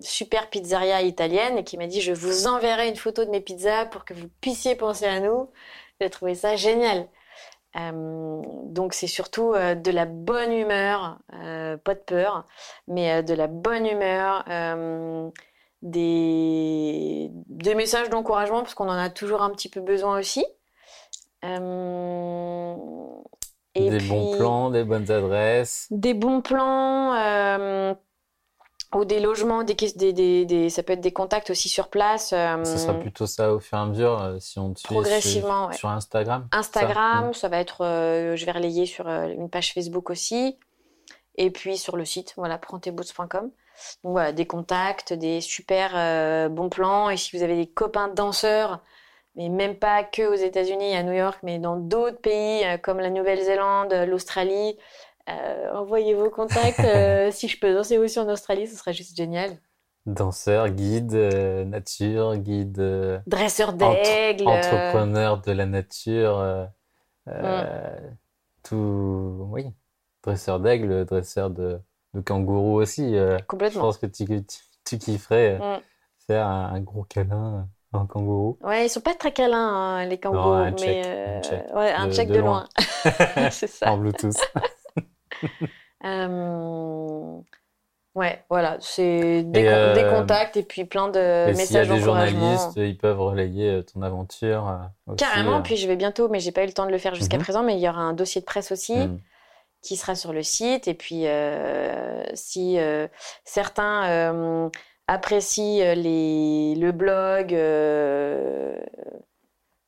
super 0.00 0.48
pizzeria 0.50 1.02
italienne 1.02 1.58
et 1.58 1.64
qui 1.64 1.76
m'a 1.76 1.86
dit 1.86 2.00
je 2.00 2.12
vous 2.12 2.46
enverrai 2.46 2.88
une 2.88 2.96
photo 2.96 3.24
de 3.24 3.30
mes 3.30 3.40
pizzas 3.40 3.86
pour 3.86 4.04
que 4.04 4.14
vous 4.14 4.28
puissiez 4.40 4.74
penser 4.74 5.06
à 5.06 5.20
nous. 5.20 5.50
J'ai 6.00 6.10
trouvé 6.10 6.34
ça 6.34 6.56
génial. 6.56 7.08
Euh, 7.76 8.42
donc 8.64 8.94
c'est 8.94 9.06
surtout 9.06 9.52
euh, 9.52 9.74
de 9.74 9.90
la 9.90 10.06
bonne 10.06 10.52
humeur, 10.52 11.18
euh, 11.34 11.76
pas 11.76 11.94
de 11.94 12.00
peur, 12.00 12.46
mais 12.86 13.22
de 13.22 13.34
la 13.34 13.46
bonne 13.46 13.86
humeur, 13.86 14.44
des, 15.82 17.30
des 17.32 17.74
messages 17.74 18.10
d'encouragement 18.10 18.62
parce 18.62 18.74
qu'on 18.74 18.88
en 18.88 18.98
a 18.98 19.10
toujours 19.10 19.42
un 19.42 19.50
petit 19.50 19.68
peu 19.68 19.80
besoin 19.80 20.18
aussi. 20.18 20.44
Et 23.74 23.90
Des 23.90 24.00
bons 24.08 24.36
plans, 24.36 24.70
des 24.70 24.82
bonnes 24.82 25.10
adresses. 25.10 25.86
des 25.90 26.14
bons 26.14 26.40
plans 26.40 27.94
ou 28.94 29.04
des 29.04 29.20
logements, 29.20 29.64
des, 29.64 29.74
des, 29.74 30.12
des, 30.12 30.44
des- 30.46 30.70
ça 30.70 30.82
peut 30.82 30.94
être 30.94 31.00
des 31.00 31.12
contacts 31.12 31.50
aussi 31.50 31.68
sur 31.68 31.88
place. 31.88 32.32
euh, 32.32 32.64
Ce 32.64 32.78
sera 32.78 32.94
plutôt 32.94 33.26
ça 33.26 33.52
au 33.52 33.60
fur 33.60 33.76
et 33.76 33.80
à 33.82 33.84
mesure 33.86 34.22
euh, 34.22 34.38
si 34.40 34.58
on 34.58 34.72
te 34.72 34.78
suit 34.80 34.88
Progressivement, 34.88 35.64
sur, 35.64 35.68
ouais. 35.70 35.76
sur 35.76 35.88
Instagram. 35.90 36.48
Instagram, 36.52 37.28
Mm. 37.28 37.34
ça 37.34 37.48
va 37.48 37.58
être, 37.58 37.84
euh, 37.84 38.34
je 38.36 38.46
vais 38.46 38.52
relayer 38.52 38.86
sur 38.86 39.06
une 39.08 39.50
page 39.50 39.74
Facebook 39.74 40.08
aussi, 40.10 40.58
et 41.36 41.50
puis 41.50 41.76
sur 41.76 41.96
le 41.96 42.04
site, 42.04 42.32
voilà, 42.36 42.56
prendtesboots.com. 42.58 43.50
Donc 44.02 44.12
voilà, 44.12 44.32
des 44.32 44.46
contacts, 44.46 45.12
des 45.12 45.40
super 45.40 46.48
bons 46.50 46.68
plans, 46.68 47.10
et 47.10 47.16
si 47.16 47.36
vous 47.36 47.42
avez 47.44 47.54
des 47.56 47.68
copains 47.68 48.08
danseurs, 48.08 48.80
mais 49.36 49.48
même 49.50 49.76
pas 49.76 50.02
que 50.02 50.22
aux 50.22 50.34
États-Unis, 50.34 50.96
à 50.96 51.04
New 51.04 51.12
York, 51.12 51.38
mais 51.44 51.60
dans 51.60 51.76
d'autres 51.76 52.20
pays 52.20 52.64
comme 52.82 52.98
la 52.98 53.10
Nouvelle-Zélande, 53.10 53.92
l'Australie, 54.08 54.76
Euh, 55.28 55.72
envoyez 55.74 56.14
vos 56.14 56.30
contacts. 56.30 56.84
euh, 56.84 57.30
si 57.32 57.48
je 57.48 57.58
peux 57.58 57.74
danser 57.74 57.98
aussi 57.98 58.18
en 58.18 58.28
Australie, 58.28 58.66
ce 58.66 58.76
serait 58.76 58.94
juste 58.94 59.16
génial. 59.16 59.58
Danseur, 60.06 60.70
guide, 60.70 61.14
euh, 61.14 61.64
nature, 61.64 62.36
guide, 62.38 63.22
Dresseur 63.26 63.74
d'aigle. 63.74 64.44
entrepreneur 64.44 65.40
de 65.42 65.52
la 65.52 65.66
nature, 65.66 66.38
euh, 67.28 67.98
tout, 68.62 69.48
oui, 69.50 69.66
dresseur 70.22 70.60
d'aigle, 70.60 71.04
dresseur 71.04 71.50
de, 71.50 71.80
de 72.14 72.20
kangourou 72.20 72.80
aussi. 72.80 73.16
euh, 73.16 73.38
je 73.38 73.44
Complètement. 73.46 73.80
pense 73.80 73.98
que 73.98 74.06
tu, 74.06 74.24
tu, 74.26 74.58
tu 74.84 74.98
kifferais 74.98 75.58
Mm. 75.60 75.82
faire 76.26 76.46
un, 76.46 76.74
un 76.74 76.80
gros 76.80 77.04
câlin 77.04 77.68
à 77.92 77.98
un 77.98 78.06
kangourou. 78.06 78.58
Ouais, 78.60 78.86
ils 78.86 78.90
sont 78.90 79.00
pas 79.00 79.14
très 79.14 79.32
câlins, 79.32 79.56
hein, 79.58 80.04
les 80.06 80.18
kangourous, 80.18 80.54
un 80.54 80.72
mais 80.72 81.02
check, 81.02 81.12
un 81.26 81.40
check. 81.40 81.64
ouais, 81.74 81.92
un 81.92 82.08
De- 82.08 82.12
check 82.12 82.30
de 82.32 82.40
loin. 82.40 82.68
C'est 83.50 83.68
ça. 83.68 83.86
En 83.92 83.98
Bluetooth. 83.98 84.36
Euh, 86.04 87.40
Ouais, 88.14 88.44
voilà, 88.50 88.78
c'est 88.80 89.44
des, 89.44 89.60
Et, 89.60 89.68
euh, 89.68 89.94
des 89.94 90.04
contacts 90.04 90.56
et 90.56 90.64
puis 90.64 90.84
plein 90.84 91.08
de 91.08 91.18
Et 91.18 91.54
s'il 91.54 91.76
y 91.76 91.78
a 91.78 91.84
messages 91.84 91.88
des 91.88 91.98
d'encouragement. 92.00 92.40
journalistes, 92.40 92.76
ils 92.76 92.98
peuvent 92.98 93.20
relayer 93.20 93.70
euh, 93.70 93.82
ton 93.82 94.02
aventure 94.02 94.90
aussi. 95.06 95.18
Carrément, 95.18 95.62
puis 95.62 95.76
je 95.76 95.86
vais 95.86 95.94
bientôt, 95.96 96.28
mais 96.28 96.40
j'ai 96.40 96.50
pas 96.50 96.64
eu 96.64 96.66
le 96.66 96.72
temps 96.72 96.86
de 96.86 96.90
le 96.90 96.98
faire 96.98 97.14
jusqu'à 97.14 97.36
Mhm. 97.36 97.44
présent, 97.44 97.62
mais 97.62 97.74
il 97.76 97.80
y 97.80 97.88
aura 97.88 98.00
un 98.00 98.14
dossier 98.14 98.40
de 98.40 98.46
presse 98.46 98.72
aussi 98.72 98.96
Mm. 98.96 99.18
qui 99.82 99.96
sera 99.96 100.16
sur 100.16 100.32
le 100.32 100.42
site. 100.42 100.88
Et 100.88 100.94
puis, 100.94 101.28
euh, 101.28 102.24
si 102.34 102.78
euh, 102.80 103.06
certains 103.44 104.08
euh, 104.34 104.68
apprécient 105.06 105.94
les, 105.94 106.74
le 106.74 106.90
blog, 106.92 107.52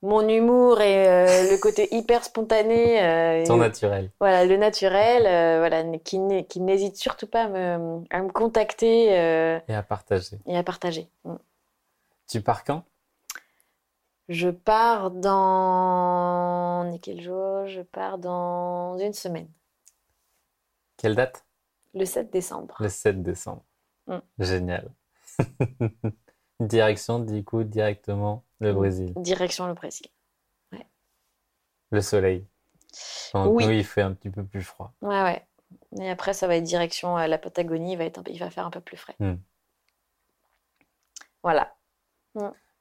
mon 0.03 0.27
humour 0.29 0.81
et 0.81 1.09
euh, 1.09 1.51
le 1.51 1.59
côté 1.59 1.89
hyper 1.95 2.25
spontané, 2.25 3.03
euh, 3.03 3.45
Ton 3.47 3.59
naturel. 3.59 4.11
voilà, 4.19 4.45
le 4.47 4.57
naturel, 4.57 5.27
euh, 5.27 5.59
voilà, 5.59 5.83
qui 5.99 6.19
n'hé- 6.19 6.47
qui 6.47 6.61
n'hésite 6.61 6.97
surtout 6.97 7.27
pas 7.27 7.45
à 7.45 7.49
me, 7.49 8.03
à 8.11 8.23
me 8.23 8.31
contacter 8.31 9.07
Et 9.69 9.75
à 9.75 9.83
partager. 9.83 10.39
et 10.47 10.57
à 10.57 10.63
partager. 10.63 11.09
Mm. 11.25 11.35
Tu 12.29 12.41
pars 12.41 12.65
quand? 12.65 12.85
Je 14.29 14.49
pars 14.49 15.11
dans... 15.11 16.85
On 16.87 16.93
est 16.93 16.99
quel 17.01 17.21
jour? 17.21 17.67
Je 17.67 17.83
pars 17.83 18.17
dans 18.19 18.97
une 18.99 19.13
semaine, 19.13 19.49
Quelle 20.97 21.15
date? 21.17 21.45
le 21.95 22.05
7 22.05 22.31
décembre. 22.31 22.77
Le 22.79 22.89
7 22.89 23.23
décembre. 23.23 23.65
Mm. 24.07 24.19
Génial. 24.39 24.91
Direction, 26.61 27.19
du 27.21 27.43
coup, 27.45 27.65
directement 27.65 28.45
le 28.61 28.73
Mm. 28.73 28.77
Brésil. 28.77 29.13
Direction 29.17 29.67
le 29.67 29.75
Brésil. 29.75 30.07
Le 31.93 32.01
soleil. 32.01 32.47
Donc, 33.35 33.57
Oui. 33.57 33.67
nous, 33.67 33.73
il 33.73 33.85
fait 33.85 34.03
un 34.03 34.13
petit 34.13 34.31
peu 34.31 34.45
plus 34.45 34.63
froid. 34.63 34.93
Ouais, 35.03 35.23
ouais. 35.23 35.47
Et 36.01 36.09
après, 36.09 36.33
ça 36.35 36.47
va 36.47 36.57
être 36.57 36.63
direction 36.65 37.19
euh, 37.19 37.27
la 37.27 37.39
Patagonie, 37.39 37.93
il 37.93 37.97
va 37.99 38.05
être 38.05 38.19
un 38.19 38.23
il 38.29 38.39
va 38.39 38.49
faire 38.51 38.65
un 38.67 38.71
peu 38.71 38.81
plus 38.81 38.97
frais. 38.97 39.17
Mm. 39.19 39.35
Voilà. 41.43 41.75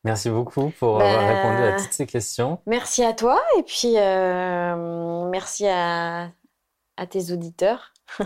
Merci 0.03 0.29
beaucoup 0.29 0.69
pour 0.71 0.99
Bah, 0.99 1.09
avoir 1.09 1.27
répondu 1.27 1.63
à 1.63 1.81
toutes 1.81 1.93
ces 1.93 2.05
questions. 2.05 2.61
Merci 2.67 3.03
à 3.03 3.13
toi 3.13 3.39
et 3.57 3.63
puis 3.63 3.97
euh, 3.97 5.27
merci 5.29 5.67
à, 5.67 6.31
à 6.97 7.07
tes 7.07 7.31
auditeurs. 7.31 7.93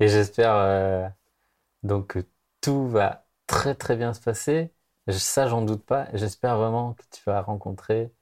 Et 0.00 0.08
j'espère 0.08 0.54
euh, 0.54 1.08
donc 1.82 2.08
que 2.08 2.26
tout 2.60 2.86
va 2.88 3.25
très 3.46 3.74
très 3.74 3.96
bien 3.96 4.14
se 4.14 4.20
passer. 4.20 4.72
Ça, 5.08 5.46
j'en 5.48 5.62
doute 5.62 5.84
pas. 5.84 6.08
J'espère 6.14 6.56
vraiment 6.58 6.94
que 6.94 7.02
tu 7.12 7.22
vas 7.26 7.40
rencontrer 7.42 8.12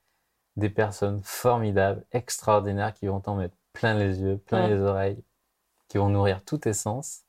des 0.56 0.70
personnes 0.70 1.22
formidables, 1.24 2.04
extraordinaires, 2.12 2.94
qui 2.94 3.06
vont 3.06 3.20
t'en 3.20 3.36
mettre 3.36 3.56
plein 3.72 3.94
les 3.94 4.20
yeux, 4.20 4.38
plein 4.38 4.60
Ouais. 4.60 4.68
les 4.68 4.80
oreilles, 4.80 5.24
qui 5.88 5.98
vont 5.98 6.08
nourrir 6.10 6.44
tous 6.44 6.58
tes 6.58 6.74
sens. 6.74 7.22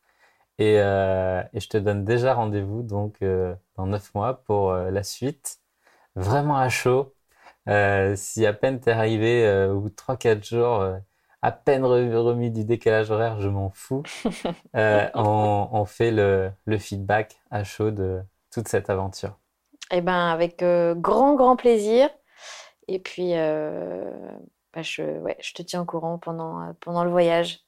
Et, 0.59 0.79
euh, 0.79 1.43
et 1.53 1.59
je 1.59 1.69
te 1.69 1.77
donne 1.77 2.05
déjà 2.05 2.33
rendez-vous 2.35 2.83
donc 2.83 3.17
euh, 3.23 3.55
dans 3.77 3.87
neuf 3.87 4.13
mois 4.15 4.43
pour 4.45 4.71
euh, 4.71 4.91
la 4.91 5.03
suite, 5.03 5.59
vraiment 6.15 6.57
à 6.57 6.69
chaud. 6.69 7.13
Si 8.15 8.45
à 8.45 8.53
peine 8.53 8.79
t'es 8.79 8.91
arrivé 8.91 9.69
bout 9.73 9.89
de 9.89 9.95
3-4 9.95 10.45
jours, 10.45 10.85
à 11.45 11.51
peine 11.51 11.83
re- 11.83 12.15
remis 12.15 12.51
du 12.51 12.65
décalage 12.65 13.11
horaire, 13.11 13.39
je 13.39 13.49
m'en 13.49 13.69
fous. 13.69 14.03
Euh, 14.75 15.07
on, 15.13 15.69
on 15.71 15.85
fait 15.85 16.11
le, 16.11 16.51
le 16.65 16.77
feedback 16.77 17.37
à 17.49 17.63
chaud 17.63 17.91
de 17.91 18.21
toute 18.51 18.67
cette 18.67 18.89
aventure. 18.89 19.37
Eh 19.91 20.01
ben, 20.01 20.27
avec 20.31 20.63
euh, 20.63 20.95
grand, 20.95 21.35
grand 21.35 21.55
plaisir. 21.55 22.09
Et 22.87 22.99
puis, 22.99 23.35
euh, 23.35 24.11
bah, 24.73 24.81
je, 24.81 25.03
ouais, 25.19 25.37
je 25.39 25.53
te 25.53 25.61
tiens 25.61 25.81
au 25.81 25.85
courant 25.85 26.17
pendant, 26.17 26.73
pendant 26.81 27.03
le 27.03 27.11
voyage. 27.11 27.59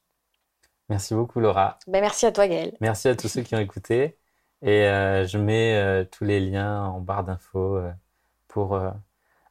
Merci 0.90 1.14
beaucoup 1.14 1.40
Laura. 1.40 1.78
Ben, 1.88 2.02
merci 2.02 2.26
à 2.26 2.32
toi, 2.32 2.48
Gaël. 2.48 2.76
Merci 2.82 3.08
à 3.10 3.16
tous 3.16 3.28
ceux 3.28 3.42
qui 3.42 3.56
ont 3.56 3.60
écouté. 3.60 4.18
Et 4.64 4.84
je 4.84 5.38
mets 5.38 6.06
tous 6.12 6.24
les 6.24 6.40
liens 6.40 6.86
en 6.86 7.00
barre 7.00 7.24
d'infos 7.24 7.80
pour 8.48 8.80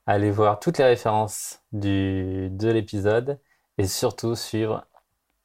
aller 0.06 0.30
voir 0.30 0.60
toutes 0.60 0.78
les 0.78 0.84
références 0.84 1.60
du, 1.72 2.48
de 2.50 2.68
l'épisode 2.68 3.40
et 3.78 3.86
surtout 3.86 4.34
suivre 4.34 4.86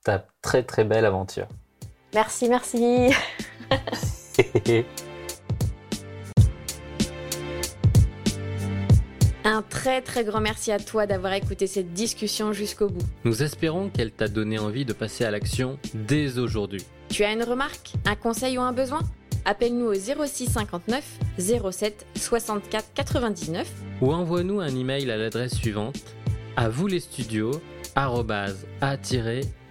ta 0.04 0.26
très 0.42 0.64
très 0.64 0.84
belle 0.84 1.06
aventure. 1.06 1.48
Merci, 2.14 2.50
merci. 2.50 3.10
Un 9.44 9.64
très, 9.64 10.02
très 10.02 10.24
grand 10.24 10.40
merci 10.40 10.72
à 10.72 10.78
toi 10.78 11.08
d'avoir 11.08 11.34
écouté 11.34 11.66
cette 11.66 11.94
discussion 11.94 12.54
jusqu'au 12.54 12.90
bout. 12.90 13.04
Nous 13.24 13.42
espérons 13.42 13.90
qu'elle 13.90 14.12
t'a 14.12 14.28
donné 14.28 14.60
envie 14.60 14.86
de 14.86 14.94
passer 14.94 15.26
à 15.26 15.32
l'action 15.32 15.80
dès 15.96 16.38
aujourd'hui. 16.38 16.86
Tu 17.10 17.24
as 17.24 17.34
une 17.34 17.44
remarque, 17.44 17.94
un 18.06 18.16
conseil 18.16 18.60
ou 18.60 18.62
un 18.62 18.72
besoin? 18.72 19.00
Appelle-nous 19.46 19.88
au 19.88 19.96
06 19.96 20.52
59 20.52 21.04
07 21.40 22.06
64 22.16 22.94
99 22.94 23.68
Ou 24.02 24.14
envoie-nous 24.14 24.60
un 24.60 24.76
email 24.76 25.10
à 25.10 25.18
l'adresse 25.18 25.56
suivante 25.56 25.98
à 26.56 26.70
vous 26.70 26.86
les 26.86 27.00
studios 27.00 27.52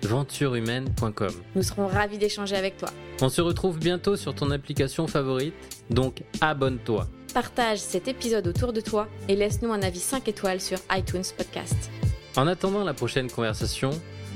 venturehumaine.com. 0.02 1.32
Nous 1.54 1.62
serons 1.62 1.86
ravis 1.86 2.18
d'échanger 2.18 2.56
avec 2.56 2.76
toi. 2.76 2.88
On 3.20 3.28
se 3.28 3.40
retrouve 3.40 3.78
bientôt 3.78 4.16
sur 4.16 4.34
ton 4.34 4.50
application 4.50 5.06
favorite, 5.06 5.54
donc 5.90 6.22
abonne-toi. 6.40 7.06
Partage 7.34 7.78
cet 7.78 8.08
épisode 8.08 8.46
autour 8.46 8.72
de 8.72 8.80
toi 8.80 9.08
et 9.28 9.36
laisse-nous 9.36 9.72
un 9.72 9.82
avis 9.82 10.00
5 10.00 10.26
étoiles 10.28 10.60
sur 10.60 10.78
iTunes 10.90 11.22
Podcast. 11.36 11.90
En 12.36 12.46
attendant 12.46 12.84
la 12.84 12.94
prochaine 12.94 13.30
conversation, 13.30 13.90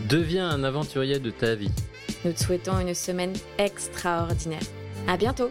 deviens 0.08 0.48
un 0.48 0.64
aventurier 0.64 1.18
de 1.18 1.30
ta 1.30 1.54
vie. 1.54 1.70
Nous 2.24 2.32
te 2.32 2.40
souhaitons 2.40 2.78
une 2.78 2.94
semaine 2.94 3.32
extraordinaire. 3.58 4.62
À 5.08 5.16
bientôt! 5.16 5.50